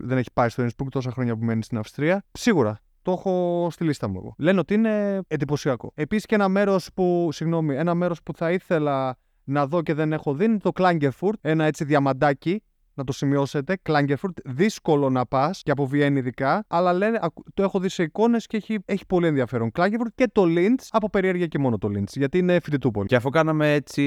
δεν 0.01 0.17
έχει 0.17 0.29
πάει 0.34 0.49
στο 0.49 0.63
Innsbruck 0.63 0.88
τόσα 0.89 1.12
χρόνια 1.12 1.36
που 1.38 1.45
μένει 1.45 1.63
στην 1.63 1.77
Αυστρία. 1.77 2.23
Σίγουρα. 2.32 2.79
Το 3.01 3.12
έχω 3.12 3.67
στη 3.71 3.84
λίστα 3.84 4.08
μου 4.08 4.17
εγώ. 4.17 4.36
Λένε 4.38 4.60
ότι 4.60 4.73
είναι 4.73 5.21
εντυπωσιακό. 5.27 5.91
Επίσης 5.95 6.25
και 6.25 6.36
ένα 6.36 6.47
μέρος 6.47 6.89
που, 6.93 7.29
ένα 7.69 7.93
μέρος 7.93 8.23
που 8.23 8.34
θα 8.34 8.51
ήθελα 8.51 9.17
να 9.43 9.67
δω 9.67 9.82
και 9.82 9.93
δεν 9.93 10.13
έχω 10.13 10.34
δει 10.34 10.45
είναι 10.45 10.58
το 10.58 10.71
Klagenfurt. 10.73 11.34
Ένα 11.41 11.65
έτσι 11.65 11.84
διαμαντάκι 11.84 12.63
να 12.93 13.03
το 13.03 13.13
σημειώσετε. 13.13 13.77
Klagenfurt, 13.89 14.34
δύσκολο 14.45 15.10
να 15.10 15.25
πας 15.25 15.62
και 15.63 15.71
από 15.71 15.86
Βιέννη 15.88 16.19
ειδικά, 16.19 16.65
αλλά 16.67 16.93
λένε, 16.93 17.19
ακου- 17.21 17.45
το 17.53 17.63
έχω 17.63 17.79
δει 17.79 17.89
σε 17.89 18.03
εικόνες 18.03 18.47
και 18.47 18.58
έχει, 18.58 18.77
έχει 18.86 19.06
πολύ 19.06 19.27
ενδιαφέρον. 19.27 19.71
Klagenfurt 19.79 20.12
και 20.15 20.29
το 20.32 20.43
Linz, 20.47 20.88
από 20.89 21.10
περιέργεια 21.10 21.47
και 21.47 21.60
μόνο 21.60 21.77
το 21.77 21.89
Linz, 21.95 22.08
γιατί 22.15 22.38
είναι 22.38 22.60
φοιτητούπολη. 22.60 23.08
Και 23.08 23.15
αφού 23.15 23.29
κάναμε 23.29 23.73
έτσι, 23.73 24.03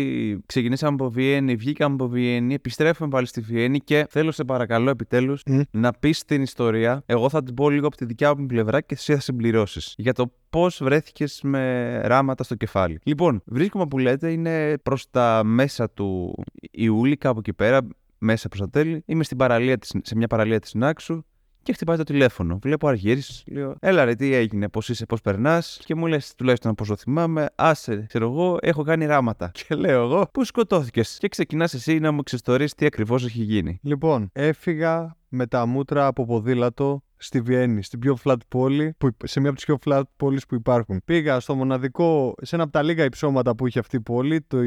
ξεκινήσαμε 0.46 0.92
από 0.94 1.11
Βιέννη, 1.11 1.55
βγήκαμε 1.57 1.94
από 1.94 2.09
Βιέννη, 2.09 2.55
επιστρέφουμε 2.55 3.09
πάλι 3.09 3.27
στη 3.27 3.40
Βιέννη 3.40 3.79
και 3.79 4.07
θέλω 4.11 4.31
σε 4.31 4.44
παρακαλώ 4.44 4.90
επιτέλους 4.90 5.42
Μμ. 5.46 5.61
να 5.70 5.92
πεις 5.92 6.25
την 6.25 6.42
ιστορία. 6.42 7.03
Εγώ 7.07 7.29
θα 7.29 7.42
την 7.42 7.55
πω 7.55 7.70
λίγο 7.70 7.87
από 7.87 7.96
τη 7.96 8.05
δικιά 8.05 8.37
μου 8.37 8.46
πλευρά 8.46 8.81
και 8.81 8.94
εσύ 8.94 9.12
θα 9.14 9.20
συμπληρώσεις. 9.20 9.94
Για 9.96 10.12
το 10.12 10.33
πώς 10.51 10.81
βρέθηκες 10.83 11.40
με 11.42 12.01
ράματα 12.05 12.44
στο 12.44 12.55
κεφάλι. 12.55 12.99
Λοιπόν, 13.03 13.42
βρίσκομαι 13.44 13.87
που 13.87 13.99
λέτε 13.99 14.31
είναι 14.33 14.79
προς 14.83 15.11
τα 15.11 15.42
μέσα 15.44 15.90
του 15.90 16.35
Ιούλη, 16.70 17.16
κάπου 17.16 17.38
εκεί 17.38 17.53
πέρα, 17.53 17.79
μέσα 18.18 18.48
προς 18.48 18.61
τα 18.61 18.70
τέλη. 18.70 19.02
Είμαι 19.07 19.24
στην 19.24 19.37
παραλία 19.37 19.79
της, 19.79 19.92
σε 20.02 20.16
μια 20.16 20.26
παραλία 20.26 20.61
της 20.61 20.74
Νάξου 20.74 21.22
και 21.66 21.72
χτυπάει 21.72 21.96
το 21.96 22.02
τηλέφωνο. 22.02 22.59
Βλέπω 22.62 22.88
Αργύρης, 22.88 23.44
λέω: 23.46 23.76
Έλα 23.81 24.05
ρε, 24.05 24.14
τι 24.14 24.35
έγινε, 24.35 24.68
πώς 24.68 24.88
είσαι, 24.88 25.07
πώς 25.07 25.20
περνάς. 25.20 25.81
Και 25.85 25.94
μου 25.94 26.07
λες, 26.07 26.35
τουλάχιστον 26.35 26.74
πώ 26.74 26.87
το 26.87 26.96
θυμάμαι, 26.96 27.48
άσε, 27.55 28.05
ξέρω 28.09 28.26
εγώ, 28.26 28.59
έχω 28.61 28.83
κάνει 28.83 29.07
ράματα. 29.07 29.50
Και 29.55 29.74
λέω 29.74 30.02
εγώ, 30.02 30.29
Πού 30.33 30.44
σκοτώθηκες. 30.44 31.16
Και 31.18 31.29
ξεκινάς 31.29 31.74
εσύ 31.74 31.98
να 31.98 32.12
μου 32.12 32.18
εξιστορεί 32.20 32.68
τι 32.68 32.87
ακριβώς 32.87 33.24
έχει 33.24 33.42
γίνει. 33.42 33.79
Λοιπόν, 33.83 34.31
έφυγα 34.33 35.16
με 35.29 35.46
τα 35.46 35.66
μούτρα 35.66 36.07
από 36.07 36.26
ποδήλατο 36.26 37.02
στη 37.16 37.40
Βιέννη, 37.40 37.83
στην 37.83 37.98
πιο 37.98 38.16
flat 38.24 38.37
πόλη, 38.48 38.94
που, 38.98 39.09
σε 39.24 39.40
μια 39.40 39.48
από 39.48 39.59
τις 39.59 39.66
πιο 39.66 39.79
flat 39.85 40.02
πόλεις 40.16 40.46
που 40.46 40.55
υπάρχουν. 40.55 41.00
Πήγα 41.05 41.40
στο 41.40 41.55
μοναδικό, 41.55 42.35
σε 42.40 42.55
ένα 42.55 42.64
από 42.64 42.72
τα 42.72 42.83
λίγα 42.83 43.05
υψώματα 43.05 43.55
που 43.55 43.66
είχε 43.66 43.79
αυτή 43.79 43.96
η 43.96 44.00
πόλη, 44.00 44.40
το, 44.40 44.59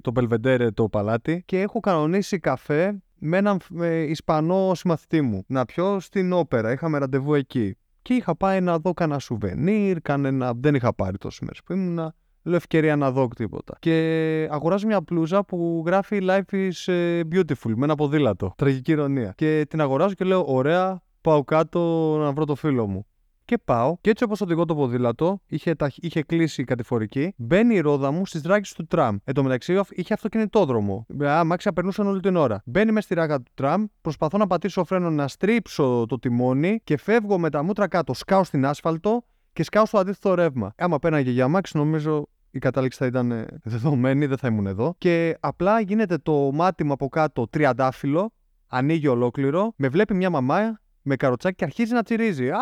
το 0.00 0.12
Belvedere, 0.14 0.68
το 0.74 0.88
παλάτι, 0.88 1.42
και 1.46 1.60
έχω 1.60 1.80
κανονίσει 1.80 2.38
καφέ 2.38 3.02
με 3.18 3.36
έναν 3.36 3.60
ε, 3.80 3.96
Ισπανό 3.96 4.72
συμμαθητή 4.74 5.20
μου. 5.20 5.44
Να 5.46 5.64
πιω 5.64 6.00
στην 6.00 6.32
όπερα, 6.32 6.72
είχαμε 6.72 6.98
ραντεβού 6.98 7.34
εκεί. 7.34 7.76
Και 8.02 8.14
είχα 8.14 8.36
πάει 8.36 8.60
να 8.60 8.78
δω 8.78 8.92
κανένα 8.94 9.18
σουβενίρ, 9.18 10.00
κανένα... 10.00 10.52
δεν 10.56 10.74
είχα 10.74 10.94
πάρει 10.94 11.18
τόσες 11.18 11.40
μέρες 11.40 11.62
που 11.64 11.72
ήμουνα. 11.72 12.14
Λέω 12.42 12.56
ευκαιρία 12.56 12.96
να 12.96 13.10
δω 13.10 13.28
τίποτα. 13.28 13.76
Και 13.78 14.48
αγοράζω 14.50 14.86
μια 14.86 15.02
πλούζα 15.02 15.44
που 15.44 15.82
γράφει 15.86 16.18
Life 16.22 16.54
is 16.54 16.92
ε, 16.92 17.20
beautiful 17.32 17.72
με 17.74 17.84
ένα 17.84 17.94
ποδήλατο. 17.94 18.54
Τραγική 18.56 18.92
ηρωνία. 18.92 19.32
Και 19.36 19.66
την 19.68 19.80
αγοράζω 19.80 20.14
και 20.14 20.24
λέω: 20.24 20.44
Ωραία, 20.46 21.02
πάω 21.24 21.44
κάτω 21.44 21.80
να 22.18 22.32
βρω 22.32 22.44
το 22.44 22.54
φίλο 22.54 22.86
μου. 22.86 23.06
Και 23.44 23.58
πάω, 23.58 23.96
και 24.00 24.10
έτσι 24.10 24.24
όπως 24.24 24.40
οδηγώ 24.40 24.64
το 24.64 24.74
ποδήλατο, 24.74 25.40
είχε, 25.46 25.74
τα, 25.74 25.90
είχε 25.96 26.22
κλείσει 26.22 26.60
η 26.60 26.64
κατηφορική, 26.64 27.34
μπαίνει 27.36 27.74
η 27.74 27.80
ρόδα 27.80 28.10
μου 28.10 28.26
στις 28.26 28.42
ράγε 28.42 28.70
του 28.76 28.86
τραμ. 28.86 29.16
Εν 29.24 29.34
τω 29.34 29.42
μεταξύ 29.42 29.80
είχε 29.90 30.14
αυτοκινητόδρομο. 30.14 31.06
Αμάξια 31.20 31.72
περνούσαν 31.72 32.06
όλη 32.06 32.20
την 32.20 32.36
ώρα. 32.36 32.62
Μπαίνει 32.64 32.92
μες 32.92 33.04
στη 33.04 33.14
ράγα 33.14 33.36
του 33.36 33.50
τραμ, 33.54 33.84
προσπαθώ 34.00 34.38
να 34.38 34.46
πατήσω 34.46 34.84
φρένο 34.84 35.10
να 35.10 35.28
στρίψω 35.28 36.04
το 36.08 36.18
τιμόνι 36.18 36.80
και 36.84 36.96
φεύγω 36.96 37.38
με 37.38 37.50
τα 37.50 37.62
μούτρα 37.62 37.88
κάτω. 37.88 38.14
Σκάω 38.14 38.44
στην 38.44 38.66
άσφαλτο 38.66 39.24
και 39.52 39.62
σκάω 39.62 39.86
στο 39.86 39.98
αντίθετο 39.98 40.34
ρεύμα. 40.34 40.72
Άμα 40.76 40.98
πέναγε 40.98 41.30
για 41.30 41.44
αμάξι, 41.44 41.76
νομίζω 41.76 42.26
η 42.50 42.58
κατάληξη 42.58 42.98
θα 42.98 43.06
ήταν 43.06 43.30
ε, 43.30 43.46
δεδομένη, 43.62 44.26
δεν 44.26 44.38
θα 44.38 44.48
ήμουν 44.48 44.66
εδώ. 44.66 44.94
Και 44.98 45.36
απλά 45.40 45.80
γίνεται 45.80 46.18
το 46.18 46.50
μάτι 46.52 46.84
μου 46.84 46.92
από 46.92 47.08
κάτω 47.08 47.48
τριαντάφυλλο, 47.48 48.32
ανοίγει 48.66 49.08
ολόκληρο, 49.08 49.72
με 49.76 49.88
βλέπει 49.88 50.14
μια 50.14 50.30
μαμά 50.30 50.78
με 51.04 51.16
καροτσάκι 51.16 51.56
και 51.56 51.64
αρχίζει 51.64 51.92
να 51.92 52.02
τσιρίζει. 52.02 52.50
Α, 52.50 52.58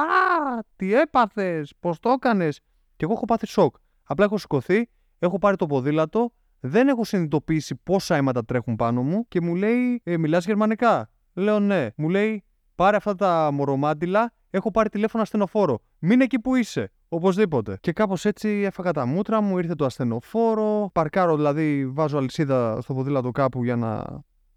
τι 0.77 0.95
έπαθες, 0.95 1.73
πώς 1.81 1.99
το 1.99 2.11
έκανες. 2.11 2.61
Και 2.97 3.05
εγώ 3.05 3.13
έχω 3.13 3.25
πάθει 3.25 3.47
σοκ. 3.47 3.75
Απλά 4.03 4.25
έχω 4.25 4.39
σηκωθεί, 4.39 4.89
έχω 5.19 5.39
πάρει 5.39 5.57
το 5.57 5.67
ποδήλατο, 5.67 6.33
δεν 6.61 6.89
έχω 6.89 7.05
συνειδητοποιήσει 7.05 7.81
πόσα 7.83 8.17
αίματα 8.17 8.45
τρέχουν 8.45 8.77
πάνω 8.77 9.03
μου 9.03 9.29
και 9.29 9.41
μου 9.41 9.55
λέει, 9.55 10.01
ε, 10.05 10.17
Μιλάς 10.17 10.45
γερμανικά. 10.45 11.11
Λέω 11.33 11.61
ναι. 11.61 11.89
Μου 11.97 12.09
λέει, 12.09 12.45
Πάρε 12.75 12.97
αυτά 12.97 13.15
τα 13.15 13.51
μορομάντιλα, 13.53 14.33
έχω 14.51 14.71
πάρει 14.71 14.89
τηλέφωνο 14.89 15.23
ασθενοφόρο. 15.23 15.79
Μείνε 15.99 16.25
εκεί 16.25 16.39
που 16.39 16.55
είσαι. 16.55 16.93
Οπωσδήποτε. 17.09 17.79
Και 17.81 17.93
κάπως 17.93 18.25
έτσι 18.25 18.49
έφαγα 18.49 18.93
τα 18.93 19.07
μούτρα 19.07 19.41
μου, 19.41 19.59
ήρθε 19.59 19.75
το 19.75 19.85
ασθενοφόρο. 19.85 20.91
Παρκάρω 20.93 21.37
δηλαδή, 21.37 21.87
βάζω 21.87 22.19
αλυσίδα 22.19 22.81
στο 22.81 22.95
ποδήλατο 22.95 23.31
κάπου 23.31 23.65
για 23.65 23.77
να 23.77 24.05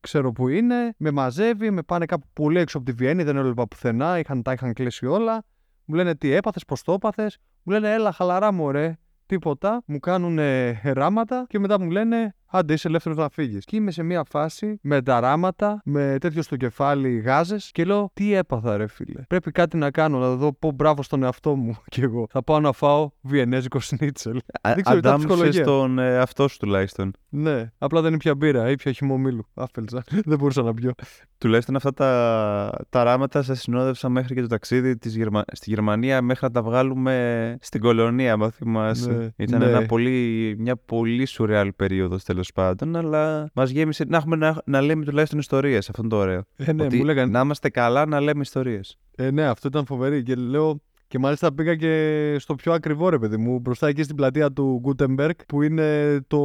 ξέρω 0.05 0.31
που 0.31 0.47
είναι. 0.47 0.93
Με 0.97 1.11
μαζεύει, 1.11 1.71
με 1.71 1.81
πάνε 1.81 2.05
κάπου 2.05 2.27
πολύ 2.33 2.59
έξω 2.59 2.77
από 2.77 2.85
τη 2.85 2.91
Βιέννη, 2.91 3.23
δεν 3.23 3.37
έβλεπα 3.37 3.67
πουθενά, 3.67 4.19
είχαν, 4.19 4.41
τα 4.41 4.51
είχαν 4.51 4.73
κλείσει 4.73 5.05
όλα. 5.05 5.43
Μου 5.85 5.95
λένε 5.95 6.15
τι 6.15 6.31
έπαθες, 6.31 6.65
πώς 6.65 6.83
το 6.83 6.93
έπαθες; 6.93 7.37
Μου 7.63 7.73
λένε 7.73 7.93
έλα, 7.93 8.11
χαλαρά 8.11 8.51
μου, 8.51 8.71
ρε. 8.71 8.97
Τίποτα. 9.25 9.83
Μου 9.85 9.99
κάνουν 9.99 10.39
ράματα 10.83 11.45
και 11.49 11.59
μετά 11.59 11.79
μου 11.79 11.89
λένε 11.89 12.35
άντε 12.55 12.73
είσαι 12.73 12.87
ελεύθερος 12.87 13.17
να 13.17 13.29
φύγεις. 13.29 13.65
Και 13.65 13.75
είμαι 13.75 13.91
σε 13.91 14.03
μια 14.03 14.23
φάση 14.29 14.79
με 14.81 15.01
τα 15.01 15.19
ράματα, 15.19 15.81
με 15.85 16.17
τέτοιο 16.19 16.41
στο 16.41 16.55
κεφάλι 16.55 17.17
γάζες 17.17 17.69
και 17.71 17.83
λέω 17.85 18.09
τι 18.13 18.33
έπαθα, 18.33 18.77
ρε 18.77 18.87
φίλε. 18.87 19.21
Πρέπει 19.27 19.51
κάτι 19.51 19.77
να 19.77 19.91
κάνω, 19.91 20.19
να 20.19 20.35
δω 20.35 20.53
πω 20.53 20.71
μπράβο 20.71 21.03
στον 21.03 21.23
εαυτό 21.23 21.55
μου 21.55 21.75
κι 21.91 22.01
εγώ. 22.01 22.27
Θα 22.29 22.43
πάω 22.43 22.59
να 22.59 22.71
φάω 22.71 23.09
βιενέζικο 23.21 23.79
σνίτσελ. 23.79 24.39
Δεν 24.61 24.83
ξέρω, 24.83 24.97
ήταν 24.97 25.13
Αντάμωσες 25.13 25.27
ψυχολογία. 25.27 25.63
τον 25.63 25.99
ε, 25.99 26.17
αυτό 26.17 26.47
σου 26.47 26.57
τουλάχιστον. 26.57 27.11
Ναι, 27.29 27.71
απλά 27.77 28.01
δεν 28.01 28.13
ήπια 28.13 28.35
μπύρα, 28.35 28.69
ήπια 28.69 28.91
χυμομήλου. 28.91 29.47
Άφελτσα. 29.53 30.03
δεν 30.25 30.37
μπορούσα 30.37 30.61
να 30.61 30.73
πιω. 30.73 30.91
Τουλάχιστον 31.37 31.75
αυτά 31.75 31.93
τα, 31.93 32.71
τα 32.89 33.03
ράματα 33.03 33.41
σε 33.41 33.55
συνόδευσαν 33.55 34.11
μέχρι 34.11 34.35
και 34.35 34.41
το 34.41 34.47
ταξίδι 34.47 34.97
της 34.97 35.15
Γερμα... 35.15 35.43
στη 35.51 35.69
Γερμανία 35.69 36.21
μέχρι 36.21 36.45
να 36.45 36.51
τα 36.51 36.61
βγάλουμε 36.61 37.57
στην 37.61 37.81
κολονία, 37.81 38.33
αν 38.33 38.51
θυμάσαι. 38.51 39.11
Ναι, 39.11 39.45
Ήταν 39.45 39.59
ναι. 39.59 39.65
ένα 39.65 39.85
πολύ, 39.85 40.55
μια 40.59 40.75
πολύ 40.75 41.25
σουρεάλ 41.25 41.73
περίοδος 41.73 42.23
τέλος 42.53 42.75
πάντων, 42.75 42.95
αλλά 42.95 43.49
μας 43.53 43.69
γέμισε 43.69 44.05
να, 44.07 44.17
έχουμε 44.17 44.35
να, 44.35 44.61
να 44.65 44.81
λέμε 44.81 45.05
τουλάχιστον 45.05 45.39
ιστορίες, 45.39 45.89
αυτό 45.89 46.01
είναι 46.01 46.11
το 46.11 46.17
ωραίο. 46.17 46.43
Ε, 46.55 46.71
ναι, 46.71 46.83
Ότι 46.83 46.97
μου 46.97 47.03
λέγανε. 47.03 47.31
Να 47.31 47.39
είμαστε 47.39 47.69
καλά 47.69 48.05
να 48.05 48.19
λέμε 48.19 48.41
ιστορίες. 48.41 48.97
Ε, 49.15 49.31
ναι, 49.31 49.45
αυτό 49.45 49.67
ήταν 49.67 49.85
φοβερή. 49.85 50.23
Και 50.23 50.35
λέω. 50.35 50.81
Και 51.15 51.21
μάλιστα 51.21 51.53
πήγα 51.53 51.75
και 51.75 52.35
στο 52.39 52.55
πιο 52.55 52.73
ακριβό 52.73 53.09
ρε 53.09 53.19
παιδί 53.19 53.37
μου, 53.37 53.59
μπροστά 53.59 53.87
εκεί 53.87 54.03
στην 54.03 54.15
πλατεία 54.15 54.51
του 54.51 54.81
Gutenberg 54.85 55.31
που 55.47 55.61
είναι 55.61 56.19
το, 56.27 56.39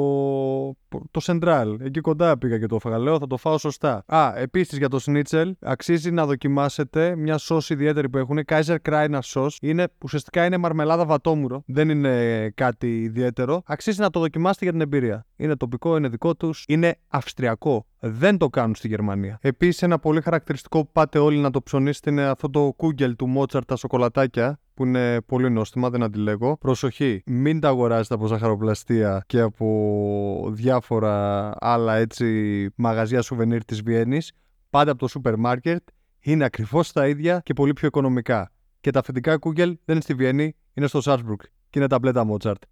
το 1.11 1.20
Central. 1.22 1.76
Εκεί 1.80 2.00
κοντά 2.00 2.38
πήγα 2.38 2.59
και 2.59 2.66
το 2.66 2.74
έφαγα. 2.74 2.98
Λέω 2.98 3.18
θα 3.18 3.26
το 3.26 3.37
φάω 3.37 3.59
σωστά. 3.59 4.02
Α, 4.06 4.33
επίσης 4.37 4.78
για 4.78 4.88
το 4.88 5.00
Schnitzel, 5.06 5.50
αξίζει 5.61 6.11
να 6.11 6.26
δοκιμάσετε 6.26 7.16
μια 7.16 7.38
σως 7.38 7.70
ιδιαίτερη 7.70 8.09
που 8.09 8.18
έχουν. 8.18 8.40
Kaiser 8.46 8.76
Kreiner 8.88 9.20
sauce. 9.24 9.56
Είναι, 9.61 9.88
ουσιαστικά 10.02 10.44
είναι 10.44 10.56
μαρμελάδα 10.56 11.04
βατόμουρο. 11.04 11.62
Δεν 11.66 11.88
είναι 11.88 12.48
κάτι 12.54 13.02
ιδιαίτερο. 13.02 13.62
Αξίζει 13.66 14.00
να 14.00 14.11
το 14.11 14.20
δοκιμάσετε 14.20 14.64
για 14.64 14.72
την 14.72 14.80
εμπειρία. 14.80 15.26
Είναι 15.37 15.56
τοπικό, 15.56 15.96
είναι 15.96 16.09
δικό 16.09 16.35
τους. 16.35 16.64
Είναι 16.68 16.98
αυστριακό. 17.09 17.87
Δεν 18.02 18.38
το 18.38 18.48
κάνουν 18.48 18.74
στη 18.74 18.88
Γερμανία. 18.88 19.38
Επίσης, 19.40 19.82
ένα 19.82 19.98
πολύ 19.98 20.20
χαρακτηριστικό 20.20 20.84
που 20.84 20.90
πάτε 20.92 21.18
όλοι 21.18 21.38
να 21.38 21.50
το 21.50 21.62
ψωνίσετε 21.62 22.10
είναι 22.10 22.24
αυτό 22.24 22.50
το 22.50 22.72
κούγκελ 22.76 23.16
του 23.16 23.26
Μότσαρτ, 23.26 23.66
τα 23.66 23.76
σοκολατάκια 23.76 24.60
που 24.74 24.84
είναι 24.84 25.20
πολύ 25.20 25.50
νόστιμα, 25.50 25.90
δεν 25.90 26.02
αντιλέγω. 26.02 26.56
Προσοχή, 26.56 27.22
μην 27.26 27.60
τα 27.60 27.68
αγοράζετε 27.68 28.14
από 28.14 28.26
ζαχαροπλαστεία 28.26 29.24
και 29.26 29.40
από 29.40 30.48
διάφορα 30.52 31.50
άλλα 31.58 31.94
έτσι 31.96 32.68
μαγαζιά 32.74 33.22
σουβενίρ 33.22 33.64
της 33.64 33.82
Βιέννης. 33.82 34.32
Πάντα 34.70 34.90
από 34.90 35.00
το 35.00 35.08
σούπερ 35.08 35.36
μάρκετ. 35.36 35.82
Είναι 36.20 36.44
ακριβώς 36.44 36.92
τα 36.92 37.08
ίδια 37.08 37.40
και 37.44 37.52
πολύ 37.52 37.72
πιο 37.72 37.86
οικονομικά. 37.86 38.50
Και 38.80 38.90
τα 38.90 38.98
αυθεντικά 38.98 39.37
Kugel 39.37 39.68
δεν 39.68 39.94
είναι 39.94 40.00
στη 40.00 40.14
Βιέννη, 40.14 40.56
είναι 40.74 40.86
στο 40.86 41.00
Σάλτσμπουργκ. 41.00 41.42
Και 41.42 41.78
είναι 41.78 41.88
τα 41.88 41.98
μπλε 41.98 42.16
τα 42.16 42.24
Μότσαρτ. 42.24 42.62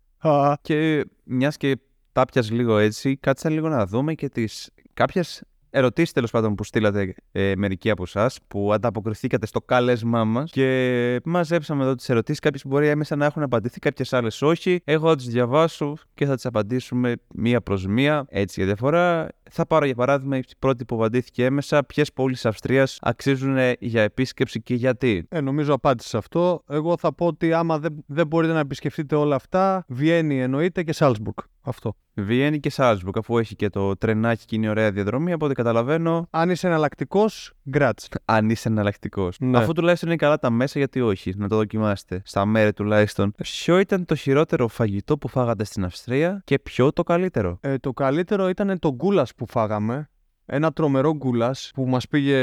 Και 0.61 1.05
μιας 1.25 1.57
και 1.57 1.79
τα 2.13 2.25
'πες 2.25 2.51
λίγο 2.51 2.79
έτσι, 2.79 3.17
κάτσε 3.17 3.51
λίγο 3.51 3.69
να 3.69 3.87
δούμε 3.87 4.15
και 4.15 4.29
τις 4.29 4.71
κάποιες 4.99 5.43
ερωτήσεις 5.71 6.13
τέλος 6.13 6.31
πάντων 6.31 6.55
που 6.55 6.65
στείλατε 6.65 7.15
ε, 7.33 7.53
μερικοί 7.57 7.91
από 7.91 8.03
εσάς, 8.03 8.39
που 8.49 8.73
ανταποκριθήκατε 8.73 9.47
στο 9.47 9.61
κάλεσμά 9.61 10.25
μας 10.25 10.51
και 10.51 11.21
μαζέψαμε 11.25 11.83
εδώ 11.83 11.95
τις 11.95 12.09
ερωτήσεις. 12.09 12.41
Κάποιες 12.41 12.67
μπορεί 12.67 12.89
έμμεσα 12.89 13.17
να 13.17 13.25
έχουν 13.25 13.43
απαντηθεί, 13.43 13.79
κάποιες 13.79 14.13
άλλες 14.13 14.43
όχι. 14.43 14.81
Εγώ 14.85 15.09
θα 15.09 15.17
τις 15.17 15.27
διαβάσω 15.27 15.95
και 16.15 16.27
θα 16.27 16.35
τις 16.35 16.47
απαντήσουμε 16.47 17.15
μία 17.35 17.61
προς 17.61 17.87
μία, 17.87 18.27
έτσι 18.29 18.55
για 18.57 18.67
διαφορά. 18.67 19.29
Θα 19.51 19.67
πάρω 19.67 19.85
για 19.85 19.95
παράδειγμα 19.95 20.37
η 20.37 20.43
πρώτη 20.59 20.85
που 20.85 20.95
απαντήθηκε 20.95 21.45
έμμεσα, 21.45 21.85
ποιες 21.85 22.13
πόλεις 22.13 22.47
Αυστρίας 22.47 22.99
αξίζουν 23.01 23.57
για 23.79 24.03
επίσκεψη 24.03 24.63
και 24.63 24.75
γιατί; 24.75 25.27
Ε, 25.29 25.41
νομίζω 25.41 25.75
απάντησε 25.75 26.09
σε 26.09 26.17
αυτό. 26.17 26.63
Εγώ 26.69 26.97
θα 26.97 27.13
πω 27.15 27.27
ότι 27.27 27.53
άμα 27.53 27.79
δεν, 27.79 28.05
δεν 28.07 28.27
μπορείτε 28.27 28.53
να 28.53 28.59
επισκεφτείτε 28.59 29.15
όλα 29.15 29.35
αυτά, 29.35 29.85
Βιέννη 29.89 30.43
εννοείται 30.43 30.83
και 30.83 30.93
Σάλσμπουργκ. 30.93 31.37
Αυτό. 31.69 31.95
Βιέννη 32.15 32.61
και 32.61 32.71
Σάλσμπουργκ, 32.71 33.19
αφού 33.19 33.39
έχει 33.39 33.57
και 33.57 33.69
το 33.69 33.97
τρενάκι 33.97 34.45
και 34.45 34.57
είναι 34.57 34.69
ωραία 34.69 34.91
διαδρομή, 34.93 35.33
από 35.33 35.45
ό,τι 35.47 35.55
καταλαβαίνω, 35.55 36.27
Αν 36.31 36.51
είσαι 36.51 36.67
εναλλακτικός, 36.67 37.53
γκράτς. 37.71 38.09
αν 38.25 38.51
είσαι 38.51 38.69
εναλλακτικός. 38.69 39.37
Ναι. 39.41 39.59
Αφού 39.59 39.73
τουλάχιστον 39.73 40.09
είναι 40.09 40.19
καλά 40.19 40.39
τα 40.39 40.51
μέσα, 40.51 40.79
γιατί 40.79 41.01
όχι, 41.01 41.33
να 41.37 41.49
το 41.49 41.57
δοκιμάσετε. 41.57 42.23
Στα 42.25 42.47
μέρη 42.47 42.73
τουλάχιστον. 42.73 43.33
Ποιο 43.37 43.79
ήταν 43.79 44.05
το 44.05 44.15
χειρότερο 44.15 44.69
φαγητό 44.69 45.19
που 45.19 45.29
φάγατε 45.29 45.65
στην 45.65 45.85
Αυστρία 45.85 46.43
και 46.45 46.59
ποιο 46.59 46.93
το 46.93 47.03
καλύτερο; 47.03 47.59
Ε, 47.61 47.77
το 47.79 47.93
καλύτερο 47.93 48.49
ήταν 48.49 48.79
το 48.79 48.95
γκούλας 48.95 49.35
που 49.35 49.47
φάγαμε. 49.49 50.09
Ένα 50.47 50.73
τρομερό 50.73 51.15
γκούλας 51.17 51.71
που 51.75 51.87
μας 51.89 52.09
πήγε 52.09 52.39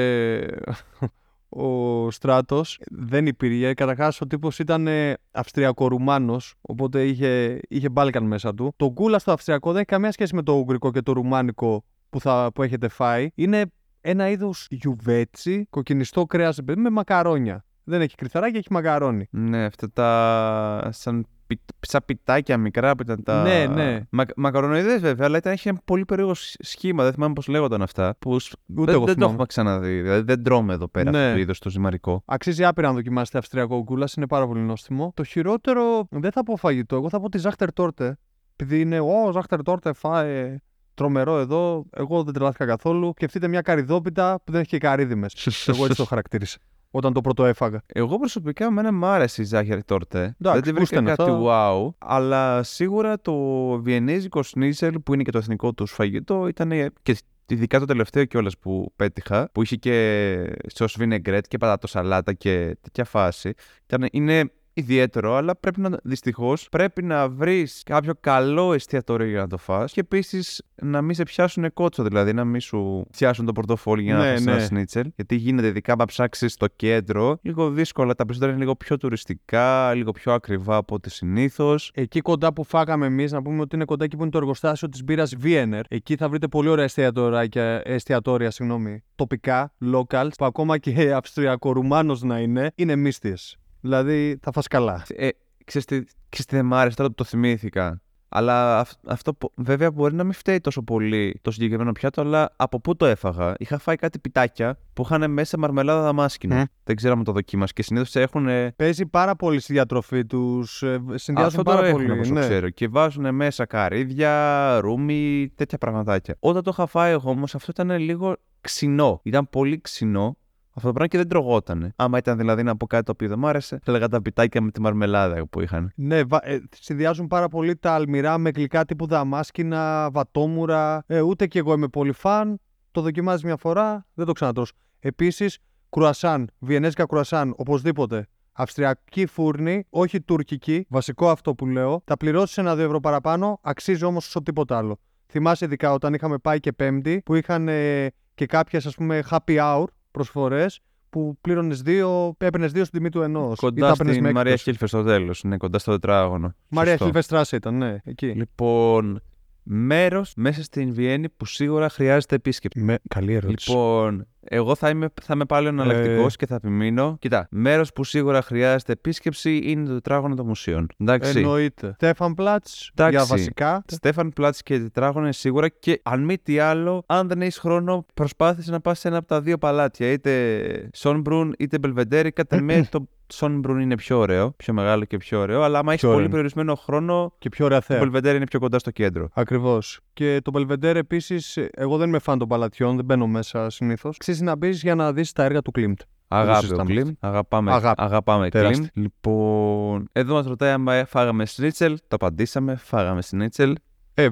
ο 1.55 2.11
στράτος. 2.11 2.79
Δεν 2.91 3.25
υπήρχε. 3.25 3.73
Καταρχάς, 3.73 4.21
ο 4.21 4.27
τύπος 4.27 4.59
ήταν 4.59 4.87
ε, 4.87 5.13
Αυστριακο-Ρουμάνος, 5.31 6.55
οπότε 6.61 7.05
είχε, 7.05 7.59
είχε 7.67 7.89
Μπάλκαν 7.89 8.23
μέσα 8.23 8.53
του. 8.53 8.73
Το 8.75 8.91
γκούλα 8.91 9.19
στο 9.19 9.31
Αυστριακό 9.31 9.69
δεν 9.69 9.77
έχει 9.77 9.89
καμία 9.89 10.11
σχέση 10.11 10.35
με 10.35 10.43
το 10.43 10.53
Ουγγρικό 10.53 10.91
και 10.91 11.01
το 11.01 11.11
Ρουμάνικο 11.11 11.83
που, 12.09 12.19
θα, 12.19 12.51
που 12.53 12.63
έχετε 12.63 12.87
φάει. 12.87 13.29
Είναι 13.35 13.65
ένα 14.01 14.29
είδος 14.29 14.67
γιουβέτσι, 14.69 15.67
κοκκινιστό 15.69 16.25
κρέας 16.25 16.59
με 16.75 16.89
μακαρόνια. 16.89 17.65
Δεν 17.83 18.01
έχει 18.01 18.15
κρυθαράκι, 18.15 18.57
έχει 18.57 18.71
μακαρόνι. 18.71 19.27
Ναι, 19.31 19.65
αυτά 19.65 19.91
τα. 19.91 20.89
σαν, 20.91 21.27
πι... 21.47 21.59
σαν 21.79 22.01
πιτάκια 22.05 22.57
μικρά 22.57 22.95
που 22.95 23.01
ήταν 23.01 23.23
τα. 23.23 23.41
Ναι, 23.43 23.65
ναι. 23.65 23.99
Μα... 24.09 24.23
Μακαρονοειδές 24.35 25.01
βέβαια, 25.01 25.25
αλλά 25.25 25.37
ήταν, 25.37 25.53
είχε 25.53 25.69
ένα 25.69 25.79
πολύ 25.85 26.05
περίεργο 26.05 26.33
σ- 26.33 26.55
σχήμα. 26.59 27.03
Δεν 27.03 27.13
θυμάμαι 27.13 27.33
πώς 27.33 27.47
λέγονταν 27.47 27.81
αυτά. 27.81 28.15
Που 28.19 28.39
σ- 28.39 28.53
Ούτε 28.75 28.85
δεν, 28.85 28.93
εγώ 28.93 28.97
δεν 28.97 29.05
το 29.05 29.11
θυμάμαι. 29.13 29.25
έχουμε 29.31 29.45
ξαναδεί. 29.45 30.01
Δηλαδή 30.01 30.21
δεν 30.21 30.43
τρώμε 30.43 30.73
εδώ 30.73 30.87
πέρα 30.87 31.11
Ναι. 31.11 31.19
αυτό 31.21 31.33
το 31.33 31.39
είδος 31.39 31.59
το 31.59 31.69
ζυμαρικό. 31.69 32.21
Αξίζει 32.25 32.65
άπειρα 32.65 32.87
να 32.87 32.93
δοκιμάσετε 32.93 33.37
αυστριακό 33.37 33.81
γκούλας, 33.83 34.13
είναι 34.13 34.27
πάρα 34.27 34.47
πολύ 34.47 34.59
νόστιμο. 34.61 35.11
Το 35.15 35.23
χειρότερο 35.23 36.07
δεν 36.09 36.31
θα 36.31 36.43
πω 36.43 36.55
φαγητό, 36.57 36.95
εγώ 36.95 37.09
θα 37.09 37.19
πω 37.19 37.29
τη 37.29 37.37
ζάχτερ 37.37 37.73
τόρτε. 37.73 38.17
Επειδή 38.55 38.81
είναι, 38.81 38.99
Ω, 38.99 39.29
ζάχτερ 39.33 39.61
τόρτε, 39.63 39.93
φάε. 39.93 40.57
Τρομερό 40.93 41.37
εδώ. 41.39 41.85
Εγώ 41.91 42.23
δεν 42.23 42.33
τρελάθηκα 42.33 42.65
καθόλου. 42.65 43.11
Σκεφτείτε 43.15 43.47
μια 43.47 43.61
καριδόπιτα 43.61 44.41
που 44.43 44.51
δεν 44.51 44.61
έχει 44.61 44.69
και 44.69 44.77
καρύδι 44.77 45.15
μέσα. 45.15 45.51
εγώ 45.65 45.85
έτσι 45.85 45.97
το 45.97 46.05
χαρακτήρισα. 46.05 46.57
Όταν 46.97 47.13
το 47.13 47.21
πρώτο 47.21 47.45
έφαγα. 47.45 47.81
Εγώ 47.85 48.17
προσωπικά 48.17 48.65
εμένα 48.65 48.93
μου 48.93 49.05
άρεσε 49.05 49.41
η 49.41 49.45
ζάχαρη 49.45 49.83
τόρτε. 49.83 50.35
δεν 50.37 50.61
τη 50.61 50.69
πού 50.69 50.75
βρήκα 50.75 50.95
ήταν 50.95 51.05
κάτι 51.05 51.21
αυτό; 51.21 51.45
wow. 51.47 51.93
Αλλά 51.97 52.63
σίγουρα 52.63 53.21
το 53.21 53.35
βιενέζικο 53.81 54.43
σνίζελ 54.43 54.99
που 54.99 55.13
είναι 55.13 55.23
και 55.23 55.31
το 55.31 55.37
εθνικό 55.37 55.73
του 55.73 55.85
φαγητό 55.85 56.47
ήταν 56.47 56.71
και 57.01 57.17
ειδικά 57.47 57.79
το 57.79 57.85
τελευταίο 57.85 58.25
κιόλας 58.25 58.57
που 58.57 58.93
πέτυχα, 58.95 59.49
που 59.51 59.61
είχε 59.61 59.75
και 59.75 60.57
σος 60.73 60.97
vinaigrette 60.99 61.41
και 61.47 61.57
πατάτο 61.57 61.87
σαλάτα 61.87 62.33
και 62.33 62.77
τέτοια 62.81 63.05
φάση. 63.05 63.53
Ήταν, 63.85 64.07
είναι 64.11 64.51
ιδιαίτερο, 64.77 65.35
αλλά 65.35 65.55
πρέπει 65.55 65.81
να, 65.81 65.99
δυστυχώς, 66.03 66.69
πρέπει 66.69 67.03
να 67.03 67.29
βρεις 67.29 67.81
κάποιο 67.85 68.13
καλό 68.19 68.73
εστιατόριο 68.73 69.27
για 69.27 69.39
να 69.39 69.47
το 69.47 69.57
φας 69.57 69.91
και 69.91 69.99
επίσης 69.99 70.63
να 70.81 71.01
μην 71.01 71.15
σε 71.15 71.23
πιάσουν 71.23 71.73
κότσο, 71.73 72.03
δηλαδή 72.03 72.33
να 72.33 72.45
μην 72.45 72.59
σου 72.59 73.05
πιάσουν 73.11 73.45
το 73.45 73.51
πορτοφόλι 73.51 74.03
για 74.03 74.15
να 74.15 74.23
Ναι, 74.23 74.31
φας 74.31 74.43
ναι. 74.43 74.51
ένα 74.51 74.59
σνίτσελ. 74.61 75.11
Γιατί 75.15 75.35
γίνεται 75.35 75.67
ειδικά 75.67 75.93
άμα 75.93 76.05
ψάξεις 76.05 76.53
στο 76.53 76.67
κέντρο, 76.75 77.37
λίγο 77.41 77.69
δύσκολα. 77.69 78.15
Τα 78.15 78.23
περισσότερα 78.23 78.51
είναι 78.51 78.61
λίγο 78.61 78.75
πιο 78.75 78.97
τουριστικά, 78.97 79.93
λίγο 79.93 80.11
πιο 80.11 80.33
ακριβά 80.33 80.75
από 80.75 80.95
ό,τι 80.95 81.09
συνήθως. 81.09 81.91
Εκεί 81.93 82.21
κοντά 82.21 82.53
που 82.53 82.63
φάγαμε 82.63 83.05
εμείς, 83.05 83.31
να 83.31 83.41
πούμε 83.41 83.61
ότι 83.61 83.75
είναι 83.75 83.85
κοντά 83.85 84.03
εκεί 84.03 84.15
που 84.15 84.21
είναι 84.21 84.31
το 84.31 84.37
εργοστάσιο 84.37 84.89
της 84.89 85.03
μπύρας 85.03 85.33
Viener. 85.43 85.81
Εκεί 85.87 86.15
θα 86.15 86.29
βρείτε 86.29 86.47
πολύ 86.47 86.69
ωραία 86.69 86.83
εστιατόρια, 86.83 87.81
εστιατόρια 87.83 88.51
συγγνώμη, 88.51 89.03
τοπικά, 89.15 89.73
locals, 89.93 90.29
που 90.37 90.45
ακόμα 90.45 90.77
και 90.77 91.13
αυστριακο-ρουμάνος 91.13 92.21
να 92.21 92.39
είναι, 92.39 92.71
είναι 92.75 92.95
μύστιες. 92.95 93.57
Δηλαδή 93.85 94.37
θα 94.41 94.51
φας 94.51 94.67
καλά. 94.67 95.03
Ε, 95.15 95.29
ξέρεις, 95.65 95.87
τι, 95.87 95.95
ξέρεις 96.29 96.45
τι 96.45 96.55
δεν 96.55 96.65
μ' 96.65 96.73
άρεσε 96.73 96.95
τώρα 96.95 97.09
που 97.09 97.15
το 97.15 97.23
θυμήθηκα. 97.23 97.99
Αλλά 98.29 98.79
αυ- 98.79 98.99
αυτό 99.07 99.33
που- 99.33 99.51
βέβαια 99.55 99.91
μπορεί 99.91 100.13
να 100.15 100.23
μην 100.23 100.33
φταίει 100.33 100.59
τόσο 100.59 100.81
πολύ 100.81 101.39
το 101.41 101.51
συγκεκριμένο 101.51 101.91
πιάτο, 101.91 102.21
αλλά 102.21 102.53
από 102.55 102.79
πού 102.79 102.95
το 102.95 103.05
έφαγα. 103.05 103.53
Είχα 103.57 103.77
φάει 103.77 103.95
κάτι 103.95 104.19
πιτάκια 104.19 104.77
που 104.93 105.01
είχαν 105.05 105.31
μέσα 105.31 105.57
μαρμελάδα 105.57 106.01
δαμάσκηνα. 106.01 106.55
Μμ. 106.55 106.61
Δεν 106.83 106.95
ξέρω 106.95 107.13
αν 107.13 107.23
το 107.23 107.31
δοκίμασε. 107.31 107.73
Και 107.73 107.83
συνήθως 107.83 108.15
έχουν. 108.15 108.47
Παίζει 108.75 109.05
πάρα 109.05 109.35
πολύ 109.35 109.59
στη 109.59 109.73
διατροφή 109.73 110.25
τους. 110.25 110.77
Συνδυάζουν 111.13 111.35
Αυτό 111.45 111.63
πάρα 111.63 111.79
τώρα 111.79 111.91
πολύ. 111.91 112.03
έχουν 112.05 112.15
όπως 112.15 112.29
ναι. 112.29 112.39
ξέρω. 112.39 112.69
Και 112.69 112.87
βάζουν 112.87 113.35
μέσα 113.35 113.65
καρύδια, 113.65 114.79
ρούμι, 114.79 115.51
τέτοια 115.55 115.77
πραγματάκια. 115.77 116.35
Όταν 116.39 116.63
το 116.63 116.69
είχα 116.73 116.85
φάει 116.87 117.11
εγώ 117.11 117.29
όμως, 117.29 117.55
αυτό 117.55 117.71
ήταν 117.81 117.99
λίγο 117.99 118.35
ξινό. 118.61 119.19
Ήταν 119.23 119.49
πολύ 119.49 119.81
ξινό. 119.81 120.37
Αυτό 120.77 120.87
το 120.87 120.93
πράγμα 120.93 121.07
και 121.07 121.17
δεν 121.17 121.27
τρογότανε. 121.27 121.93
Άμα 121.95 122.17
ήταν 122.17 122.37
δηλαδή 122.37 122.63
να 122.63 122.77
πω 122.77 122.87
κάτι 122.87 123.03
το 123.03 123.11
οποίο 123.11 123.27
δεν 123.27 123.39
μ' 123.39 123.45
άρεσε, 123.45 123.75
θα 123.83 123.91
έλεγα 123.91 124.07
τα 124.07 124.21
πιτάκια 124.21 124.61
με 124.61 124.71
τη 124.71 124.81
μαρμελάδα 124.81 125.47
που 125.47 125.61
είχαν. 125.61 125.91
Ναι, 125.95 126.23
βα- 126.23 126.47
ε, 126.47 126.63
συνδυάζουν 126.79 127.27
πάρα 127.27 127.47
πολύ 127.47 127.75
τα 127.75 127.91
αλμυρά 127.93 128.37
με 128.37 128.49
γλυκά 128.55 128.85
τύπου 128.85 129.07
δαμάσκηνα, 129.07 130.09
βατόμουρα. 130.11 131.03
Ε, 131.07 131.21
ούτε 131.21 131.47
κι 131.47 131.57
εγώ 131.57 131.73
είμαι 131.73 131.87
πολύ 131.87 132.11
φαν. 132.11 132.59
Το 132.91 133.01
δοκιμάζεις 133.01 133.43
μια 133.43 133.57
φορά, 133.57 134.05
δεν 134.13 134.25
το 134.25 134.31
ξανατρως. 134.31 134.71
Επίσης, 134.99 135.57
κρουασάν, 135.89 136.49
βιενέζικα 136.59 137.05
κρουασάν, 137.05 137.53
οπωσδήποτε. 137.57 138.27
Αυστριακή 138.51 139.25
φούρνη, 139.25 139.85
όχι 139.89 140.21
τουρκική. 140.21 140.85
Βασικό 140.89 141.29
αυτό 141.29 141.55
που 141.55 141.65
λέω. 141.65 142.01
Θα 142.05 142.17
πληρώσεις 142.17 142.57
ένα-δύο 142.57 142.85
ευρώ 142.85 142.99
παραπάνω, 142.99 143.59
αξίζει 143.61 144.03
όμως 144.05 144.27
όσο 144.27 144.41
τίποτα 144.41 144.77
άλλο. 144.77 144.99
Θυμάσαι 145.27 145.65
ειδικά 145.65 145.91
όταν 145.93 146.13
είχαμε 146.13 146.37
πάει 146.37 146.59
και 146.59 146.71
Πέμπτη, 146.71 147.21
που 147.25 147.35
είχαν 147.35 147.67
ε, 147.67 148.07
και 148.33 148.45
κάποιες 148.45 148.85
ας 148.85 148.95
πούμε 148.95 149.23
happy 149.29 149.57
hour 149.59 149.85
προσφορές, 150.15 150.79
που 151.09 151.37
πλήρωνες 151.41 151.81
δύο, 151.81 152.35
έπαιρνες 152.37 152.71
δύο 152.71 152.85
στην 152.85 152.97
τιμή 152.97 153.09
του 153.09 153.21
ενός. 153.21 153.59
Κοντά 153.59 153.93
στην 153.93 154.31
Μαρία 154.31 154.55
Χίλφε 154.55 154.87
στο 154.87 155.03
τέλος. 155.03 155.43
Ναι, 155.43 155.57
κοντά 155.57 155.79
στο 155.79 155.91
τετράγωνο. 155.91 156.53
Μαρία 156.67 156.91
Σωστό. 156.91 157.05
Χιλβεστράσε 157.05 157.55
ήταν, 157.55 157.77
ναι, 157.77 157.97
εκεί. 158.03 158.27
Λοιπόν, 158.27 159.21
μέρος 159.63 160.33
μέσα 160.35 160.63
στην 160.63 160.93
Βιέννη 160.93 161.29
που 161.29 161.45
σίγουρα 161.45 161.89
χρειάζεται 161.89 162.35
επίσκεψη. 162.35 162.79
Με... 162.79 162.99
Καλή 163.07 163.33
ερώτηση. 163.33 163.69
Λοιπόν, 163.71 164.27
εγώ 164.47 164.75
θα 164.75 164.89
είμαι, 164.89 165.07
θα 165.21 165.33
είμαι 165.33 165.45
πάλι 165.45 165.67
εναλλακτικός 165.67 166.33
Ε. 166.33 166.37
και 166.37 166.45
θα 166.45 166.55
επιμείνω. 166.55 167.15
Κοιτά, 167.19 167.47
μέρος 167.51 167.93
που 167.93 168.03
σίγουρα 168.03 168.41
χρειάζεται 168.41 168.91
επίσκεψη 168.91 169.61
είναι 169.63 169.87
το 169.87 169.93
τετράγωνο 169.93 170.35
των 170.35 170.45
μουσείων. 170.45 170.87
Εντάξει. 170.97 171.37
Εννοείται. 171.39 171.91
Στέφαν 171.95 172.33
Πλάτς 172.33 172.91
για 172.95 173.07
Εντάξει. 173.07 173.29
βασικά. 173.29 173.83
Στέφαν 173.87 174.29
Πλάτς 174.29 174.63
και 174.63 174.79
τετράγωνο 174.79 175.23
είναι 175.25 175.33
σίγουρα 175.33 175.69
και 175.69 175.99
αν 176.03 176.23
μη 176.23 176.37
τι 176.37 176.59
άλλο, 176.59 177.03
αν 177.05 177.27
δεν 177.27 177.41
έχεις 177.41 177.57
χρόνο, 177.57 178.05
προσπάθησε 178.13 178.71
να 178.71 178.79
πας 178.79 178.99
σε 178.99 179.07
ένα 179.07 179.17
από 179.17 179.27
τα 179.27 179.41
δύο 179.41 179.57
παλάτια. 179.57 180.11
Είτε 180.11 180.89
Σόνμπρουν 180.93 181.55
είτε 181.59 181.77
Μπελβεντέρη. 181.79 182.31
Κατά 182.31 182.61
με 182.61 182.87
το 182.91 183.07
Σόνμπρουν 183.33 183.79
είναι 183.79 183.95
πιο 183.95 184.17
ωραίο, 184.17 184.51
πιο 184.51 184.73
μεγάλο 184.73 185.03
και 185.05 185.17
πιο 185.17 185.39
ωραίο. 185.39 185.61
Αλλά 185.63 185.79
άμα 185.79 185.89
έχεις 185.91 186.01
Πιο 186.01 186.07
πολύ 186.09 186.19
ωραίο. 186.19 186.29
περιορισμένο 186.31 186.75
χρόνο, 186.75 187.33
Και 187.37 187.49
πιο 187.49 187.65
ωραία 187.65 187.79
το 187.79 187.85
θέα. 187.85 187.99
Μπελβεντέρη 187.99 188.35
είναι 188.35 188.45
πιο 188.45 188.59
κοντά 188.59 188.79
στο 188.79 188.91
κέντρο. 188.91 189.29
Ακριβώς. 189.33 189.99
Και 190.13 190.39
το 190.43 190.51
Belvedere 190.55 190.95
επίσης, 190.95 191.57
εγώ 191.71 191.97
δεν 191.97 192.07
είμαι 192.07 192.19
φαν 192.19 192.37
των 192.39 192.47
παλατιών, 192.47 192.95
δεν 192.95 193.05
μπαίνω 193.05 193.27
μέσα 193.27 193.69
συνήθως. 193.69 194.17
Αξίζει 194.35 194.43
να 194.43 194.55
μπεις 194.55 194.81
για 194.81 194.95
να 194.95 195.13
δεις 195.13 195.31
τα 195.31 195.43
έργα 195.43 195.61
του 195.61 195.71
Klimt. 195.75 196.05
Αγάπη 196.27 196.57
ο 196.57 196.61
συζητάμε 196.61 196.93
Κλιμ. 196.93 197.13
Αγαπάμε, 197.19 197.73
Αγάπη. 197.73 198.03
αγαπάμε 198.03 198.49
Κλιμ. 198.49 198.63
Τεράστια. 198.63 198.91
Λοιπόν, 198.93 200.09
εδώ 200.11 200.33
μας 200.33 200.45
ρωτάει 200.45 200.71
αν 200.71 200.87
φάγαμε 201.07 201.45
σνίτσελ. 201.45 201.97
Το 201.97 202.15
απαντήσαμε. 202.15 202.75
Φάγαμε 202.75 203.21
σνίτσελ. 203.21 203.75
Ε, 204.13 204.27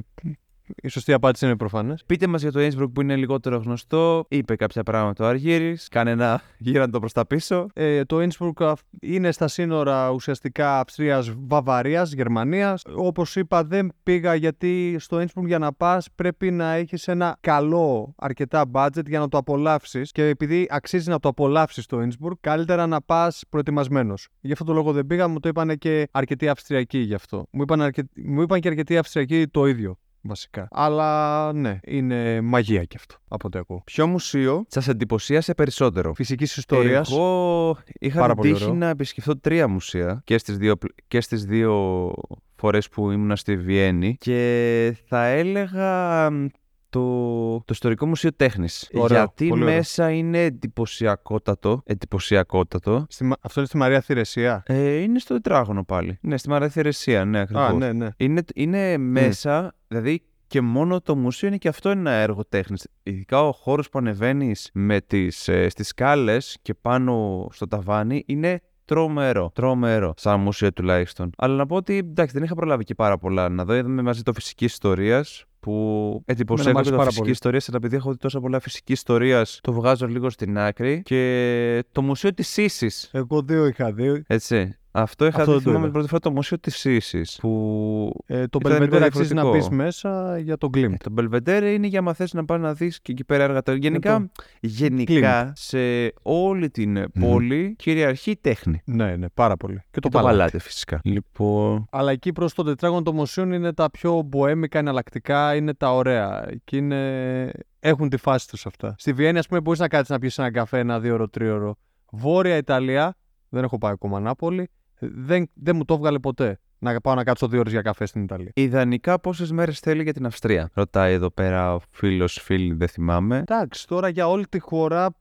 η 0.82 0.88
σωστή 0.88 1.14
απάντηση 1.14 1.46
είναι 1.46 1.56
προφανές. 1.56 2.04
Πείτε 2.06 2.28
μας 2.28 2.42
για 2.42 2.52
το 2.52 2.60
Innsbruck 2.60 2.92
που 2.94 3.02
είναι 3.02 3.16
λιγότερο 3.16 3.58
γνωστό. 3.58 4.26
Είπε 4.30 4.56
κάποια 4.56 4.84
πράγματα 4.84 5.26
ο 5.26 5.28
Αργύρης. 5.28 5.88
Κάνε 5.88 6.12
ένα 6.12 6.42
γύραντο 6.58 7.00
προς 7.00 7.14
τα 7.14 7.26
πίσω. 7.26 7.68
Ε, 7.74 8.04
το 8.04 8.18
Innsbruck 8.18 8.52
αυ- 8.66 8.86
είναι 9.02 9.32
στα 9.32 9.48
σύνορα 9.48 10.10
ουσιαστικά 10.10 10.80
Αυστρίας-Βαβαρίας, 10.80 12.14
Γερμανίας. 12.14 12.82
Όπως 12.96 13.36
είπα 13.36 13.64
δεν 13.64 13.92
πήγα 14.04 14.36
γιατί 14.36 14.96
στο 15.00 15.18
Innsbruck 15.18 15.46
για 15.46 15.60
να 15.60 15.74
πας 15.74 16.08
πρέπει 16.16 16.52
να 16.52 16.74
έχεις 16.74 17.08
ένα 17.08 17.38
καλό 17.40 18.14
αρκετά 18.18 18.66
budget 18.72 19.06
για 19.06 19.20
να 19.20 19.28
το 19.30 19.38
απολαύσεις 19.38 20.12
και 20.12 20.28
επειδή 20.28 20.68
αξίζει 20.70 21.10
να 21.10 21.20
το 21.20 21.28
απολαύσεις 21.30 21.86
το 21.86 21.98
Innsbruck 22.02 22.38
καλύτερα 22.42 22.88
να 22.88 23.02
πας 23.02 23.44
προετοιμασμένος. 23.50 24.28
Γι' 24.42 24.52
αυτό 24.52 24.64
το 24.64 24.74
λόγο 24.74 24.92
δεν 24.92 25.08
πήγα, 25.08 25.28
μου 25.28 25.40
το 25.40 25.48
είπαν 25.48 25.78
και 25.78 26.08
αρκετοί 26.12 26.48
Αυστριακοί 26.48 26.98
γι' 26.98 27.14
αυτό. 27.14 27.46
Μου 27.52 27.62
είπαν, 27.62 27.82
αρκε... 27.82 28.04
μου 28.26 28.42
είπαν 28.42 28.60
και 28.60 28.68
αρκετοί 28.68 28.98
Αυστριακοί 28.98 29.48
το 29.48 29.66
ίδιο. 29.68 29.98
Βασικά. 30.26 30.68
Αλλά 30.72 31.54
ναι, 31.54 31.80
είναι 31.84 32.42
μαγεία 32.42 32.84
κι 32.84 32.96
αυτό 32.98 33.16
από 33.28 33.48
ό,τι 33.48 33.58
ακούω. 33.58 33.82
Ποιο 33.86 34.08
μουσείο 34.08 34.66
σας 34.68 34.88
εντυπωσίασε 34.88 35.54
περισσότερο. 35.54 36.14
Φυσικής 36.14 36.58
ιστορίας. 36.58 37.12
Εγώ 37.12 37.78
είχα 38.00 38.20
Πάρα 38.20 38.34
την 38.34 38.42
πολύ 38.42 38.54
τύχη 38.54 38.64
ωραίο. 38.64 38.76
να 38.76 38.88
επισκεφθώ 38.90 39.38
τρία 39.38 39.68
μουσεία 39.68 40.22
και 40.24 40.38
στις 40.38 40.58
δύο, 40.58 40.76
πλ- 40.78 40.92
και 41.08 41.22
στις 41.22 41.46
δύο 41.46 42.12
φορές 42.56 42.90
που 42.90 43.12
ήμουν 43.12 43.36
στη 43.36 43.58
Βιέννη 43.58 44.16
και 44.20 44.98
θα 45.08 45.26
έλεγα 45.26 46.30
μ, 46.32 46.46
το, 46.94 47.58
το 47.58 47.66
Ιστορικό 47.70 48.06
Μουσείο 48.06 48.34
Τέχνης. 48.34 48.90
Ωραίο, 48.94 49.18
γιατί 49.18 49.48
πολύ 49.48 49.64
ωραίο. 49.64 49.76
μέσα 49.76 50.12
είναι 50.12 50.44
εντυπωσιακότατο. 50.44 51.82
εντυπωσιακότατο. 51.86 53.06
Στη 53.10 53.24
Μα- 53.24 53.36
Αυτό 53.42 53.60
είναι 53.60 53.68
στη 53.68 53.78
Μαρία 53.78 54.02
Θηρεσία; 54.02 54.64
Ε, 54.66 54.94
είναι 54.96 55.20
στο 55.20 55.34
τετράγωνο 55.34 55.84
πάλι. 55.84 56.18
Ναι, 56.22 56.38
στη 56.38 56.50
Μαρία 56.50 56.70
Θηρεσία, 56.70 57.26
ναι, 57.26 57.40
ακριβώς. 57.40 57.70
Α, 57.70 57.74
ναι, 57.74 57.92
ναι. 57.94 58.08
Είναι, 58.18 58.42
είναι 58.56 58.98
μέσα, 58.98 59.76
δηλαδή 59.88 60.24
και 60.48 60.62
μόνο 60.62 61.02
το 61.02 61.16
μουσείο 61.16 61.48
είναι 61.48 61.58
και 61.58 61.68
αυτό 61.68 61.90
ένα 61.90 62.12
έργο 62.12 62.46
τέχνης. 62.50 62.88
Ειδικά 63.04 63.48
ο 63.48 63.52
χώρος 63.52 63.90
που 63.90 64.00
ανεβαίνεις 64.00 64.70
με 64.74 65.02
τις, 65.02 65.48
ε, 65.48 65.70
στις 65.70 65.88
σκάλες 65.88 66.58
και 66.62 66.74
πάνω 66.74 67.48
στο 67.52 67.68
ταβάνι 67.68 68.24
είναι 68.26 68.62
τρομερό. 68.86 69.52
Τρομερό. 69.54 70.14
Σαν 70.18 70.40
μουσείο 70.40 70.74
τουλάχιστον. 70.74 71.30
Αλλά 71.38 71.56
να 71.56 71.66
πω 71.66 71.76
ότι 71.76 71.98
εντάξει, 71.98 72.34
δεν 72.34 72.44
είχα 72.44 72.56
προλάβει 72.56 72.84
και 72.84 72.96
πάρα 72.96 73.18
πολλά 73.18 73.50
να 73.50 73.66
δω. 73.66 73.76
Είδαμε 73.76 74.02
μαζί 74.02 74.22
το 74.22 74.34
φυσική 74.34 74.66
ιστορίας 74.66 75.46
που 75.64 75.72
Εμένα 75.72 76.22
μ' 76.26 76.32
εντυπωσιακό 76.32 76.78
άρεσε 76.78 76.90
το 76.92 76.96
πάρα 76.98 77.04
φυσική 77.08 77.20
πολύ. 77.22 77.32
ιστορία, 77.32 77.62
αλλά 77.68 77.78
επειδή 77.78 77.96
έχω 77.96 78.12
δει 78.12 78.18
τόσα 78.18 78.40
πολλά 78.40 78.60
φυσική 78.60 78.92
ιστορία, 78.92 79.46
το 79.62 79.74
βγάζω 79.74 80.08
λίγο 80.08 80.30
στην 80.30 80.58
άκρη. 80.58 81.02
Και 81.06 81.84
το 81.92 82.02
μουσείο 82.02 82.34
της 82.34 82.48
Σύση. 82.48 83.10
Εγώ 83.12 83.42
δύο 83.42 83.66
είχα 83.66 83.92
δει. 83.92 84.24
Έτσι. 84.28 84.78
Αυτό 84.96 85.26
είχα 85.26 85.38
Αυτό 85.40 85.52
δει 85.52 85.58
δεν 85.58 85.64
το 85.64 85.70
θυμάμαι 85.70 85.78
είδα. 85.78 85.84
την 85.86 85.92
πρώτη 85.92 86.08
φορά 86.08 86.20
το 86.20 86.32
μουσείο 86.32 86.60
της 86.60 86.76
Σύση. 86.78 87.22
Που 87.42 88.24
Ε, 88.26 88.48
το 88.48 88.60
Ήταν 88.66 88.82
λίγο 88.82 88.98
Belvedere 88.98 89.02
αξίζει 89.02 89.34
να 89.34 89.42
μπει 89.44 89.50
διαφορετικό. 89.52 89.84
μέσα 89.84 90.38
για 90.40 90.58
τον 90.58 90.70
Klimt. 90.74 90.92
Ε, 90.94 90.98
Το 90.98 91.14
Belvedere 91.18 91.72
είναι 91.74 91.88
για 91.88 92.02
να 92.02 92.14
θες 92.14 92.34
να 92.34 92.46
πας 92.46 92.60
να 92.60 92.74
δεις 92.74 93.02
και 93.02 93.12
εκεί 93.12 93.24
πέρα 93.24 93.44
έργα. 93.44 93.62
τα- 93.62 93.74
Γενικά, 93.76 94.30
γενικά 94.62 95.54
σε 95.56 95.78
όλη 96.22 96.70
την 96.70 97.12
πόλη 97.20 97.76
κυριαρχεί 97.78 98.32
η 98.32 98.38
τέχνη. 98.42 98.82
Ναι, 98.86 99.16
ναι, 99.16 99.30
πάρα 99.34 99.58
πολύ. 99.58 99.76
Και 99.76 99.82
το, 99.84 99.90
Και 99.92 100.00
το 100.00 100.10
παλάτι. 100.10 100.36
παλάτι 100.38 100.58
φυσικά. 100.60 101.00
Λοιπόν, 101.04 101.86
Αλλά 101.92 102.12
εκεί 102.12 102.32
προς 102.32 102.54
το 102.54 102.64
τετράγωνο 102.64 103.02
των 103.02 103.16
μουσείων 103.16 103.52
είναι 103.52 103.74
τα 103.74 103.92
πιο 103.92 104.22
μποέμικα, 104.22 104.80
εναλλακτικά, 104.80 105.56
είναι 105.56 105.74
τα 105.74 105.94
ωραία. 105.96 106.46
Εκεί 106.50 106.78
είναι 106.78 107.52
έχουν 107.80 108.10
τη 108.10 108.18
φάση 108.18 108.48
τους 108.48 108.66
αυτά. 108.66 108.96
Στη 108.98 109.14
Βιέννη, 109.14 109.40
ας 109.40 109.48
πούμε, 109.48 109.62
μπορείς 109.62 109.80
να 109.80 109.88
κάτσεις 109.88 110.10
να 110.10 110.20
πιεις 110.20 110.38
ένα 110.38 110.52
καφέ 110.52 110.80
ένα 110.80 111.00
δύο 111.00 111.14
ώρο, 111.14 111.30
τρίωρο. 111.30 111.76
Βόρεια 112.12 112.58
Ιταλία, 112.58 113.16
δεν 113.50 113.64
έχω 113.64 113.78
πάει 113.78 113.92
ακόμα 113.92 114.20
Νάπολη, 114.20 114.70
δεν, 115.14 115.50
δεν 115.54 115.76
μου 115.76 115.86
το 115.86 115.94
έβγαλε 115.94 116.20
ποτέ 116.20 116.60
να 116.84 117.02
πάω 117.02 117.16
να 117.16 117.24
κάτσω 117.24 117.48
δύο 117.48 117.60
ώρες 117.60 117.72
για 117.72 117.82
καφέ 117.82 118.06
στην 118.06 118.24
Ιταλία. 118.24 118.52
Ιδανικά 118.56 119.20
πόσες 119.20 119.52
μέρες 119.52 119.80
θέλει 119.80 120.04
για 120.04 120.14
την 120.14 120.26
Αυστρία. 120.26 120.70
Ρωτάει 120.74 121.14
εδώ 121.14 121.30
πέρα 121.30 121.76
ο 121.76 121.80
φίλος, 121.90 122.40
φίλη, 122.42 122.74
δεν 122.74 122.88
θυμάμαι. 122.88 123.38
Εντάξει, 123.38 123.88
τώρα 123.88 124.10
για 124.10 124.28
όλη 124.28 124.48
τη 124.48 124.60
χώρα 124.60 125.16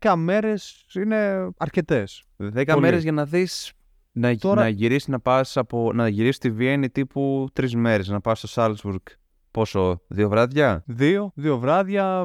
10 0.00 0.14
μέρες 0.16 0.86
είναι 0.94 1.48
αρκετές. 1.56 2.22
10 2.36 2.76
μέρες 2.78 3.02
για 3.02 3.12
να 3.12 3.24
δεις 3.24 3.72
να, 4.12 4.36
Τώρα- 4.36 4.60
να 4.62 4.68
γυρίσεις 4.68 5.08
να 5.08 5.20
πας 5.20 5.56
από, 5.56 5.92
να 5.94 6.08
γυρίσεις 6.08 6.36
στη 6.36 6.50
Βιέννη 6.50 6.90
τύπου 6.90 7.48
τρεις 7.52 7.74
μέρες, 7.74 8.08
να 8.08 8.20
πας 8.20 8.38
στο 8.38 8.46
Σάλτσμπουργκ. 8.46 9.02
Πόσο, 9.50 10.00
δύο 10.08 10.28
βράδια; 10.28 10.82
Δύο, 10.86 11.32
δύο 11.34 11.58
βράδια, 11.58 12.24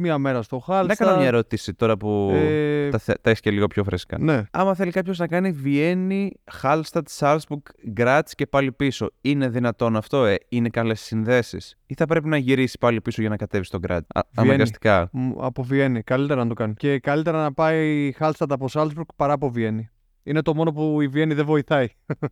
μία 0.00 0.18
μέρα 0.18 0.42
στο 0.42 0.56
Να 0.56 0.74
Χάλστα. 0.74 1.04
κάνω 1.04 1.16
μια 1.16 1.26
ερώτηση 1.26 1.74
τώρα 1.74 1.96
που 1.96 2.30
Ε, 2.34 2.88
τα, 2.88 2.98
θε- 2.98 3.20
τα 3.20 3.30
έχεις 3.30 3.40
και 3.42 3.50
λίγο 3.50 3.66
πιο 3.66 3.84
φρέσκα. 3.84 4.18
Ναι. 4.18 4.42
Άμα 4.50 4.74
θέλει 4.74 4.90
κάποιος 4.90 5.18
να 5.18 5.26
κάνει 5.26 5.50
Βιέννη, 5.52 6.32
Χάλστατ, 6.52 7.08
Σάλτσμπουργκ, 7.08 7.60
Γκράτς 7.90 8.34
και 8.34 8.46
πάλι 8.46 8.72
πίσω, 8.72 9.10
είναι 9.20 9.48
δυνατόν 9.48 9.96
αυτό, 9.96 10.24
ε, 10.24 10.36
είναι 10.48 10.68
καλές 10.68 11.00
συνδέσεις, 11.00 11.78
ή 11.86 11.94
θα 11.94 12.06
πρέπει 12.06 12.28
να 12.28 12.36
γυρίσει 12.36 12.78
πάλι 12.78 13.00
πίσω 13.00 13.20
για 13.20 13.30
να 13.30 13.36
κατέβει 13.36 13.64
στον 13.64 13.80
Γκράτς; 13.80 14.06
Α- 14.14 14.20
Βιέννη. 14.30 14.50
Αναγκαστικά. 14.52 15.08
Μ, 15.12 15.30
Από 15.38 15.62
Βιέννη. 15.62 16.02
Καλύτερα 16.02 16.42
να 16.42 16.48
το 16.48 16.54
κάνει. 16.54 16.74
Και 16.74 16.98
καλύτερα 16.98 17.42
να 17.42 17.52
πάει 17.52 18.12
Χάλστατ 18.16 18.52
από 18.52 18.68
Σάλτσμπουργκ 18.68 19.06
παρά 19.16 19.32
από 19.32 19.50
Βιέννη. 19.50 19.88
Είναι 20.22 20.42
το 20.42 20.54
μόνο 20.54 20.72
που 20.72 21.00
η 21.00 21.06
Βιέννη 21.08 21.34
δεν 21.34 21.44
βοηθάει. 21.44 21.86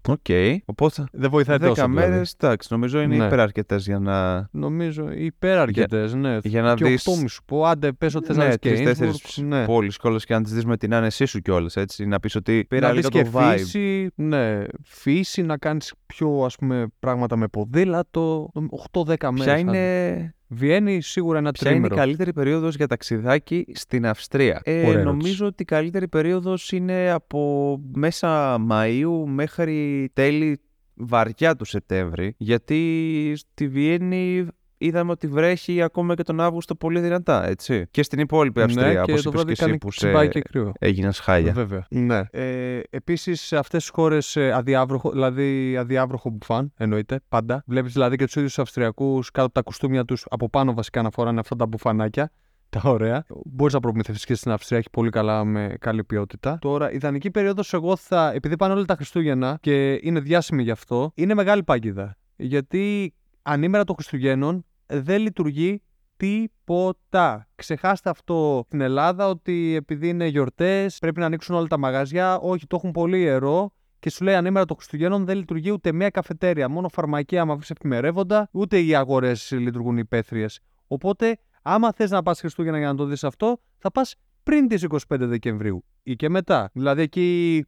Οκ. 0.08 0.26
Οπότε 0.64 1.04
Δεν 1.12 1.30
βοηθάει 1.30 1.56
10 1.60 1.66
τόσο. 1.68 1.88
μέρε, 1.88 2.06
δηλαδή. 2.10 2.30
εντάξει, 2.40 2.68
νομίζω 2.70 3.00
είναι 3.00 3.16
Ναι. 3.16 3.24
υπεραρκετές 3.24 3.86
για 3.86 3.98
να. 3.98 4.48
Νομίζω 4.52 5.10
υπεραρκετές, 5.12 6.14
ναι. 6.14 6.38
για 6.42 6.62
να 6.62 6.74
και 6.74 6.84
δεις- 6.84 7.08
8 7.08 7.20
μη 7.22 7.28
σου 7.28 7.44
πω. 7.44 7.64
Άντε, 7.64 7.92
πες 7.92 8.14
ότι 8.14 8.26
θες 8.26 8.36
να 8.36 8.42
ναι, 8.42 8.48
δεις 8.48 8.58
και 8.58 8.72
τρει-τέσσερι 8.72 9.10
Innsbruck, 9.12 9.42
ναι. 9.44 9.64
πόλεις 9.64 9.96
κιόλας 9.96 10.24
και 10.24 10.34
να 10.34 10.42
τις 10.42 10.52
δεις 10.52 10.64
με 10.64 10.76
την 10.76 10.94
άνεσή 10.94 11.24
σου 11.24 11.40
κιόλας. 11.40 11.76
Έτσι, 11.76 12.06
να 12.06 12.20
πεις 12.20 12.34
ότι 12.34 12.64
πήρα 12.68 12.86
να 12.88 12.92
λίγο 12.94 13.08
δεις 13.08 13.22
και 13.22 13.30
το 13.30 13.38
vibe. 13.38 13.54
φύση, 13.56 14.10
ναι, 14.14 14.64
φύση, 14.84 15.42
να 15.42 15.56
κάνεις 15.56 15.92
πιο 16.06 16.42
ας 16.44 16.56
πούμε 16.56 16.86
πράγματα 16.98 17.36
με 17.36 17.46
ποδήλατο, 17.48 18.50
8-10 18.70 19.30
μέρες. 19.30 19.44
Ποια 19.44 19.52
άντε. 19.54 19.60
είναι, 19.60 20.34
Βιέννη 20.48 21.00
σίγουρα 21.02 21.38
ένα 21.38 21.50
ποια 21.52 21.70
είναι 21.70 21.78
η 21.78 21.82
τρίμερο. 21.82 22.02
καλύτερη 22.06 22.32
περίοδος 22.32 22.76
για 22.76 22.86
ταξιδάκι 22.86 23.66
στην 23.74 24.06
Αυστρία. 24.06 24.60
Ε, 24.64 24.86
Ωραία 24.86 25.02
νομίζω 25.04 25.16
ερώτηση. 25.26 25.42
ότι 25.44 25.62
η 25.62 25.64
καλύτερη 25.64 26.08
περίοδος 26.08 26.72
είναι 26.72 27.10
από 27.10 27.80
μέσα 27.92 28.58
Μαΐου 28.70 29.24
μέχρι 29.26 30.08
τέλη 30.12 30.60
βαριά 30.94 31.56
του 31.56 31.64
Σεπτέμβρη. 31.64 32.34
Γιατί 32.38 33.32
στη 33.36 33.68
Βιέννη 33.68 34.46
είδαμε 34.78 35.10
ότι 35.10 35.26
βρέχει 35.26 35.82
ακόμα 35.82 36.14
και 36.14 36.22
τον 36.22 36.40
Αύγουστο 36.40 36.74
πολύ 36.74 37.00
δυνατά, 37.00 37.46
έτσι. 37.48 37.86
Και 37.90 38.02
στην 38.02 38.18
υπόλοιπη 38.18 38.60
Αυστρία, 38.60 38.86
ναι, 38.86 38.92
και 38.92 39.00
όπως 39.00 39.22
το 39.22 39.28
είπες 39.28 39.32
βράδυ 39.32 39.46
και 39.46 39.52
εσύ 39.52 39.64
κάνει 39.64 39.78
που 39.78 39.88
τσιμπάει 39.88 40.24
σε 40.24 40.30
και 40.32 40.40
κρύο. 40.40 40.72
έγινας 40.78 41.18
χάλια. 41.18 41.52
Βέβαια. 41.52 41.86
Ναι. 41.90 42.20
Ε, 42.30 42.80
Επίσης, 42.90 43.40
σε 43.40 43.56
αυτές 43.56 43.80
τις 43.82 43.90
χώρες 43.94 44.36
αδιάβροχο, 44.36 45.10
δηλαδή 45.10 45.76
αδιάβροχο 45.76 46.30
μπουφάν, 46.30 46.72
εννοείται 46.76 47.20
πάντα. 47.28 47.62
Βλέπεις 47.66 47.92
δηλαδή 47.92 48.16
και 48.16 48.24
τους 48.24 48.36
ίδιους 48.36 48.58
Αυστριακούς 48.58 49.30
κάτω 49.30 49.44
από 49.44 49.54
τα 49.54 49.62
κουστούμια 49.62 50.04
τους, 50.04 50.24
από 50.28 50.48
πάνω 50.50 50.74
βασικά 50.74 51.02
να 51.02 51.10
φοράνε 51.10 51.40
αυτά 51.40 51.56
τα 51.56 51.66
μπουφανάκια. 51.66 52.30
Τα 52.70 52.80
ωραία. 52.84 53.24
Μπορείς 53.44 53.74
να 53.74 53.80
προμηθευτείς 53.80 54.24
και 54.24 54.34
στην 54.34 54.50
Αυστρία, 54.50 54.78
έχει 54.78 54.90
πολύ 54.90 55.10
καλά 55.10 55.44
με 55.44 55.76
καλή 55.80 56.04
ποιότητα. 56.04 56.58
Τώρα, 56.60 56.92
ιδανική 56.92 57.30
περίοδος, 57.30 57.72
εγώ 57.72 57.96
θα. 57.96 58.32
Επειδή 58.34 58.56
πάνε 58.56 58.74
όλα 58.74 58.84
τα 58.84 58.94
Χριστούγεννα 58.94 59.58
και 59.60 59.98
είναι 60.02 60.20
διάσημη 60.20 60.62
γι' 60.62 60.70
αυτό, 60.70 61.12
είναι 61.14 61.34
μεγάλη 61.34 61.62
παγίδα. 61.62 62.16
Γιατί 62.36 63.14
ανήμερα 63.42 63.84
των 63.84 63.94
Χριστουγέννων 63.94 64.64
δεν 64.86 65.20
λειτουργεί 65.20 65.82
τίποτα. 66.16 67.48
Ξεχάστε 67.54 68.10
αυτό 68.10 68.62
στην 68.66 68.80
Ελλάδα 68.80 69.28
ότι 69.28 69.74
επειδή 69.74 70.08
είναι 70.08 70.26
γιορτές 70.26 70.98
πρέπει 70.98 71.20
να 71.20 71.26
ανοίξουν 71.26 71.54
όλα 71.54 71.66
τα 71.66 71.78
μαγαζιά. 71.78 72.38
Όχι, 72.38 72.66
το 72.66 72.76
έχουν 72.76 72.90
πολύ 72.90 73.20
ιερό. 73.20 73.72
Και 74.00 74.10
σου 74.10 74.24
λέει 74.24 74.34
ανήμερα 74.34 74.64
των 74.64 74.76
Χριστουγέννων 74.76 75.24
δεν 75.24 75.36
λειτουργεί 75.36 75.70
ούτε 75.70 75.92
μία 75.92 76.10
καφετέρια. 76.10 76.68
Μόνο 76.68 76.88
φαρμακεία, 76.88 77.40
άμα 77.40 77.54
βρεις 77.54 77.70
εφημερεύοντα, 77.70 78.48
ούτε 78.52 78.78
οι 78.80 78.94
αγορές 78.94 79.50
λειτουργούν 79.50 79.98
υπαίθριες. 79.98 80.60
Οπότε, 80.86 81.38
άμα 81.62 81.92
θες 81.92 82.10
να 82.10 82.22
πας 82.22 82.40
Χριστούγεννα 82.40 82.78
για 82.78 82.86
να 82.86 82.94
το 82.94 83.04
δεις 83.04 83.24
αυτό, 83.24 83.60
θα 83.78 83.90
πας 83.90 84.14
πριν 84.48 84.68
τις 84.68 84.86
25 84.88 84.96
Δεκεμβρίου 85.08 85.84
ή 86.02 86.16
και 86.16 86.28
μετά. 86.28 86.70
Δηλαδή 86.72 87.02
εκεί 87.02 87.64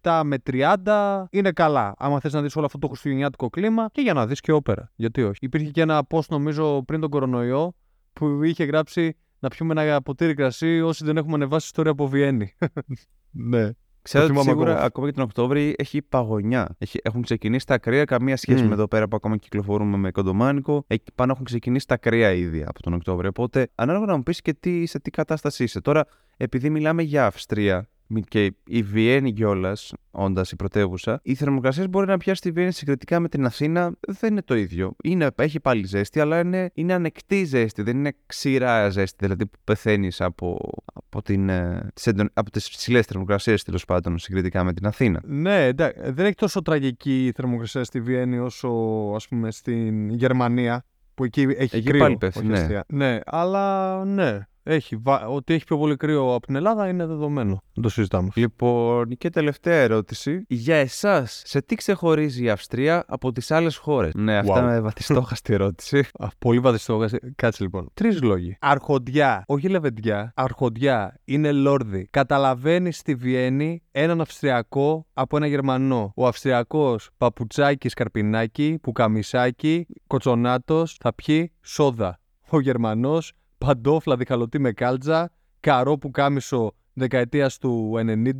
27 0.00 0.22
με 0.24 0.36
30 0.50 1.24
είναι 1.30 1.52
καλά. 1.52 1.94
Άμα 1.98 2.20
θες 2.20 2.32
να 2.32 2.42
δεις 2.42 2.56
όλο 2.56 2.66
αυτό 2.66 2.78
το 2.78 2.88
χριστουγεννιάτικο 2.88 3.50
κλίμα 3.50 3.88
και 3.92 4.00
για 4.00 4.12
να 4.12 4.26
δεις 4.26 4.40
και 4.40 4.52
όπερα. 4.52 4.92
Γιατί 4.94 5.22
όχι. 5.22 5.38
Υπήρχε 5.40 5.70
και 5.70 5.80
ένα 5.80 6.06
post 6.08 6.26
νομίζω 6.28 6.82
πριν 6.82 7.00
τον 7.00 7.10
κορονοϊό 7.10 7.74
που 8.12 8.42
είχε 8.42 8.64
γράψει 8.64 9.16
να 9.38 9.48
πιούμε 9.48 9.82
ένα 9.82 10.02
ποτήρι 10.02 10.34
κρασί 10.34 10.80
όσοι 10.80 11.04
δεν 11.04 11.16
έχουμε 11.16 11.34
ανεβάσει 11.34 11.66
ιστορία 11.66 11.90
από 11.90 12.08
Βιέννη. 12.08 12.54
ναι. 13.30 13.70
Ξέρω 14.04 14.26
Το 14.26 14.30
ότι 14.32 14.40
θυμάμαι 14.40 14.50
σίγουρα 14.56 14.70
ακόμα. 14.72 14.86
ακόμα 14.86 15.06
και 15.06 15.12
τον 15.12 15.22
Οκτώβρη 15.24 15.74
έχει 15.78 16.02
παγωνιά. 16.02 16.68
Έχει, 16.78 16.98
έχουν 17.02 17.22
ξεκινήσει 17.22 17.66
τα 17.66 17.78
κρύα, 17.78 18.04
καμία 18.04 18.36
σχέση 18.36 18.60
Μμμ. 18.62 18.68
με 18.68 18.74
εδώ 18.74 18.88
πέρα 18.88 19.08
που 19.08 19.16
ακόμα 19.16 19.36
κυκλοφορούμε 19.36 19.96
με 19.96 20.10
κοντομάνικο. 20.10 20.84
Εκεί 20.86 21.12
πάνω 21.14 21.32
έχουν 21.32 21.44
ξεκινήσει 21.44 21.86
τα 21.86 21.96
κρύα 21.96 22.32
ήδη 22.32 22.64
από 22.66 22.82
τον 22.82 22.92
Οκτώβριο. 22.92 23.28
Οπότε, 23.28 23.70
ανάλογα 23.74 24.06
να 24.06 24.16
μου 24.16 24.22
πεις 24.22 24.40
και 24.40 24.54
τι, 24.54 24.86
σε 24.86 25.00
τι 25.00 25.10
κατάσταση 25.10 25.62
είσαι. 25.64 25.80
Τώρα, 25.80 26.04
επειδή 26.36 26.70
μιλάμε 26.70 27.02
για 27.02 27.26
Αυστρία 27.26 27.76
μη- 27.76 27.86
και 28.28 28.54
η 28.66 28.82
Βιέννη 28.82 29.32
κιόλας, 29.32 29.92
όντας 30.10 30.50
η 30.50 30.56
πρωτεύουσα, 30.56 31.20
οι 31.22 31.34
θερμοκρασίες 31.34 31.88
μπορεί 31.88 32.06
να 32.06 32.16
πιάσει 32.16 32.40
τη 32.40 32.50
Βιέννη 32.50 32.72
συγκριτικά 32.72 33.20
με 33.20 33.28
την 33.28 33.44
Αθήνα. 33.44 33.92
Δεν 34.00 34.30
είναι 34.30 34.42
το 34.42 34.54
ίδιο. 34.56 34.96
Είναι, 35.02 35.30
έχει 35.36 35.60
πάλι 35.60 35.86
ζέστη, 35.86 36.20
αλλά 36.20 36.40
είναι, 36.40 36.70
είναι 36.74 36.92
ανεκτή 36.92 37.44
ζέστη. 37.44 37.82
Δεν 37.82 37.96
είναι 37.96 38.12
ξηρά 38.26 38.88
ζέστη, 38.90 39.16
δηλαδή 39.20 39.46
που 39.46 39.58
πεθαίνεις 39.64 40.20
από, 40.20 40.58
από, 40.94 41.22
την, 41.22 41.48
ε, 41.48 41.88
τις 41.94 42.06
έντον- 42.06 42.30
από 42.32 42.50
τις 42.50 42.70
ψηλές 42.70 43.06
θερμοκρασίες 43.06 43.62
τέλος 43.62 43.84
πάντων 43.84 44.18
συγκριτικά 44.18 44.64
με 44.64 44.72
την 44.72 44.86
Αθήνα. 44.86 45.20
Ναι, 45.24 45.64
εντάξει, 45.64 46.00
δεν 46.10 46.24
έχει 46.24 46.34
τόσο 46.34 46.62
τραγική 46.62 47.26
η 47.26 47.32
θερμοκρασία 47.32 47.84
στη 47.84 48.00
Βιέννη 48.00 48.38
όσο 48.38 48.68
ας 49.14 49.28
πούμε 49.28 49.50
στην 49.50 50.08
Γερμανία 50.10 50.84
που 51.14 51.24
εκεί 51.24 51.40
έχει 51.40 51.76
Εκεί 51.76 51.82
κρύο. 51.88 52.00
πάλι 52.00 52.16
πέφτει, 52.16 52.38
όχι 52.38 52.48
ναι. 52.48 52.58
αστεία. 52.58 52.84
ναι, 52.88 53.18
αλλά 53.24 54.04
ναι, 54.04 54.38
έχει, 54.66 54.96
βα- 54.96 55.26
ότι 55.26 55.54
έχει 55.54 55.64
πιο 55.64 55.78
πολύ 55.78 55.96
κρύο 55.96 56.34
από 56.34 56.46
την 56.46 56.54
Ελλάδα 56.56 56.88
είναι 56.88 57.06
δεδομένο. 57.06 57.62
Δεν 57.74 57.82
το 57.82 57.88
συζητάμε. 57.88 58.28
Λοιπόν, 58.34 59.08
και 59.16 59.30
τελευταία 59.30 59.76
ερώτηση. 59.76 60.44
Για 60.48 60.76
εσάς, 60.76 61.42
σε 61.44 61.62
τι 61.62 61.74
ξεχωρίζει 61.74 62.44
η 62.44 62.50
Αυστρία 62.50 63.04
από 63.08 63.32
τις 63.32 63.50
άλλες 63.50 63.76
χώρες; 63.76 64.14
Ναι, 64.14 64.36
αυτά 64.36 64.60
Wow. 64.62 64.64
με 64.66 64.80
βαθιστόχαστη 64.88 65.52
ερώτηση. 65.52 66.04
Α, 66.18 66.26
πολύ 66.38 66.58
βαθιστό. 66.60 67.04
Κάτσε 67.36 67.62
λοιπόν. 67.62 67.88
Τρεις 67.94 68.22
λόγοι. 68.22 68.56
Αρχοντιά, 68.60 69.44
όχι 69.46 69.68
λεβεντιά. 69.68 70.32
Αρχοντιά 70.36 71.20
είναι 71.24 71.52
λόρδι. 71.52 72.08
Καταλαβαίνεις 72.10 72.96
στη 72.98 73.14
Βιέννη 73.14 73.82
έναν 73.90 74.20
Αυστριακό 74.20 75.06
από 75.12 75.36
ένα 75.36 75.46
Γερμανό. 75.46 76.12
Ο 76.16 76.26
Αυστριακός 76.26 77.10
παπουτσάκι 77.16 77.88
σκαρπινάκι, 77.88 78.78
πουκαμισάκι, 78.82 79.86
κοτσονάτος, 80.06 80.96
θα 81.00 81.14
πιει 81.14 81.52
σόδα. 81.60 82.18
Ο 82.50 82.60
Γερμανός 82.60 83.32
παντόφλα 83.64 84.16
διχαλωτή 84.16 84.58
με 84.58 84.72
κάλτζα, 84.72 85.30
καρό 85.60 85.98
πουκάμισο 85.98 86.74
δεκαετίας 86.92 87.58
του 87.58 87.92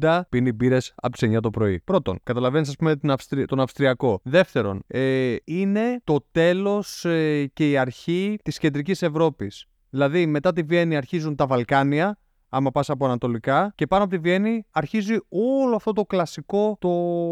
90 0.03 0.21
πίνει 0.29 0.53
μπύρες 0.53 0.93
από 0.97 1.17
τις 1.17 1.37
9 1.37 1.41
το 1.41 1.51
πρωί. 1.51 1.81
Πρώτον, 1.81 2.19
καταλαβαίνεις, 2.23 2.69
ας 2.69 2.77
πούμε, 2.77 2.97
την 2.97 3.11
Αυστρι... 3.11 3.45
τον 3.45 3.61
Αυστριακό. 3.61 4.21
Δεύτερον, 4.23 4.83
ε, 4.87 5.37
είναι 5.45 6.01
το 6.05 6.27
τέλος 6.31 7.07
και 7.53 7.71
η 7.71 7.77
αρχή 7.77 8.39
της 8.43 8.59
κεντρικής 8.59 9.03
Ευρώπης. 9.03 9.67
Δηλαδή, 9.91 10.27
μετά 10.27 10.53
τη 10.53 10.63
Βιέννη 10.63 10.97
αρχίζουν 10.97 11.37
τα 11.37 11.47
Βαλκάνια, 11.47 12.19
άμα 12.55 12.71
πας 12.71 12.91
από 12.91 13.05
ανατολικά, 13.05 13.73
και 13.75 13.87
πάνω 13.87 14.05
από 14.05 14.13
τη 14.13 14.19
Βιέννη 14.19 14.65
αρχίζει 14.71 15.17
όλο 15.29 15.75
αυτό 15.77 15.93
το 15.93 16.05
κλασικό, 16.05 16.77
το 16.81 16.91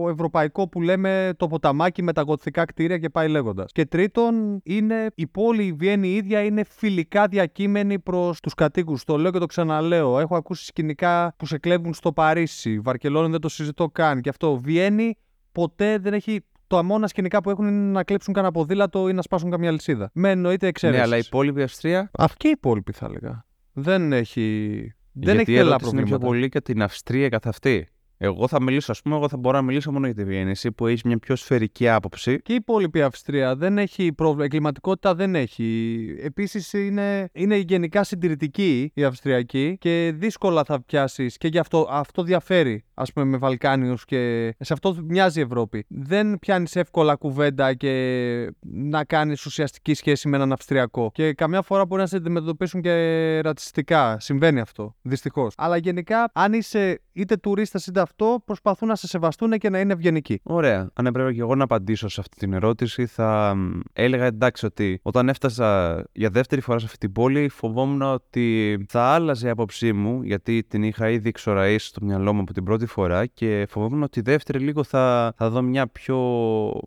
ευρωπαϊκό 0.08 0.68
που 0.68 0.80
λέμε 0.80 1.32
το 1.36 1.46
ποταμάκι 1.46 2.02
με 2.02 2.12
τα 2.12 2.22
γοτθικά 2.22 2.64
κτίρια 2.64 2.98
και 2.98 3.08
πάει 3.08 3.28
λέγοντας. 3.28 3.72
Και 3.72 3.86
τρίτον, 3.86 4.60
είναι 4.64 5.10
η 5.14 5.26
πόλη, 5.26 5.64
η 5.64 5.72
Βιέννη 5.72 6.08
η 6.08 6.14
ίδια 6.14 6.44
είναι 6.44 6.64
φιλικά 6.64 7.26
διακείμενη 7.26 7.98
προς 7.98 8.40
τους 8.40 8.54
κατοίκους. 8.54 9.04
Το 9.04 9.16
λέω 9.16 9.30
και 9.30 9.38
το 9.38 9.46
ξαναλέω. 9.46 10.18
Έχω 10.18 10.36
ακούσει 10.36 10.64
σκηνικά 10.64 11.34
που 11.36 11.46
σε 11.46 11.58
κλέβουν 11.58 11.94
στο 11.94 12.12
Παρίσι. 12.12 12.78
Βαρκελόνη 12.78 13.30
δεν 13.30 13.40
το 13.40 13.48
συζητώ 13.48 13.88
καν. 13.88 14.20
Και 14.20 14.28
αυτό. 14.28 14.56
Βιέννη 14.56 15.16
ποτέ 15.52 15.98
δεν 15.98 16.12
έχει. 16.12 16.44
Το 16.66 16.84
μόνα 16.84 17.06
σκηνικά 17.06 17.40
που 17.42 17.50
έχουν 17.50 17.66
είναι 17.66 17.90
να 17.92 18.04
κλέψουν 18.04 18.34
κανένα 18.34 18.52
ποδήλατο 18.52 19.08
ή 19.08 19.12
να 19.12 19.22
σπάσουν 19.22 19.50
καμιά 19.50 19.70
λυσίδα. 19.70 20.10
Με 20.14 20.30
εννοείται 20.30 20.66
εξαίρεσης. 20.66 21.00
ναι, 21.00 21.06
αλλά 21.06 21.16
η 21.16 21.22
υπόλοιπη 21.26 21.62
Αυστρία; 21.62 22.10
Αυτή 22.18 22.36
και 22.36 22.48
η 22.48 22.50
υπόλοιπη 22.50 22.92
θα 22.92 23.06
έλεγα. 23.06 23.44
Δεν 23.72 24.12
έχει. 24.12 24.94
Δεν 25.12 25.34
γιατί 25.34 25.40
έχει 25.40 25.50
η 25.52 25.54
τρελά 25.54 25.68
ερώτηση 25.68 25.90
είναι 25.90 26.02
πιο 26.02 26.18
προβλήματα. 26.18 26.26
πολύ 26.26 26.48
για 26.52 26.62
την 26.62 26.82
Αυστρία 26.82 27.28
καθ' 27.28 27.46
αυτή. 27.46 27.88
Εγώ 28.24 28.48
θα 28.48 28.62
μιλήσω, 28.62 28.92
ας 28.92 29.02
πούμε, 29.02 29.16
εγώ 29.16 29.28
θα 29.28 29.36
μπορώ 29.36 29.56
να 29.56 29.62
μιλήσω 29.62 29.92
μόνο 29.92 30.06
για 30.06 30.14
τη 30.14 30.24
Βιέννη. 30.24 30.50
Εσύ 30.50 30.72
που 30.72 30.86
έχεις 30.86 31.02
μια 31.02 31.18
πιο 31.18 31.36
σφαιρική 31.36 31.88
άποψη. 31.88 32.40
Και 32.42 32.52
η 32.52 32.54
υπόλοιπη 32.54 33.02
Αυστρία 33.02 33.56
δεν 33.56 33.78
έχει 33.78 34.12
πρόβλημα. 34.12 34.44
Εγκληματικότητα 34.44 35.14
δεν 35.14 35.34
έχει. 35.34 36.04
Επίσης 36.22 36.72
είναι, 36.72 37.28
είναι 37.32 37.56
γενικά 37.56 38.04
συντηρητική 38.04 38.90
η 38.94 39.04
Αυστριακή 39.04 39.76
και 39.80 40.12
δύσκολα 40.14 40.64
θα 40.64 40.82
πιάσεις 40.82 41.36
και 41.36 41.48
γι' 41.48 41.58
αυτό 41.58 41.86
αυτό 41.90 42.22
διαφέρει, 42.22 42.84
ας 42.94 43.12
πούμε, 43.12 43.26
με 43.26 43.36
Βαλκάνιους 43.36 44.04
και 44.04 44.52
σε 44.58 44.72
αυτό 44.72 44.96
μοιάζει 45.04 45.38
η 45.38 45.42
Ευρώπη. 45.42 45.84
Δεν 45.88 46.38
πιάνεις 46.38 46.76
εύκολα 46.76 47.14
κουβέντα 47.14 47.74
και 47.74 48.52
να 48.60 49.04
κάνεις 49.04 49.44
ουσιαστική 49.44 49.94
σχέση 49.94 50.28
με 50.28 50.36
έναν 50.36 50.52
Αυστριακό. 50.52 51.10
Και 51.14 51.32
καμιά 51.32 51.62
φορά 51.62 51.86
μπορεί 51.86 52.00
να 52.00 52.06
σε 52.06 52.16
αντιμετωπίσουν 52.16 52.80
και 52.80 53.40
ρατσιστικά. 53.40 54.20
Συμβαίνει 54.20 54.60
αυτό. 54.60 54.94
Δυστυχώς. 55.02 55.54
Αλλά 55.56 55.76
γενικά, 55.76 56.30
αν 56.32 56.52
είσαι 56.52 57.00
είτε 57.12 57.36
τουρίστας 57.36 57.86
είτε 57.86 58.00
αυτό, 58.12 58.42
προσπαθούν 58.44 58.88
να 58.88 58.94
σε 58.94 59.06
σεβαστούν 59.06 59.50
και 59.58 59.70
να 59.70 59.80
είναι 59.80 59.92
ευγενικοί. 59.92 60.40
Ωραία. 60.42 60.90
Αν 60.94 61.06
έπρεπε 61.06 61.32
και 61.32 61.40
εγώ 61.40 61.54
να 61.54 61.64
απαντήσω 61.64 62.08
σε 62.08 62.20
αυτή 62.20 62.36
την 62.36 62.52
ερώτηση, 62.52 63.06
θα 63.06 63.56
έλεγα 63.92 64.24
εντάξει 64.24 64.66
ότι 64.66 65.00
όταν 65.02 65.28
έφτασα 65.28 66.02
για 66.12 66.30
δεύτερη 66.30 66.60
φορά 66.60 66.78
σε 66.78 66.84
αυτή 66.84 66.98
την 66.98 67.12
πόλη, 67.12 67.48
φοβόμουν 67.48 68.02
ότι 68.02 68.78
θα 68.88 69.02
άλλαζε 69.02 69.46
η 69.46 69.50
άποψή 69.50 69.92
μου, 69.92 70.22
γιατί 70.22 70.64
την 70.68 70.82
είχα 70.82 71.10
ήδη 71.10 71.28
εξοραίσει 71.28 71.86
στο 71.86 72.04
μυαλό 72.04 72.32
μου 72.32 72.40
από 72.40 72.52
την 72.52 72.64
πρώτη 72.64 72.86
φορά 72.86 73.26
και 73.26 73.66
φοβόμουν 73.68 74.02
ότι 74.02 74.20
δεύτερη 74.20 74.58
λίγο 74.58 74.84
θα, 74.84 75.32
θα 75.36 75.50
δω 75.50 75.62
μια 75.62 75.86
πιο 75.86 76.18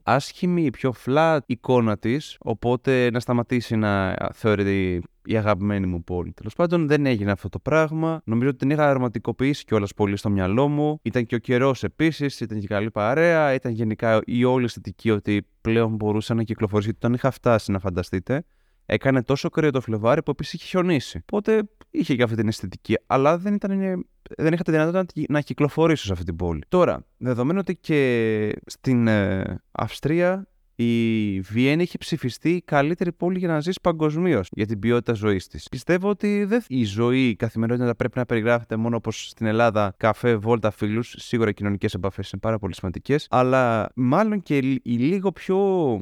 άσχημη, 0.04 0.70
πιο 0.70 0.94
flat 1.06 1.40
εικόνα 1.46 1.98
της. 1.98 2.38
Οπότε 2.40 3.10
να 3.12 3.20
σταματήσει 3.20 3.76
να 3.76 4.16
θεωρείται 4.34 5.02
η 5.26 5.38
αγαπημένη 5.38 5.88
μου 5.88 6.04
πόλη. 6.04 6.34
Τέλος 6.34 6.54
πάντων, 6.56 6.88
δεν 6.88 7.06
έγινε 7.06 7.32
αυτό 7.32 7.50
το 7.50 7.60
πράγμα. 7.60 8.22
Νομίζω 8.26 8.50
ότι 8.50 8.58
την 8.58 8.70
είχα 8.70 8.90
αρωματικοποιήσει 8.90 9.64
κιόλας 9.66 9.94
πολύ 9.94 10.18
στο 10.18 10.30
μυαλό 10.30 10.68
μου. 10.68 11.00
Ήταν 11.02 11.26
και 11.26 11.36
ο 11.36 11.38
καιρός 11.38 11.84
επίσης, 11.84 12.40
ήταν 12.40 12.60
και 12.60 12.68
καλή 12.68 12.92
παρέα. 12.92 13.54
Ήταν 13.54 13.72
γενικά 13.72 14.22
η 14.26 14.44
όλη 14.44 14.66
αισθητική 14.66 15.12
ότι 15.12 15.48
πλέον 15.62 15.96
μπορούσα 15.96 16.34
να 16.34 16.44
κυκλοφορήσει. 16.44 16.90
Γιατί 16.90 17.06
όταν 17.06 17.18
είχα 17.18 17.32
φτάσει, 17.32 17.72
να 17.72 17.80
φανταστείτε, 17.80 18.44
έκανε 18.86 19.24
τόσο 19.24 19.50
κρύο 19.50 19.72
το 19.72 19.82
Φλεβάρι 19.82 20.24
που 20.24 20.32
επίσης 20.32 20.54
είχε 20.54 20.66
χιονίσει. 20.66 21.18
Οπότε 21.22 21.70
είχε 21.92 22.16
και 22.16 22.24
αυτή 22.24 22.36
την 22.36 22.48
αισθητική, 22.48 22.98
αλλά 23.06 23.38
δεν, 23.38 23.54
ήταν, 23.54 24.06
δεν 24.38 24.54
είχα 24.54 24.64
τη 24.64 24.72
δυνατότητα 24.72 25.26
να 25.30 25.42
κυκλοφορήσω 25.42 26.06
σε 26.06 26.12
αυτή 26.12 26.26
την 26.26 26.36
πόλη. 26.36 26.64
Τώρα, 26.68 27.06
δεδομένου 27.18 27.60
ότι 27.62 27.76
και 27.76 28.52
στην 28.66 29.08
ε, 29.08 29.44
Αυστρία 29.72 30.48
η 30.76 31.40
Βιέννη 31.40 31.84
έχει 31.84 31.98
ψηφιστεί 31.98 32.50
η 32.50 32.62
καλύτερη 32.62 33.12
πόλη 33.12 33.40
για 33.40 33.48
να 33.48 33.60
ζήσει 33.60 33.80
παγκοσμίως 33.84 34.48
για 34.52 34.66
την 34.66 34.80
ποιότητα 34.80 35.14
ζωής 35.14 35.48
της. 35.48 35.68
Πιστεύω 35.70 36.10
ότι 36.10 36.44
δεν... 36.44 36.64
η 36.68 36.84
ζωή 36.84 37.28
η 37.28 37.36
καθημερινότητα 37.36 37.96
πρέπει 37.96 38.18
να 38.18 38.26
περιγράφεται 38.26 38.76
μόνο 38.76 38.96
όπως 38.96 39.28
στην 39.30 39.46
Ελλάδα 39.46 39.94
καφέ, 39.98 40.36
βόλτα, 40.36 40.72
φίλους. 40.72 41.16
Σίγουρα 41.18 41.50
οι 41.50 41.54
κοινωνικές 41.54 41.94
επαφές 41.94 42.32
είναι 42.32 42.42
πάρα 42.42 42.60
πολύ 42.60 42.76
σημαντικές. 42.76 43.28
Αλλά 43.30 43.92
μάλλον 43.96 44.42
και 44.42 44.58
η 44.58 44.82
λίγο 44.84 45.32
πιο. 45.32 45.58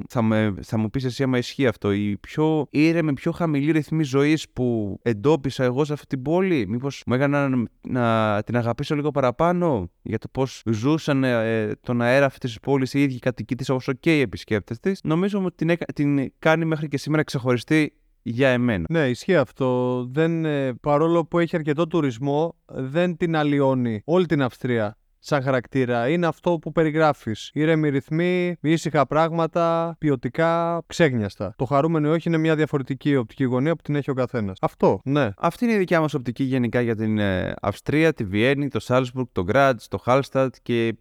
Θα, 0.10 0.22
με, 0.22 0.54
θα 0.62 0.78
μου 0.78 0.90
πεις 0.90 1.04
εσύ 1.04 1.24
άμα 1.24 1.38
ισχύει 1.38 1.68
αυτό. 1.68 1.92
Η 1.92 2.18
πιο 2.18 2.68
ήρεμη, 2.70 3.14
πιο 3.14 3.32
χαμηλή 3.32 3.72
ρυθμή 3.72 4.04
ζωής 4.04 4.50
που 4.54 5.00
εντόπισα 5.02 5.64
εγώ 5.64 5.86
σε 5.86 5.94
αυτή 5.94 6.08
την 6.08 6.22
πόλη. 6.22 6.68
Μήπως 6.68 7.04
μου 7.06 7.14
έκανα 7.14 7.50
να, 7.50 7.64
να, 7.82 8.44
την 8.44 8.58
αγαπήσω 8.58 8.96
λίγο 8.96 9.12
παραπάνω 9.12 9.90
για 10.02 10.18
το 10.18 10.28
πώς 10.32 10.62
ζούσαν 10.66 11.24
ε, 11.24 11.72
τον 11.82 12.02
αέρα 12.02 12.26
αυτής 12.26 12.50
της 12.50 12.60
πόλης 12.60 12.94
οι 12.94 13.02
ίδιοι 13.02 13.20
κατοικοί 13.20 13.56
της 13.56 13.70
όσο 13.70 13.94
και 13.94 14.18
οι 14.18 14.22
επισκέπτε 14.22 14.63
νομίζω 15.04 15.44
ότι 15.46 15.66
την, 15.66 15.78
την 15.94 16.34
κάνει 16.40 16.66
μέχρι 16.66 16.88
και 16.88 16.98
σήμερα 16.98 17.24
ξεχωριστή 17.24 17.94
για 18.22 18.50
εμένα. 18.50 18.86
Ναι, 18.90 19.10
ισχύει 19.10 19.36
αυτό. 19.36 20.04
Δεν, 20.06 20.46
ε, 20.46 20.74
παρόλο 20.74 21.26
που 21.26 21.40
έχει 21.40 21.56
αρκετό 21.56 21.88
τουρισμό, 21.88 22.56
δεν 22.66 23.18
την 23.18 23.36
αλλοιώνει 23.36 24.02
όλη 24.06 24.26
την 24.26 24.42
Αυστρία 24.42 24.98
σαν 25.20 25.44
χαρακτήρα. 25.44 26.10
Είναι 26.10 26.28
αυτό 26.28 26.60
που 26.60 26.72
περιγράφεις. 26.72 27.50
Ήρεμοι 27.54 27.90
ρυθμοί, 27.90 28.56
ήσυχα 28.62 29.06
πράγματα, 29.08 29.96
ποιοτικά, 30.00 30.84
ξέγνιαστα. 30.88 31.54
Το 31.58 31.66
χαρούμενο 31.66 32.12
όχι 32.12 32.28
είναι 32.28 32.38
μια 32.38 32.56
διαφορετική 32.56 33.16
οπτική 33.16 33.44
γωνία 33.44 33.76
που 33.76 33.82
την 33.82 33.96
έχει 33.96 34.10
ο 34.10 34.14
καθένας. 34.14 34.58
Αυτό, 34.62 35.02
ναι. 35.04 35.30
Αυτή 35.38 35.66
είναι 35.66 35.74
η 35.74 35.78
δικιά 35.78 36.00
μας 36.00 36.14
οπτική 36.14 36.44
γενικά 36.44 36.82
για 36.82 36.96
την 36.96 37.18
ε, 37.18 37.54
Αυστρία, 37.62 38.14
τη 38.14 38.24
Βιέννη, 38.24 38.68
το 38.68 38.80
Σάλσμπουργκ, 38.80 39.28
το 39.32 39.44
Γκράτ, 39.44 39.82
το 39.90 39.98
Χάλστατ 39.98 40.56
και 40.62 40.96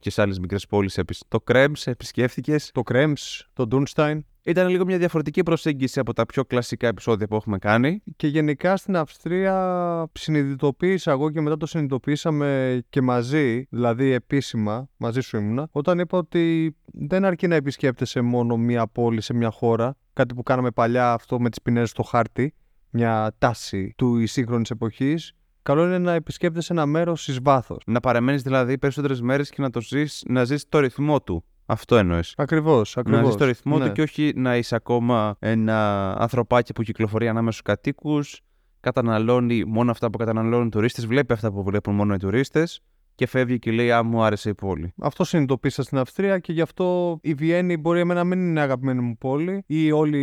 και 0.00 0.10
σε 0.10 0.22
άλλες 0.22 0.38
μικρές 0.38 0.66
πόλεις. 0.66 1.00
Το 1.28 1.40
Κρέμς, 1.40 1.86
επισκέφθηκες. 1.86 2.70
Το 2.74 2.82
Κρέμς, 2.82 3.48
το 3.52 3.66
Ντούνσταϊν. 3.66 4.24
Ήταν 4.42 4.68
λίγο 4.68 4.84
μια 4.84 4.98
διαφορετική 4.98 5.42
προσέγγιση 5.42 6.00
από 6.00 6.12
τα 6.12 6.26
πιο 6.26 6.44
κλασικά 6.44 6.86
επεισόδια 6.86 7.26
που 7.26 7.34
έχουμε 7.34 7.58
κάνει. 7.58 8.02
Και 8.16 8.26
γενικά 8.26 8.76
στην 8.76 8.96
Αυστρία 8.96 10.10
συνειδητοποίησα 10.12 11.10
εγώ 11.10 11.30
και 11.30 11.40
μετά 11.40 11.56
το 11.56 11.66
συνειδητοποίησαμε 11.66 12.80
και 12.88 13.00
μαζί, 13.00 13.66
δηλαδή 13.70 14.10
επίσημα, 14.10 14.88
μαζί 14.96 15.20
σου 15.20 15.36
ήμουνα, 15.36 15.68
όταν 15.72 15.98
είπα 15.98 16.18
ότι 16.18 16.76
δεν 16.84 17.24
αρκεί 17.24 17.46
να 17.46 17.54
επισκέπτεσαι 17.54 18.20
μόνο 18.20 18.56
μία 18.56 18.86
πόλη 18.86 19.20
σε 19.20 19.34
μια 19.34 19.50
χώρα, 19.50 19.96
κάτι 20.12 20.34
που 20.34 20.42
κάναμε 20.42 20.70
παλιά 20.70 21.12
αυτό 21.12 21.40
με 21.40 21.48
τις 21.50 21.62
ποινές 21.62 21.90
στο 21.90 22.02
χάρτη, 22.02 22.54
μια 22.90 23.34
τάση 23.38 23.94
του 23.96 24.26
σύγχρονης 24.26 24.70
εποχής, 24.70 25.32
καλό 25.68 25.84
είναι 25.84 25.98
να 25.98 26.12
επισκέπτεσαι 26.12 26.72
ένα 26.72 26.86
μέρος 26.86 27.28
εις 27.28 27.38
βάθος. 27.42 27.82
Να 27.86 28.00
παραμένεις 28.00 28.42
δηλαδή 28.42 28.78
περισσότερες 28.78 29.20
μέρες 29.20 29.50
και 29.50 29.62
να 29.62 29.70
το 29.70 29.80
ζεις, 29.80 30.24
να 30.28 30.44
ζεις 30.44 30.68
το 30.68 30.78
ρυθμό 30.78 31.22
του. 31.22 31.44
Αυτό 31.66 31.96
εννοείς. 31.96 32.34
Ακριβώς. 32.36 32.96
Να 33.04 33.24
ζεις 33.24 33.34
το 33.34 33.44
ρυθμό 33.44 33.78
του 33.78 33.84
ναι. 33.84 33.92
και 33.92 34.02
όχι 34.02 34.32
να 34.36 34.56
είσαι 34.56 34.74
ακόμα 34.74 35.36
ένα 35.38 36.10
ανθρωπάκι 36.18 36.72
που 36.72 36.82
κυκλοφορεί 36.82 37.28
ανάμεσα 37.28 37.58
στους 37.58 37.74
κατοίκους, 37.74 38.40
καταναλώνει 38.80 39.64
μόνο 39.64 39.90
αυτά 39.90 40.10
που 40.10 40.18
καταναλώνουν 40.18 40.66
οι 40.66 40.70
τουρίστες, 40.70 41.06
βλέπει 41.06 41.32
αυτά 41.32 41.52
που 41.52 41.62
βλέπουν 41.62 41.94
μόνο 41.94 42.14
οι 42.14 42.18
τουρίστες 42.18 42.82
και 43.18 43.26
φεύγει 43.26 43.58
και 43.58 43.70
λέει 43.70 43.92
Α, 43.92 44.02
μου 44.02 44.22
άρεσε 44.22 44.48
η 44.48 44.54
πόλη. 44.54 44.92
Αυτό 45.00 45.24
συνειδητοποίησα 45.24 45.82
στην 45.82 45.98
Αυστρία 45.98 46.38
και 46.38 46.52
γι' 46.52 46.60
αυτό 46.60 47.18
η 47.22 47.34
Βιέννη 47.34 47.76
μπορεί 47.76 48.00
εμένα 48.00 48.20
να 48.20 48.26
μην 48.26 48.48
είναι 48.48 48.60
αγαπημένη 48.60 49.00
μου 49.00 49.16
πόλη 49.16 49.62
ή 49.66 49.92
όλοι 49.92 50.20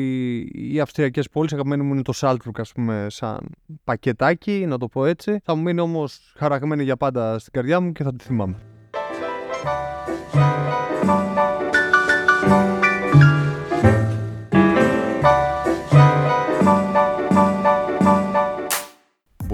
οι 0.54 0.80
Αυστριακές 0.80 1.30
πόλεις. 1.30 1.54
Αγαπημένη 1.54 1.84
μου 1.84 1.94
είναι 1.94 2.02
το 2.02 2.14
Σάλτρουκ, 2.14 2.60
ας 2.60 2.72
πούμε, 2.72 3.08
σαν 3.10 3.50
πακετάκι, 3.84 4.66
να 4.68 4.78
το 4.78 4.88
πω 4.88 5.06
έτσι. 5.06 5.40
Θα 5.44 5.56
μου 5.56 5.62
μείνει 5.62 5.80
όμως 5.80 6.34
χαραγμένη 6.38 6.84
για 6.84 6.98
πάντα 6.98 7.40
στην 7.40 7.54
καρδιά 7.54 7.80
μου 7.80 7.92
και 7.92 8.04
θα 8.04 8.14
τη 8.14 8.24
θυμάμαι. 8.24 8.75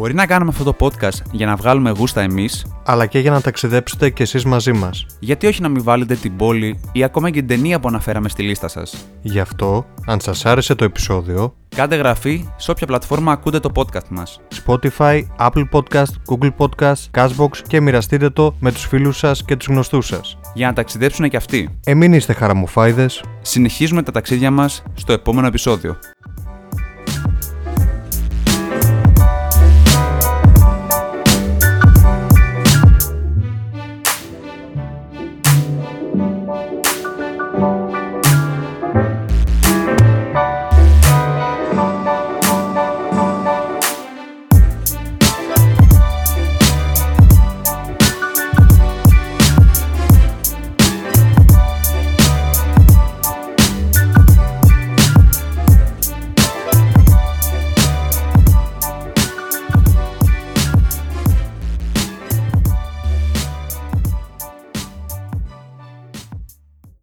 Μπορεί 0.01 0.13
να 0.13 0.25
κάνουμε 0.25 0.51
αυτό 0.51 0.63
το 0.63 0.75
podcast 0.79 1.21
για 1.31 1.45
να 1.45 1.55
βγάλουμε 1.55 1.89
γούστα 1.89 2.21
εμείς, 2.21 2.65
αλλά 2.85 3.05
και 3.05 3.19
για 3.19 3.31
να 3.31 3.41
ταξιδέψετε 3.41 4.09
κι 4.09 4.21
εσείς 4.21 4.45
μαζί 4.45 4.73
μας. 4.73 5.05
Γιατί 5.19 5.47
όχι 5.47 5.61
να 5.61 5.69
μην 5.69 5.83
βάλετε 5.83 6.15
την 6.15 6.35
πόλη 6.35 6.79
ή 6.91 7.03
ακόμα 7.03 7.29
και 7.29 7.39
την 7.39 7.47
ταινία 7.47 7.79
που 7.79 7.87
αναφέραμε 7.87 8.29
στη 8.29 8.43
λίστα 8.43 8.67
σας. 8.67 8.95
Γι' 9.21 9.39
αυτό, 9.39 9.85
αν 10.05 10.19
σας 10.19 10.45
άρεσε 10.45 10.75
το 10.75 10.83
επεισόδιο, 10.83 11.53
κάντε 11.75 11.95
γραφή 11.95 12.49
σε 12.57 12.71
όποια 12.71 12.87
πλατφόρμα 12.87 13.31
ακούτε 13.31 13.59
το 13.59 13.69
podcast 13.75 14.07
μας. 14.09 14.39
Spotify, 14.65 15.21
Apple 15.39 15.63
Podcast, 15.71 16.11
Google 16.29 16.51
Podcast, 16.57 17.09
Cashbox 17.17 17.57
και 17.67 17.81
μοιραστείτε 17.81 18.29
το 18.29 18.55
με 18.59 18.71
τους 18.71 18.85
φίλους 18.85 19.17
σας 19.17 19.45
και 19.45 19.55
τους 19.55 19.67
γνωστούς 19.67 20.07
σας. 20.07 20.37
Για 20.53 20.67
να 20.67 20.73
ταξιδέψουν 20.73 21.29
και 21.29 21.37
αυτοί. 21.37 21.79
Εμείς 21.85 22.17
είστε 22.17 22.33
χαραμοφάιδες. 22.33 23.23
Συνεχίζουμε 23.41 24.03
τα 24.03 24.11
ταξίδια 24.11 24.51
μας 24.51 24.83
στο 24.93 25.13
επόμενο 25.13 25.47
επεισόδιο. 25.47 25.97